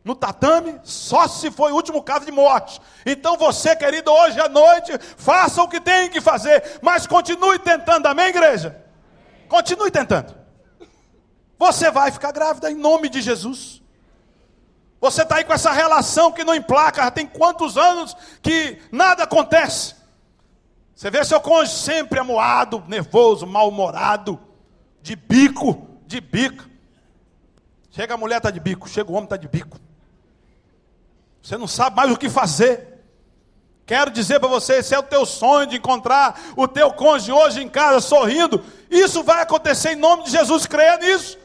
no 0.03 0.15
tatame, 0.15 0.79
só 0.83 1.27
se 1.27 1.51
foi 1.51 1.71
o 1.71 1.75
último 1.75 2.01
caso 2.01 2.25
de 2.25 2.31
morte. 2.31 2.81
Então 3.05 3.37
você, 3.37 3.75
querido, 3.75 4.11
hoje 4.11 4.39
à 4.39 4.49
noite, 4.49 4.97
faça 5.17 5.61
o 5.61 5.67
que 5.67 5.79
tem 5.79 6.09
que 6.09 6.19
fazer, 6.19 6.79
mas 6.81 7.05
continue 7.05 7.59
tentando, 7.59 8.07
amém, 8.07 8.27
igreja? 8.27 8.83
Continue 9.47 9.91
tentando. 9.91 10.35
Você 11.59 11.91
vai 11.91 12.11
ficar 12.11 12.31
grávida 12.31 12.71
em 12.71 12.75
nome 12.75 13.07
de 13.07 13.21
Jesus. 13.21 13.83
Você 14.99 15.21
está 15.21 15.35
aí 15.35 15.43
com 15.43 15.53
essa 15.53 15.71
relação 15.71 16.31
que 16.31 16.43
não 16.43 16.55
emplaca, 16.55 17.03
já 17.03 17.11
tem 17.11 17.27
quantos 17.27 17.77
anos 17.77 18.17
que 18.41 18.81
nada 18.91 19.23
acontece. 19.23 19.93
Você 20.95 21.11
vê 21.11 21.23
seu 21.23 21.39
cônjuge 21.39 21.77
sempre 21.77 22.19
amuado, 22.19 22.83
nervoso, 22.87 23.45
mal-humorado 23.45 24.44
de 25.05 25.15
bico, 25.15 25.87
de 26.07 26.19
bico. 26.19 26.65
Chega 27.91 28.15
a 28.15 28.17
mulher 28.17 28.37
está 28.37 28.49
de 28.49 28.59
bico, 28.59 28.89
chega 28.89 29.11
o 29.11 29.13
homem 29.13 29.25
está 29.25 29.37
de 29.37 29.47
bico. 29.47 29.79
Você 31.43 31.55
não 31.59 31.67
sabe 31.67 31.95
mais 31.95 32.11
o 32.11 32.17
que 32.17 32.27
fazer. 32.27 33.03
Quero 33.85 34.09
dizer 34.09 34.39
para 34.39 34.49
você, 34.49 34.77
esse 34.77 34.95
é 34.95 34.97
o 34.97 35.03
teu 35.03 35.23
sonho 35.23 35.67
de 35.67 35.77
encontrar 35.77 36.41
o 36.57 36.67
teu 36.67 36.91
cônjuge 36.91 37.31
hoje 37.31 37.61
em 37.61 37.69
casa 37.69 38.01
sorrindo. 38.01 38.65
Isso 38.89 39.21
vai 39.21 39.43
acontecer 39.43 39.91
em 39.91 39.95
nome 39.95 40.23
de 40.23 40.31
Jesus, 40.31 40.65
creia 40.65 40.97
nisso. 40.97 41.37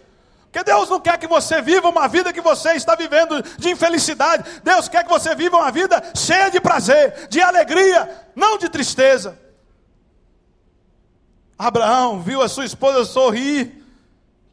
Porque 0.51 0.65
Deus 0.65 0.89
não 0.89 0.99
quer 0.99 1.19
que 1.19 1.27
você 1.27 1.61
viva 1.61 1.87
uma 1.87 2.09
vida 2.09 2.33
que 2.33 2.41
você 2.41 2.73
está 2.73 2.95
vivendo 2.95 3.43
de 3.59 3.69
infelicidade. 3.69 4.43
Deus 4.65 4.89
quer 4.89 5.05
que 5.05 5.11
você 5.11 5.35
viva 5.35 5.59
uma 5.59 5.71
vida 5.71 6.03
cheia 6.17 6.51
de 6.51 6.63
prazer, 6.63 7.29
de 7.29 7.43
alegria, 7.43 8.09
não 8.35 8.57
de 8.57 8.71
tristeza. 8.71 9.39
Abraão 11.61 12.23
viu 12.23 12.41
a 12.41 12.49
sua 12.49 12.65
esposa 12.65 13.05
sorrir, 13.05 13.85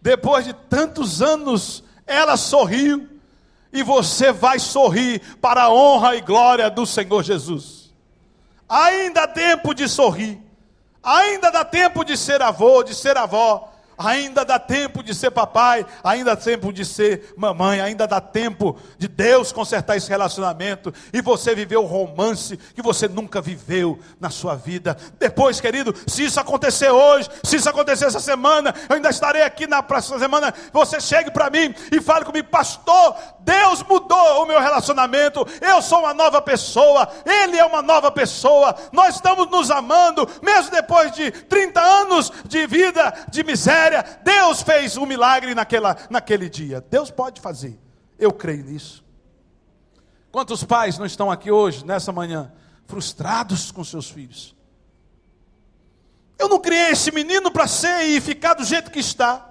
depois 0.01 0.43
de 0.43 0.51
tantos 0.51 1.21
anos, 1.21 1.81
ela 2.05 2.35
sorriu, 2.35 3.07
e 3.71 3.81
você 3.81 4.33
vai 4.33 4.59
sorrir 4.59 5.21
para 5.37 5.63
a 5.63 5.73
honra 5.73 6.17
e 6.17 6.21
glória 6.21 6.69
do 6.69 6.85
Senhor 6.85 7.23
Jesus. 7.23 7.93
Ainda 8.67 9.21
dá 9.21 9.27
tempo 9.29 9.73
de 9.73 9.87
sorrir, 9.87 10.37
ainda 11.01 11.49
dá 11.49 11.63
tempo 11.63 12.03
de 12.03 12.17
ser 12.17 12.41
avô, 12.41 12.83
de 12.83 12.93
ser 12.93 13.15
avó, 13.15 13.71
ainda 13.97 14.45
dá 14.45 14.59
tempo 14.59 15.01
de 15.01 15.15
ser 15.15 15.31
papai, 15.31 15.85
ainda 16.03 16.35
dá 16.35 16.41
tempo 16.41 16.71
de 16.71 16.85
ser 16.85 17.33
mamãe, 17.35 17.81
ainda 17.81 18.05
dá 18.05 18.21
tempo 18.21 18.77
de 18.97 19.07
Deus 19.07 19.51
consertar 19.51 19.97
esse 19.97 20.09
relacionamento 20.09 20.93
e 21.11 21.21
você 21.21 21.55
viver 21.55 21.77
o 21.77 21.85
romance 21.85 22.57
que 22.57 22.81
você 22.81 23.07
nunca 23.07 23.41
viveu 23.41 23.99
na 24.19 24.29
sua 24.29 24.55
vida. 24.55 24.95
Depois, 25.17 25.59
querido, 25.59 25.95
se 26.05 26.25
isso 26.25 26.39
acontecer 26.39 26.91
hoje, 26.91 27.29
se 27.43 27.55
isso 27.55 27.69
acontecer 27.69 28.05
essa 28.05 28.19
semana, 28.19 28.73
eu 28.87 28.97
ainda 28.97 29.09
estarei 29.09 29.41
aqui 29.41 29.65
na 29.65 29.81
próxima 29.81 30.19
semana. 30.19 30.53
Você 30.71 30.99
chegue 30.99 31.31
para 31.31 31.49
mim 31.49 31.73
e 31.91 31.99
fale 31.99 32.25
comigo, 32.25 32.47
pastor. 32.49 33.15
Deus 33.39 33.81
mudou 33.83 34.43
o 34.43 34.45
meu 34.45 34.59
relacionamento. 34.59 35.47
Eu 35.61 35.81
sou 35.81 35.99
uma 35.99 36.13
nova 36.13 36.41
pessoa. 36.41 37.07
Ele 37.25 37.57
é 37.57 37.65
uma 37.65 37.81
nova 37.81 38.11
pessoa. 38.11 38.75
Nós 38.91 39.15
estamos 39.15 39.49
nos 39.49 39.71
amando, 39.71 40.29
mesmo 40.41 40.71
depois 40.71 41.11
de 41.13 41.31
30 41.31 41.81
anos 41.81 42.31
de 42.45 42.67
vida 42.67 43.13
de 43.29 43.43
miséria 43.43 43.86
Deus 44.23 44.61
fez 44.61 44.97
um 44.97 45.05
milagre 45.05 45.53
naquela, 45.55 45.95
naquele 46.09 46.49
dia. 46.49 46.81
Deus 46.89 47.11
pode 47.11 47.41
fazer. 47.41 47.79
Eu 48.17 48.31
creio 48.33 48.63
nisso. 48.63 49.05
Quantos 50.31 50.63
pais 50.63 50.97
não 50.97 51.05
estão 51.05 51.31
aqui 51.31 51.51
hoje, 51.51 51.85
nessa 51.85 52.11
manhã, 52.11 52.51
frustrados 52.85 53.71
com 53.71 53.83
seus 53.83 54.09
filhos? 54.09 54.55
Eu 56.37 56.47
não 56.47 56.59
criei 56.59 56.89
esse 56.91 57.11
menino 57.11 57.51
para 57.51 57.67
ser 57.67 58.03
e 58.03 58.21
ficar 58.21 58.53
do 58.53 58.63
jeito 58.63 58.91
que 58.91 58.99
está. 58.99 59.47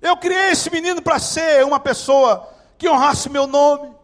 Eu 0.00 0.16
criei 0.16 0.50
esse 0.50 0.70
menino 0.70 1.02
para 1.02 1.18
ser 1.18 1.64
uma 1.64 1.78
pessoa 1.78 2.48
que 2.78 2.88
honrasse 2.88 3.28
meu 3.28 3.46
nome. 3.46 3.94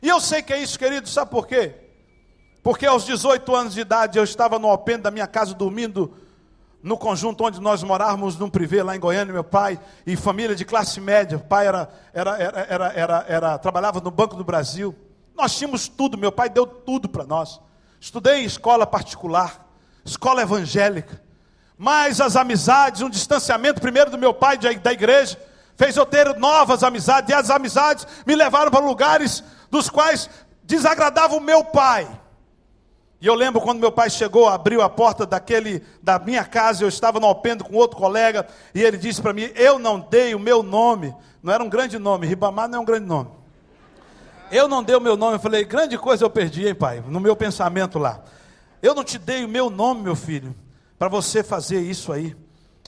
E 0.00 0.08
eu 0.08 0.20
sei 0.20 0.42
que 0.42 0.52
é 0.52 0.58
isso, 0.58 0.78
querido, 0.78 1.08
sabe 1.08 1.30
por 1.30 1.46
quê? 1.46 1.74
Porque 2.62 2.86
aos 2.86 3.04
18 3.04 3.54
anos 3.54 3.74
de 3.74 3.80
idade 3.80 4.18
eu 4.18 4.24
estava 4.24 4.58
no 4.58 4.68
alpendre 4.68 5.02
da 5.02 5.10
minha 5.10 5.26
casa 5.26 5.54
dormindo 5.54 6.16
no 6.82 6.98
conjunto 6.98 7.44
onde 7.44 7.60
nós 7.60 7.82
morávamos, 7.82 8.36
num 8.36 8.50
privê 8.50 8.82
lá 8.82 8.96
em 8.96 9.00
Goiânia, 9.00 9.32
meu 9.32 9.44
pai, 9.44 9.78
e 10.04 10.16
família 10.16 10.56
de 10.56 10.64
classe 10.64 11.00
média, 11.00 11.38
o 11.38 11.40
pai 11.40 11.66
era, 11.66 11.88
era, 12.12 12.36
era, 12.38 12.92
era, 12.92 13.24
era, 13.28 13.58
trabalhava 13.58 14.00
no 14.00 14.10
Banco 14.10 14.34
do 14.34 14.42
Brasil. 14.42 14.94
Nós 15.34 15.56
tínhamos 15.56 15.86
tudo, 15.86 16.18
meu 16.18 16.32
pai 16.32 16.50
deu 16.50 16.66
tudo 16.66 17.08
para 17.08 17.24
nós. 17.24 17.60
Estudei 18.00 18.42
em 18.42 18.44
escola 18.44 18.84
particular, 18.84 19.64
escola 20.04 20.42
evangélica. 20.42 21.22
Mas 21.78 22.20
as 22.20 22.34
amizades, 22.34 23.00
um 23.00 23.08
distanciamento 23.08 23.80
primeiro 23.80 24.10
do 24.10 24.18
meu 24.18 24.34
pai 24.34 24.58
da 24.58 24.92
igreja, 24.92 25.38
fez 25.76 25.96
eu 25.96 26.04
ter 26.04 26.36
novas 26.36 26.82
amizades, 26.82 27.30
e 27.30 27.34
as 27.34 27.48
amizades 27.48 28.06
me 28.26 28.34
levaram 28.34 28.70
para 28.70 28.84
lugares 28.84 29.42
dos 29.70 29.88
quais 29.88 30.28
desagradava 30.64 31.36
o 31.36 31.40
meu 31.40 31.64
pai. 31.64 32.08
E 33.22 33.26
eu 33.28 33.36
lembro 33.36 33.60
quando 33.60 33.78
meu 33.78 33.92
pai 33.92 34.10
chegou, 34.10 34.48
abriu 34.48 34.82
a 34.82 34.88
porta 34.88 35.24
daquele 35.24 35.84
da 36.02 36.18
minha 36.18 36.44
casa, 36.44 36.82
eu 36.82 36.88
estava 36.88 37.20
no 37.20 37.26
alpendo 37.26 37.62
com 37.62 37.76
outro 37.76 37.96
colega, 37.96 38.44
e 38.74 38.82
ele 38.82 38.96
disse 38.96 39.22
para 39.22 39.32
mim: 39.32 39.48
"Eu 39.54 39.78
não 39.78 40.00
dei 40.00 40.34
o 40.34 40.40
meu 40.40 40.60
nome". 40.60 41.14
Não 41.40 41.52
era 41.52 41.62
um 41.62 41.68
grande 41.68 42.00
nome, 42.00 42.26
Ribamar 42.26 42.68
não 42.68 42.78
é 42.78 42.82
um 42.82 42.84
grande 42.84 43.06
nome. 43.06 43.30
Eu 44.50 44.66
não 44.66 44.82
dei 44.82 44.96
o 44.96 45.00
meu 45.00 45.16
nome, 45.16 45.36
eu 45.36 45.40
falei: 45.40 45.64
"Grande 45.64 45.96
coisa 45.96 46.24
eu 46.24 46.30
perdi, 46.30 46.66
hein, 46.66 46.74
pai?" 46.74 47.00
No 47.06 47.20
meu 47.20 47.36
pensamento 47.36 47.96
lá. 47.96 48.24
Eu 48.82 48.92
não 48.92 49.04
te 49.04 49.18
dei 49.18 49.44
o 49.44 49.48
meu 49.48 49.70
nome, 49.70 50.02
meu 50.02 50.16
filho, 50.16 50.52
para 50.98 51.08
você 51.08 51.44
fazer 51.44 51.80
isso 51.80 52.12
aí. 52.12 52.34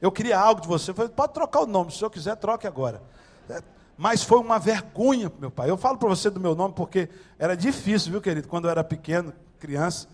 Eu 0.03 0.11
queria 0.11 0.37
algo 0.37 0.61
de 0.61 0.67
você. 0.67 0.91
Eu 0.91 0.97
falei: 0.97 1.13
"Pode 1.15 1.33
trocar 1.33 1.61
o 1.61 1.67
nome, 1.67 1.93
se 1.93 1.97
o 1.97 1.99
senhor 2.01 2.11
quiser, 2.11 2.35
troque 2.35 2.67
agora". 2.67 3.01
É, 3.49 3.63
mas 3.97 4.25
foi 4.25 4.41
uma 4.41 4.59
vergonha 4.59 5.31
meu 5.39 5.53
pai. 5.53 5.71
Eu 5.71 5.77
falo 5.77 5.97
para 5.97 6.09
você 6.09 6.29
do 6.29 6.41
meu 6.41 6.57
nome 6.57 6.75
porque 6.75 7.09
era 7.39 7.57
difícil, 7.57 8.11
viu, 8.11 8.21
querido, 8.21 8.49
quando 8.49 8.65
eu 8.65 8.73
era 8.73 8.83
pequeno, 8.83 9.33
criança 9.61 10.13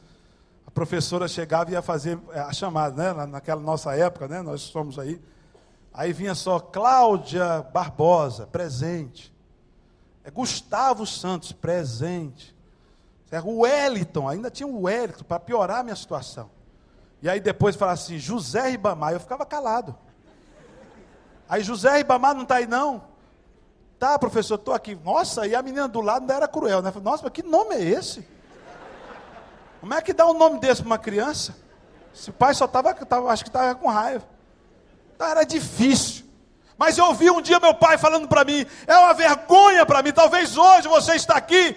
a 0.71 0.73
professora 0.73 1.27
chegava 1.27 1.71
e 1.71 1.73
ia 1.73 1.83
fazer 1.83 2.17
é, 2.33 2.39
a 2.39 2.53
chamada, 2.53 3.13
né? 3.13 3.27
Naquela 3.27 3.61
nossa 3.61 3.93
época, 3.97 4.29
né? 4.29 4.41
Nós 4.41 4.61
somos 4.61 5.01
aí. 5.01 5.21
Aí 5.93 6.13
vinha 6.13 6.33
só 6.33 6.61
Cláudia 6.61 7.63
Barbosa, 7.75 8.47
presente. 8.47 9.35
É 10.23 10.31
Gustavo 10.31 11.05
Santos, 11.05 11.51
presente. 11.51 12.57
É 13.33 13.41
o 13.41 13.59
Wellington, 13.63 14.29
ainda 14.29 14.49
tinha 14.49 14.67
o 14.67 14.83
Wellington, 14.83 15.25
para 15.25 15.41
piorar 15.41 15.81
a 15.81 15.83
minha 15.83 15.97
situação. 15.97 16.49
E 17.21 17.29
aí 17.29 17.41
depois 17.41 17.75
falava 17.75 17.95
assim, 17.95 18.17
José 18.17 18.71
Ribamar, 18.71 19.13
eu 19.13 19.21
ficava 19.21 19.45
calado. 19.45 19.97
Aí 21.49 21.65
José 21.65 21.97
Ribamar 21.99 22.33
não 22.33 22.45
está 22.45 22.57
aí 22.57 22.67
não? 22.67 23.03
Tá, 23.99 24.17
professor, 24.19 24.55
estou 24.55 24.73
aqui. 24.73 24.95
Nossa, 24.95 25.49
e 25.49 25.55
a 25.55 25.63
menina 25.63 25.89
do 25.89 26.01
lado 26.01 26.27
não 26.27 26.35
era 26.35 26.47
cruel, 26.47 26.81
né? 26.81 26.93
Nossa, 27.03 27.25
mas 27.25 27.33
que 27.33 27.43
nome 27.43 27.75
é 27.75 27.83
esse? 27.83 28.25
Como 29.81 29.95
é 29.95 30.03
que 30.03 30.13
dá 30.13 30.27
um 30.27 30.35
nome 30.35 30.61
desse 30.61 30.83
para 30.83 30.91
uma 30.91 30.99
criança? 30.99 31.57
Se 32.13 32.31
o 32.31 32.33
pai 32.33 32.55
só 32.55 32.67
estava, 32.67 32.91
acho 33.31 33.45
que 33.45 33.49
estava 33.49 33.75
com 33.75 33.89
raiva. 33.89 34.29
Então 35.15 35.27
era 35.27 35.45
difícil. 35.45 36.27
Mas 36.77 36.97
eu 36.97 37.07
ouvi 37.07 37.31
um 37.31 37.43
dia 37.43 37.61
meu 37.61 37.75
pai 37.75 37.99
falando 37.99 38.27
para 38.27 38.45
mim, 38.45 38.65
é 38.87 38.97
uma 38.97 39.13
vergonha 39.13 39.85
para 39.85 40.03
mim. 40.03 40.13
Talvez 40.13 40.57
hoje 40.57 40.89
você 40.89 41.15
está 41.15 41.35
aqui 41.37 41.77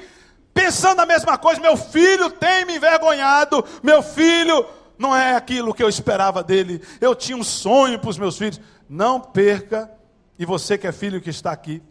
pensando 0.53 1.01
a 1.01 1.05
mesma 1.05 1.37
coisa. 1.37 1.59
Meu 1.59 1.75
filho 1.75 2.29
tem 2.29 2.65
me 2.65 2.75
envergonhado. 2.75 3.65
Meu 3.81 4.01
filho 4.01 4.65
não 4.97 5.15
é 5.15 5.35
aquilo 5.35 5.73
que 5.73 5.83
eu 5.83 5.89
esperava 5.89 6.43
dele. 6.43 6.81
Eu 7.01 7.15
tinha 7.15 7.37
um 7.37 7.43
sonho 7.43 7.99
para 7.99 8.09
os 8.09 8.17
meus 8.17 8.37
filhos. 8.37 8.61
Não 8.87 9.19
perca, 9.19 9.91
e 10.37 10.45
você 10.45 10.77
que 10.77 10.87
é 10.87 10.91
filho 10.91 11.21
que 11.21 11.29
está 11.29 11.51
aqui, 11.51 11.81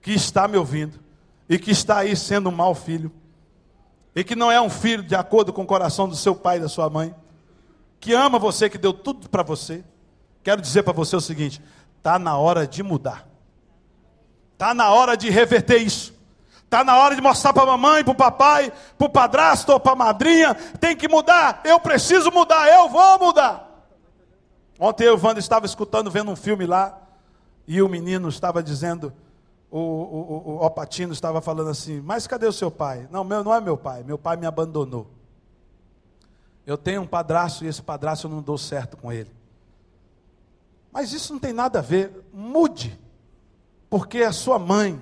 que 0.00 0.12
está 0.12 0.48
me 0.48 0.56
ouvindo, 0.56 0.98
e 1.48 1.58
que 1.58 1.70
está 1.70 1.98
aí 1.98 2.16
sendo 2.16 2.48
um 2.48 2.52
mau 2.52 2.74
filho, 2.74 3.12
e 4.18 4.24
que 4.24 4.34
não 4.34 4.50
é 4.50 4.60
um 4.60 4.68
filho 4.68 5.04
de 5.04 5.14
acordo 5.14 5.52
com 5.52 5.62
o 5.62 5.66
coração 5.66 6.08
do 6.08 6.16
seu 6.16 6.34
pai 6.34 6.56
e 6.56 6.60
da 6.60 6.68
sua 6.68 6.90
mãe, 6.90 7.14
que 8.00 8.12
ama 8.12 8.36
você, 8.36 8.68
que 8.68 8.76
deu 8.76 8.92
tudo 8.92 9.30
para 9.30 9.44
você, 9.44 9.84
quero 10.42 10.60
dizer 10.60 10.82
para 10.82 10.92
você 10.92 11.14
o 11.14 11.20
seguinte: 11.20 11.62
está 11.98 12.18
na 12.18 12.36
hora 12.36 12.66
de 12.66 12.82
mudar, 12.82 13.28
está 14.54 14.74
na 14.74 14.90
hora 14.90 15.16
de 15.16 15.30
reverter 15.30 15.78
isso. 15.78 16.18
Está 16.64 16.82
na 16.82 16.98
hora 16.98 17.14
de 17.14 17.22
mostrar 17.22 17.52
para 17.52 17.62
a 17.62 17.66
mamãe, 17.66 18.02
para 18.02 18.12
o 18.12 18.16
papai, 18.16 18.72
para 18.98 19.06
o 19.06 19.08
padrasto 19.08 19.72
ou 19.72 19.80
para 19.80 19.92
a 19.92 19.96
madrinha. 19.96 20.52
Tem 20.78 20.94
que 20.94 21.08
mudar. 21.08 21.62
Eu 21.64 21.80
preciso 21.80 22.30
mudar. 22.30 22.68
Eu 22.68 22.90
vou 22.90 23.18
mudar. 23.18 23.86
Ontem 24.78 25.04
eu 25.04 25.18
Wanda 25.18 25.40
estava 25.40 25.64
escutando, 25.64 26.10
vendo 26.10 26.30
um 26.30 26.36
filme 26.36 26.66
lá. 26.66 26.98
E 27.66 27.80
o 27.80 27.88
menino 27.88 28.28
estava 28.28 28.62
dizendo: 28.62 29.14
o, 29.70 29.78
o, 29.78 30.50
o 30.56 30.64
Opatino 30.64 31.12
estava 31.12 31.40
falando 31.40 31.70
assim: 31.70 32.00
Mas 32.00 32.26
cadê 32.26 32.46
o 32.46 32.52
seu 32.52 32.70
pai? 32.70 33.06
Não, 33.10 33.22
meu, 33.24 33.44
não 33.44 33.54
é 33.54 33.60
meu 33.60 33.76
pai, 33.76 34.02
meu 34.02 34.18
pai 34.18 34.36
me 34.36 34.46
abandonou. 34.46 35.06
Eu 36.66 36.76
tenho 36.76 37.02
um 37.02 37.06
padrasto 37.06 37.64
e 37.64 37.68
esse 37.68 37.82
padrasto 37.82 38.26
eu 38.26 38.30
não 38.30 38.42
dou 38.42 38.58
certo 38.58 38.96
com 38.96 39.10
ele. 39.12 39.30
Mas 40.92 41.12
isso 41.12 41.32
não 41.32 41.40
tem 41.40 41.52
nada 41.52 41.78
a 41.78 41.82
ver. 41.82 42.24
Mude, 42.32 42.98
porque 43.88 44.22
a 44.22 44.32
sua 44.32 44.58
mãe, 44.58 45.00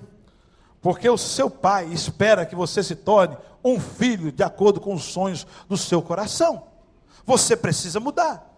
porque 0.80 1.08
o 1.08 1.18
seu 1.18 1.50
pai 1.50 1.86
espera 1.86 2.46
que 2.46 2.54
você 2.54 2.82
se 2.82 2.94
torne 2.94 3.36
um 3.64 3.80
filho 3.80 4.30
de 4.30 4.44
acordo 4.44 4.80
com 4.80 4.94
os 4.94 5.04
sonhos 5.04 5.46
do 5.68 5.76
seu 5.76 6.00
coração. 6.00 6.64
Você 7.24 7.56
precisa 7.56 7.98
mudar. 7.98 8.48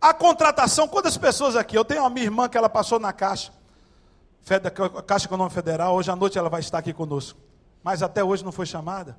A 0.00 0.14
contratação, 0.14 0.88
quantas 0.88 1.16
pessoas 1.16 1.54
aqui? 1.54 1.76
Eu 1.76 1.84
tenho 1.84 2.00
uma 2.00 2.10
minha 2.10 2.24
irmã 2.24 2.48
que 2.48 2.56
ela 2.56 2.68
passou 2.68 2.98
na 2.98 3.12
caixa. 3.12 3.52
Caixa 5.06 5.26
Econômica 5.26 5.54
Federal, 5.54 5.94
hoje 5.94 6.10
à 6.10 6.16
noite 6.16 6.36
ela 6.36 6.48
vai 6.48 6.60
estar 6.60 6.78
aqui 6.78 6.92
conosco. 6.92 7.38
Mas 7.82 8.02
até 8.02 8.22
hoje 8.22 8.44
não 8.44 8.52
foi 8.52 8.66
chamada. 8.66 9.16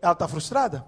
Ela 0.00 0.12
está 0.12 0.26
frustrada? 0.26 0.84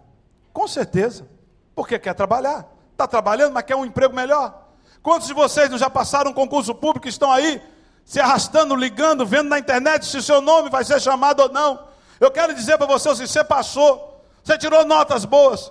Com 0.53 0.67
certeza. 0.67 1.29
Porque 1.75 1.99
quer 1.99 2.15
trabalhar. 2.15 2.67
Está 2.93 3.07
trabalhando, 3.07 3.53
mas 3.53 3.65
quer 3.65 3.77
um 3.77 3.85
emprego 3.85 4.15
melhor. 4.15 4.69
Quantos 5.03 5.29
de 5.29 5.35
vocês 5.35 5.69
não 5.69 5.77
já 5.77 5.91
passaram 5.91 6.31
um 6.31 6.35
concurso 6.35 6.75
público 6.75 7.07
e 7.07 7.11
estão 7.11 7.31
aí, 7.31 7.61
se 8.05 8.19
arrastando, 8.21 8.75
ligando, 8.75 9.27
vendo 9.27 9.49
na 9.49 9.59
internet 9.59 10.07
se 10.07 10.17
o 10.17 10.23
seu 10.23 10.41
nome 10.41 10.71
vai 10.71 10.85
ser 10.85 11.01
chamado 11.01 11.41
ou 11.41 11.49
não? 11.51 11.87
Eu 12.19 12.31
quero 12.31 12.55
dizer 12.55 12.79
para 12.79 12.87
você, 12.87 13.15
se 13.15 13.27
você 13.27 13.45
passou, 13.45 14.25
você 14.43 14.57
tirou 14.57 14.85
notas 14.85 15.25
boas, 15.25 15.71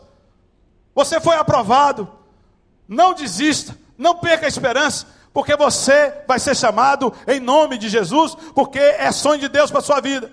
você 0.93 1.19
foi 1.19 1.35
aprovado, 1.35 2.07
não 2.87 3.13
desista, 3.13 3.75
não 3.97 4.19
perca 4.19 4.45
a 4.45 4.49
esperança 4.49 5.07
porque 5.33 5.55
você 5.57 6.13
vai 6.27 6.39
ser 6.39 6.55
chamado 6.55 7.11
em 7.27 7.39
nome 7.39 7.77
de 7.77 7.89
Jesus, 7.89 8.35
porque 8.53 8.79
é 8.79 9.11
sonho 9.11 9.39
de 9.39 9.49
Deus 9.49 9.71
para 9.71 9.79
a 9.79 9.83
sua 9.83 9.99
vida. 9.99 10.31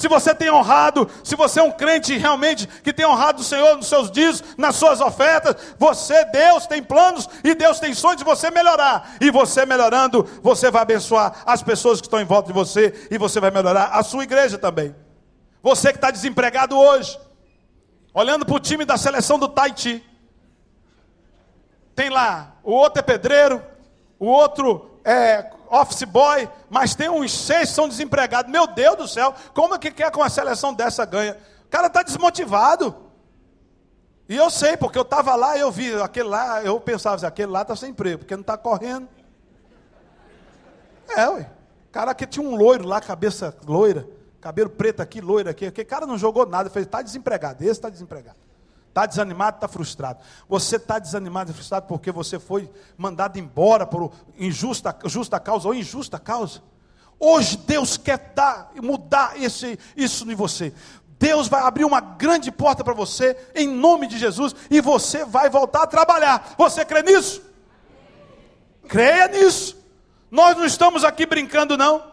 Se 0.00 0.08
você 0.08 0.34
tem 0.34 0.50
honrado, 0.50 1.10
se 1.22 1.36
você 1.36 1.60
é 1.60 1.62
um 1.62 1.70
crente 1.70 2.16
realmente 2.16 2.66
que 2.66 2.90
tem 2.90 3.04
honrado 3.04 3.42
o 3.42 3.44
Senhor 3.44 3.76
nos 3.76 3.86
seus 3.86 4.10
dias, 4.10 4.42
nas 4.56 4.76
suas 4.76 4.98
ofertas, 4.98 5.54
você, 5.78 6.24
Deus 6.24 6.66
tem 6.66 6.82
planos 6.82 7.28
e 7.44 7.54
Deus 7.54 7.78
tem 7.78 7.92
sonhos 7.92 8.16
de 8.16 8.24
você 8.24 8.50
melhorar. 8.50 9.16
E 9.20 9.30
você 9.30 9.66
melhorando, 9.66 10.26
você 10.42 10.70
vai 10.70 10.80
abençoar 10.80 11.42
as 11.44 11.62
pessoas 11.62 12.00
que 12.00 12.06
estão 12.06 12.18
em 12.18 12.24
volta 12.24 12.46
de 12.46 12.54
você 12.54 13.08
e 13.10 13.18
você 13.18 13.40
vai 13.40 13.50
melhorar 13.50 13.90
a 13.92 14.02
sua 14.02 14.24
igreja 14.24 14.56
também. 14.56 14.96
Você 15.62 15.90
que 15.92 15.98
está 15.98 16.10
desempregado 16.10 16.78
hoje, 16.78 17.20
olhando 18.14 18.46
para 18.46 18.56
o 18.56 18.60
time 18.60 18.86
da 18.86 18.96
seleção 18.96 19.38
do 19.38 19.48
Taiti, 19.48 20.02
tem 21.94 22.08
lá, 22.08 22.54
o 22.64 22.72
outro 22.72 23.00
é 23.00 23.02
pedreiro, 23.02 23.62
o 24.20 24.26
outro 24.26 25.00
é 25.02 25.50
office 25.70 26.04
boy, 26.04 26.46
mas 26.68 26.94
tem 26.94 27.08
uns 27.08 27.32
seis 27.32 27.70
que 27.70 27.74
são 27.74 27.88
desempregados. 27.88 28.52
Meu 28.52 28.66
Deus 28.66 28.96
do 28.96 29.08
céu, 29.08 29.34
como 29.54 29.74
é 29.74 29.78
que 29.78 29.90
quer 29.90 30.12
com 30.12 30.20
uma 30.20 30.28
seleção 30.28 30.74
dessa 30.74 31.06
ganha? 31.06 31.38
O 31.64 31.68
cara 31.70 31.86
está 31.86 32.02
desmotivado. 32.02 32.94
E 34.28 34.36
eu 34.36 34.50
sei, 34.50 34.76
porque 34.76 34.98
eu 34.98 35.02
estava 35.02 35.34
lá 35.34 35.56
e 35.56 35.60
eu 35.60 35.72
vi 35.72 35.94
aquele 36.00 36.28
lá, 36.28 36.62
eu 36.62 36.78
pensava 36.78 37.16
assim, 37.16 37.26
aquele 37.26 37.50
lá 37.50 37.62
está 37.62 37.74
sem 37.74 37.90
emprego, 37.90 38.18
porque 38.18 38.36
não 38.36 38.42
está 38.42 38.58
correndo. 38.58 39.08
É, 41.16 41.26
ué. 41.28 41.50
Cara 41.90 42.14
que 42.14 42.26
tinha 42.26 42.46
um 42.46 42.54
loiro 42.54 42.86
lá, 42.86 43.00
cabeça 43.00 43.56
loira, 43.66 44.06
cabelo 44.40 44.70
preto 44.70 45.00
aqui, 45.00 45.20
loiro 45.20 45.48
aqui. 45.48 45.66
Aquele 45.66 45.86
cara 45.86 46.06
não 46.06 46.18
jogou 46.18 46.46
nada, 46.46 46.68
fez, 46.68 46.86
está 46.86 47.02
desempregado, 47.02 47.62
esse 47.62 47.72
está 47.72 47.88
desempregado. 47.88 48.36
Está 48.90 49.06
desanimado, 49.06 49.56
está 49.56 49.68
frustrado. 49.68 50.18
Você 50.48 50.74
está 50.74 50.98
desanimado 50.98 51.52
e 51.52 51.54
frustrado 51.54 51.86
porque 51.86 52.10
você 52.10 52.40
foi 52.40 52.68
mandado 52.98 53.38
embora 53.38 53.86
por 53.86 54.12
injusta 54.36 54.96
justa 55.04 55.38
causa 55.38 55.68
ou 55.68 55.74
injusta 55.74 56.18
causa. 56.18 56.60
Hoje 57.18 57.56
Deus 57.56 57.96
quer 57.96 58.32
dar 58.34 58.72
mudar 58.82 59.40
esse, 59.40 59.78
isso 59.96 60.28
em 60.30 60.34
você. 60.34 60.74
Deus 61.20 61.46
vai 61.46 61.62
abrir 61.62 61.84
uma 61.84 62.00
grande 62.00 62.50
porta 62.50 62.82
para 62.82 62.94
você, 62.94 63.36
em 63.54 63.68
nome 63.68 64.08
de 64.08 64.18
Jesus, 64.18 64.56
e 64.68 64.80
você 64.80 65.24
vai 65.24 65.48
voltar 65.48 65.82
a 65.84 65.86
trabalhar. 65.86 66.54
Você 66.58 66.84
crê 66.84 67.02
nisso? 67.02 67.42
Creia 68.88 69.28
nisso. 69.28 69.76
Nós 70.30 70.56
não 70.56 70.64
estamos 70.64 71.04
aqui 71.04 71.26
brincando, 71.26 71.76
não. 71.76 72.10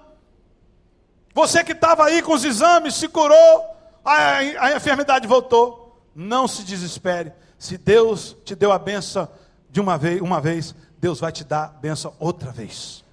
Você 1.34 1.64
que 1.64 1.72
estava 1.72 2.06
aí 2.06 2.22
com 2.22 2.34
os 2.34 2.44
exames, 2.44 2.96
se 2.96 3.08
curou, 3.08 3.66
a, 4.06 4.38
a 4.38 4.76
enfermidade 4.76 5.26
voltou 5.26 5.87
não 6.18 6.48
se 6.48 6.64
desespere. 6.64 7.32
Se 7.60 7.78
Deus 7.78 8.36
te 8.44 8.56
deu 8.56 8.72
a 8.72 8.80
benção 8.80 9.30
de 9.70 9.80
uma 9.80 10.00
vez, 10.00 10.20
uma 10.20 10.42
vez, 10.42 10.74
Deus 10.98 11.20
vai 11.20 11.32
te 11.32 11.44
dar 11.44 11.66
a 11.66 11.68
benção 11.68 12.12
outra 12.18 12.52
vez. 12.52 13.06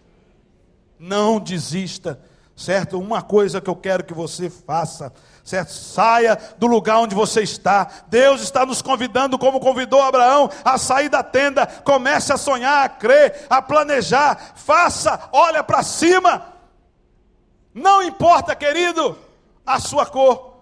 Não 0.98 1.38
desista, 1.38 2.18
certo? 2.56 2.98
Uma 2.98 3.20
coisa 3.20 3.60
que 3.60 3.68
eu 3.68 3.76
quero 3.76 4.04
que 4.04 4.14
você 4.14 4.48
faça, 4.48 5.12
certo? 5.44 5.70
Saia 5.70 6.38
do 6.56 6.66
lugar 6.66 6.98
onde 6.98 7.14
você 7.14 7.42
está. 7.42 7.90
Deus 8.08 8.40
está 8.40 8.64
nos 8.64 8.80
convidando, 8.80 9.38
como 9.38 9.60
convidou 9.60 10.00
Abraão, 10.00 10.48
a 10.64 10.78
sair 10.78 11.10
da 11.10 11.22
tenda. 11.22 11.66
Comece 11.66 12.32
a 12.32 12.38
sonhar, 12.38 12.86
a 12.86 12.88
crer, 12.88 13.46
a 13.50 13.60
planejar. 13.60 14.54
Faça, 14.54 15.28
olha 15.30 15.62
para 15.62 15.82
cima. 15.82 16.54
Não 17.74 18.02
importa, 18.02 18.56
querido, 18.56 19.18
a 19.66 19.78
sua 19.78 20.06
cor. 20.06 20.54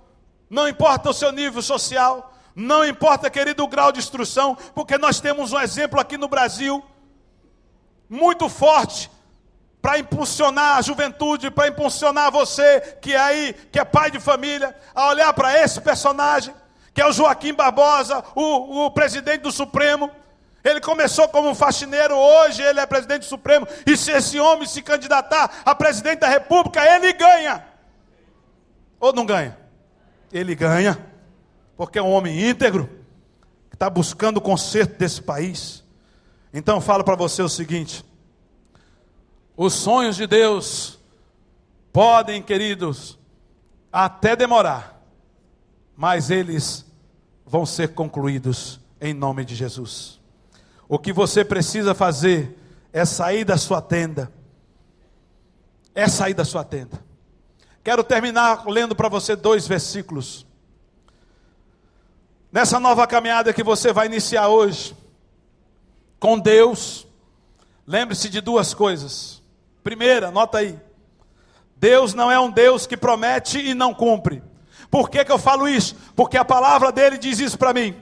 Não 0.50 0.68
importa 0.68 1.10
o 1.10 1.14
seu 1.14 1.30
nível 1.30 1.62
social, 1.62 2.31
não 2.54 2.84
importa, 2.84 3.30
querido, 3.30 3.64
o 3.64 3.68
grau 3.68 3.92
de 3.92 3.98
instrução, 3.98 4.56
porque 4.74 4.98
nós 4.98 5.20
temos 5.20 5.52
um 5.52 5.60
exemplo 5.60 5.98
aqui 5.98 6.16
no 6.16 6.28
Brasil 6.28 6.82
muito 8.08 8.48
forte 8.48 9.10
para 9.80 9.98
impulsionar 9.98 10.76
a 10.76 10.82
juventude, 10.82 11.50
para 11.50 11.68
impulsionar 11.68 12.30
você 12.30 12.80
que 13.00 13.14
é 13.14 13.18
aí, 13.18 13.54
que 13.72 13.78
é 13.78 13.84
pai 13.84 14.10
de 14.10 14.20
família, 14.20 14.76
a 14.94 15.08
olhar 15.08 15.32
para 15.32 15.58
esse 15.58 15.80
personagem 15.80 16.54
que 16.94 17.00
é 17.00 17.06
o 17.06 17.12
Joaquim 17.12 17.54
Barbosa, 17.54 18.22
o, 18.34 18.86
o 18.86 18.90
presidente 18.90 19.40
do 19.42 19.52
Supremo. 19.52 20.10
Ele 20.62 20.80
começou 20.80 21.26
como 21.28 21.48
um 21.48 21.54
faxineiro, 21.54 22.14
hoje 22.14 22.62
ele 22.62 22.78
é 22.78 22.86
presidente 22.86 23.20
do 23.20 23.26
Supremo. 23.26 23.66
E 23.86 23.96
se 23.96 24.12
esse 24.12 24.38
homem 24.38 24.66
se 24.66 24.82
candidatar 24.82 25.62
a 25.64 25.74
presidente 25.74 26.20
da 26.20 26.28
República, 26.28 26.84
ele 26.84 27.12
ganha. 27.14 27.64
Ou 29.00 29.12
não 29.12 29.26
ganha? 29.26 29.58
Ele 30.30 30.54
ganha, 30.54 30.98
porque 31.82 31.98
é 31.98 32.02
um 32.02 32.12
homem 32.12 32.48
íntegro, 32.48 32.88
que 33.68 33.74
está 33.74 33.90
buscando 33.90 34.36
o 34.36 34.40
conserto 34.40 34.96
desse 34.96 35.20
país. 35.20 35.82
Então 36.54 36.76
eu 36.76 36.80
falo 36.80 37.02
para 37.02 37.16
você 37.16 37.42
o 37.42 37.48
seguinte: 37.48 38.04
os 39.56 39.72
sonhos 39.72 40.14
de 40.14 40.24
Deus 40.28 41.00
podem, 41.92 42.40
queridos, 42.40 43.18
até 43.92 44.36
demorar, 44.36 45.02
mas 45.96 46.30
eles 46.30 46.86
vão 47.44 47.66
ser 47.66 47.88
concluídos 47.94 48.78
em 49.00 49.12
nome 49.12 49.44
de 49.44 49.56
Jesus. 49.56 50.20
O 50.88 51.00
que 51.00 51.12
você 51.12 51.44
precisa 51.44 51.96
fazer 51.96 52.56
é 52.92 53.04
sair 53.04 53.44
da 53.44 53.56
sua 53.56 53.82
tenda. 53.82 54.32
É 55.96 56.06
sair 56.06 56.34
da 56.34 56.44
sua 56.44 56.62
tenda. 56.62 57.04
Quero 57.82 58.04
terminar 58.04 58.68
lendo 58.68 58.94
para 58.94 59.08
você 59.08 59.34
dois 59.34 59.66
versículos. 59.66 60.46
Nessa 62.52 62.78
nova 62.78 63.06
caminhada 63.06 63.50
que 63.54 63.62
você 63.62 63.94
vai 63.94 64.04
iniciar 64.04 64.48
hoje, 64.48 64.94
com 66.20 66.38
Deus, 66.38 67.06
lembre-se 67.86 68.28
de 68.28 68.42
duas 68.42 68.74
coisas. 68.74 69.42
Primeira, 69.82 70.30
nota 70.30 70.58
aí. 70.58 70.78
Deus 71.74 72.12
não 72.12 72.30
é 72.30 72.38
um 72.38 72.50
Deus 72.50 72.86
que 72.86 72.94
promete 72.94 73.58
e 73.58 73.72
não 73.72 73.94
cumpre. 73.94 74.42
Por 74.90 75.08
que, 75.08 75.24
que 75.24 75.32
eu 75.32 75.38
falo 75.38 75.66
isso? 75.66 75.96
Porque 76.14 76.36
a 76.36 76.44
palavra 76.44 76.92
dele 76.92 77.16
diz 77.16 77.38
isso 77.38 77.56
para 77.56 77.72
mim. 77.72 77.96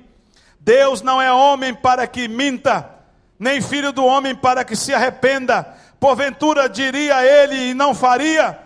Deus 0.59 1.01
não 1.01 1.22
é 1.22 1.32
homem 1.32 1.72
para 1.72 2.05
que 2.09 2.26
minta, 2.26 2.90
nem 3.38 3.61
filho 3.62 3.92
do 3.92 4.05
homem 4.05 4.34
para 4.34 4.64
que 4.64 4.74
se 4.74 4.92
arrependa. 4.92 5.62
Porventura 6.01 6.68
diria 6.68 7.24
ele 7.24 7.70
e 7.70 7.74
não 7.74 7.94
faria, 7.94 8.59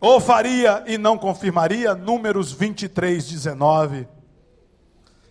ou 0.00 0.20
faria 0.20 0.84
e 0.86 0.96
não 0.96 1.18
confirmaria. 1.18 1.92
Números 1.92 2.52
23, 2.52 3.26
19. 3.26 4.14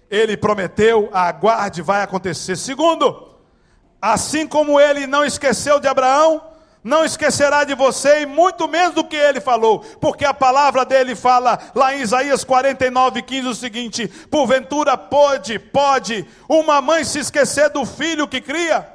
Ele 0.09 0.37
prometeu, 0.37 1.09
aguarde, 1.13 1.81
vai 1.81 2.01
acontecer. 2.01 2.55
Segundo, 2.55 3.35
assim 4.01 4.47
como 4.47 4.79
ele 4.79 5.07
não 5.07 5.25
esqueceu 5.25 5.79
de 5.79 5.87
Abraão, 5.87 6.41
não 6.85 7.03
esquecerá 7.03 7.63
de 7.63 7.73
você, 7.73 8.21
e 8.21 8.25
muito 8.27 8.67
menos 8.67 8.93
do 8.93 9.03
que 9.03 9.15
ele 9.15 9.41
falou, 9.41 9.79
porque 9.99 10.23
a 10.23 10.35
palavra 10.35 10.85
dele 10.85 11.15
fala 11.15 11.57
lá 11.73 11.95
em 11.95 12.01
Isaías 12.01 12.43
49, 12.43 13.23
15 13.23 13.47
o 13.47 13.55
seguinte: 13.55 14.07
porventura 14.29 14.95
pode, 14.95 15.57
pode 15.57 16.23
uma 16.47 16.79
mãe 16.81 17.03
se 17.03 17.17
esquecer 17.17 17.71
do 17.71 17.83
filho 17.87 18.27
que 18.27 18.39
cria 18.39 18.87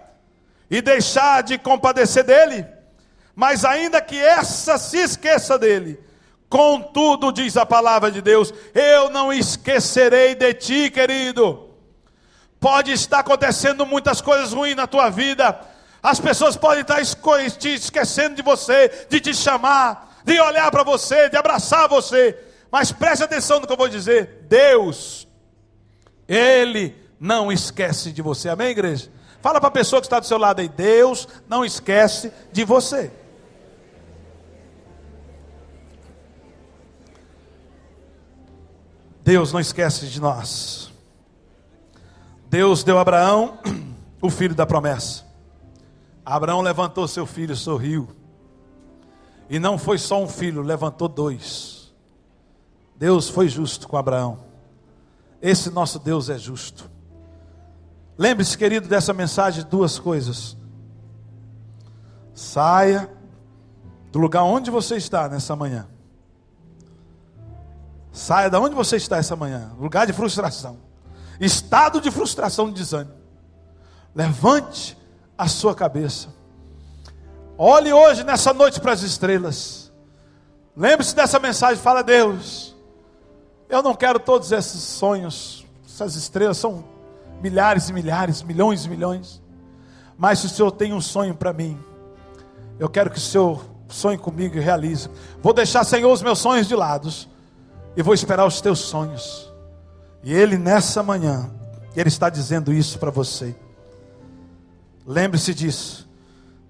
e 0.70 0.80
deixar 0.80 1.42
de 1.42 1.58
compadecer 1.58 2.22
dele, 2.22 2.64
mas 3.34 3.64
ainda 3.64 4.00
que 4.00 4.16
essa 4.16 4.78
se 4.78 4.98
esqueça 4.98 5.58
dele, 5.58 5.98
contudo, 6.50 7.32
diz 7.32 7.56
a 7.56 7.64
palavra 7.64 8.10
de 8.10 8.20
Deus, 8.20 8.52
eu 8.74 9.08
não 9.08 9.32
esquecerei 9.32 10.34
de 10.34 10.52
ti, 10.52 10.90
querido. 10.90 11.70
Pode 12.58 12.92
estar 12.92 13.20
acontecendo 13.20 13.86
muitas 13.86 14.20
coisas 14.20 14.52
ruins 14.52 14.76
na 14.76 14.86
tua 14.86 15.08
vida, 15.08 15.58
as 16.02 16.18
pessoas 16.18 16.56
podem 16.56 16.82
estar 16.82 17.00
te 17.56 17.74
esquecendo 17.74 18.34
de 18.34 18.42
você, 18.42 19.06
de 19.08 19.20
te 19.20 19.32
chamar, 19.32 20.20
de 20.24 20.38
olhar 20.40 20.70
para 20.70 20.82
você, 20.82 21.28
de 21.28 21.36
abraçar 21.36 21.88
você. 21.88 22.36
Mas 22.70 22.90
preste 22.90 23.22
atenção 23.22 23.60
no 23.60 23.66
que 23.66 23.72
eu 23.72 23.76
vou 23.76 23.88
dizer. 23.88 24.46
Deus, 24.48 25.28
Ele 26.26 26.96
não 27.18 27.52
esquece 27.52 28.12
de 28.12 28.22
você. 28.22 28.48
Amém, 28.48 28.68
igreja? 28.68 29.10
Fala 29.42 29.60
para 29.60 29.68
a 29.68 29.72
pessoa 29.72 30.00
que 30.00 30.06
está 30.06 30.18
do 30.18 30.26
seu 30.26 30.38
lado 30.38 30.60
aí. 30.60 30.68
Deus 30.68 31.28
não 31.48 31.64
esquece 31.64 32.32
de 32.52 32.64
você. 32.64 33.10
Deus 39.30 39.52
não 39.52 39.60
esquece 39.60 40.08
de 40.08 40.20
nós. 40.20 40.90
Deus 42.48 42.82
deu 42.82 42.98
a 42.98 43.02
Abraão 43.02 43.60
o 44.20 44.28
filho 44.28 44.56
da 44.56 44.66
promessa. 44.66 45.24
Abraão 46.26 46.60
levantou 46.60 47.06
seu 47.06 47.24
filho, 47.24 47.54
sorriu. 47.54 48.08
E 49.48 49.60
não 49.60 49.78
foi 49.78 49.98
só 49.98 50.20
um 50.20 50.26
filho, 50.26 50.62
levantou 50.62 51.06
dois. 51.06 51.94
Deus 52.96 53.28
foi 53.28 53.48
justo 53.48 53.86
com 53.86 53.96
Abraão. 53.96 54.40
Esse 55.40 55.70
nosso 55.70 56.00
Deus 56.00 56.28
é 56.28 56.36
justo. 56.36 56.90
Lembre-se, 58.18 58.58
querido, 58.58 58.88
dessa 58.88 59.12
mensagem, 59.12 59.64
duas 59.64 59.96
coisas. 59.96 60.56
Saia 62.34 63.08
do 64.10 64.18
lugar 64.18 64.42
onde 64.42 64.72
você 64.72 64.96
está 64.96 65.28
nessa 65.28 65.54
manhã. 65.54 65.86
Saia 68.12 68.50
da 68.50 68.58
onde 68.58 68.74
você 68.74 68.96
está 68.96 69.18
essa 69.18 69.36
manhã, 69.36 69.72
lugar 69.78 70.06
de 70.06 70.12
frustração, 70.12 70.78
estado 71.40 72.00
de 72.00 72.10
frustração, 72.10 72.66
de 72.66 72.74
desânimo. 72.74 73.14
Levante 74.14 74.98
a 75.38 75.46
sua 75.46 75.74
cabeça. 75.74 76.28
Olhe 77.56 77.92
hoje, 77.92 78.24
nessa 78.24 78.52
noite, 78.52 78.80
para 78.80 78.92
as 78.92 79.02
estrelas. 79.02 79.92
Lembre-se 80.76 81.14
dessa 81.14 81.38
mensagem. 81.38 81.80
Fala, 81.80 82.02
Deus, 82.02 82.74
eu 83.68 83.82
não 83.82 83.94
quero 83.94 84.18
todos 84.18 84.50
esses 84.50 84.82
sonhos. 84.82 85.64
Essas 85.86 86.16
estrelas 86.16 86.56
são 86.56 86.84
milhares 87.40 87.88
e 87.88 87.92
milhares, 87.92 88.42
milhões 88.42 88.84
e 88.84 88.88
milhões. 88.88 89.42
Mas 90.18 90.40
se 90.40 90.46
o 90.46 90.48
Senhor 90.48 90.70
tem 90.72 90.92
um 90.92 91.00
sonho 91.00 91.34
para 91.34 91.52
mim, 91.52 91.78
eu 92.78 92.88
quero 92.88 93.10
que 93.10 93.18
o 93.18 93.20
Senhor 93.20 93.64
sonhe 93.88 94.18
comigo 94.18 94.56
e 94.56 94.60
realize. 94.60 95.08
Vou 95.42 95.52
deixar, 95.52 95.84
Senhor, 95.84 96.12
os 96.12 96.22
meus 96.22 96.38
sonhos 96.38 96.66
de 96.66 96.74
lado 96.74 97.08
e 97.96 98.02
vou 98.02 98.14
esperar 98.14 98.46
os 98.46 98.60
teus 98.60 98.80
sonhos. 98.80 99.50
E 100.22 100.32
Ele, 100.32 100.58
nessa 100.58 101.02
manhã, 101.02 101.50
Ele 101.96 102.08
está 102.08 102.28
dizendo 102.28 102.72
isso 102.72 102.98
para 102.98 103.10
você. 103.10 103.54
Lembre-se 105.06 105.54
disso. 105.54 106.08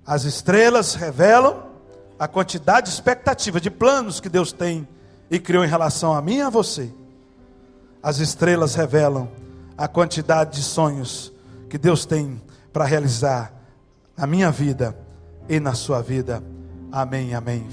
As 0.07 0.25
estrelas 0.25 0.95
revelam 0.95 1.71
a 2.19 2.29
quantidade 2.29 2.87
de 2.87 2.93
expectativa, 2.93 3.61
de 3.61 3.71
planos 3.71 4.21
que 4.21 4.29
Deus 4.29 4.53
tem 4.53 4.87
e 5.31 5.39
criou 5.39 5.65
em 5.65 5.69
relação 5.69 6.13
a 6.13 6.21
mim 6.21 6.37
e 6.37 6.43
a 6.43 6.51
você. 6.51 6.93
As 8.03 8.19
estrelas 8.19 8.75
revelam 8.75 9.29
a 9.77 9.89
quantidade 9.89 10.57
de 10.57 10.63
sonhos 10.63 11.33
que 11.69 11.79
Deus 11.79 12.05
tem 12.05 12.41
para 12.73 12.85
realizar 12.85 13.53
na 14.17 14.27
minha 14.27 14.51
vida 14.51 14.97
e 15.49 15.59
na 15.59 15.75
sua 15.75 16.03
vida. 16.03 16.43
Amém, 16.93 17.35
amém. 17.35 17.69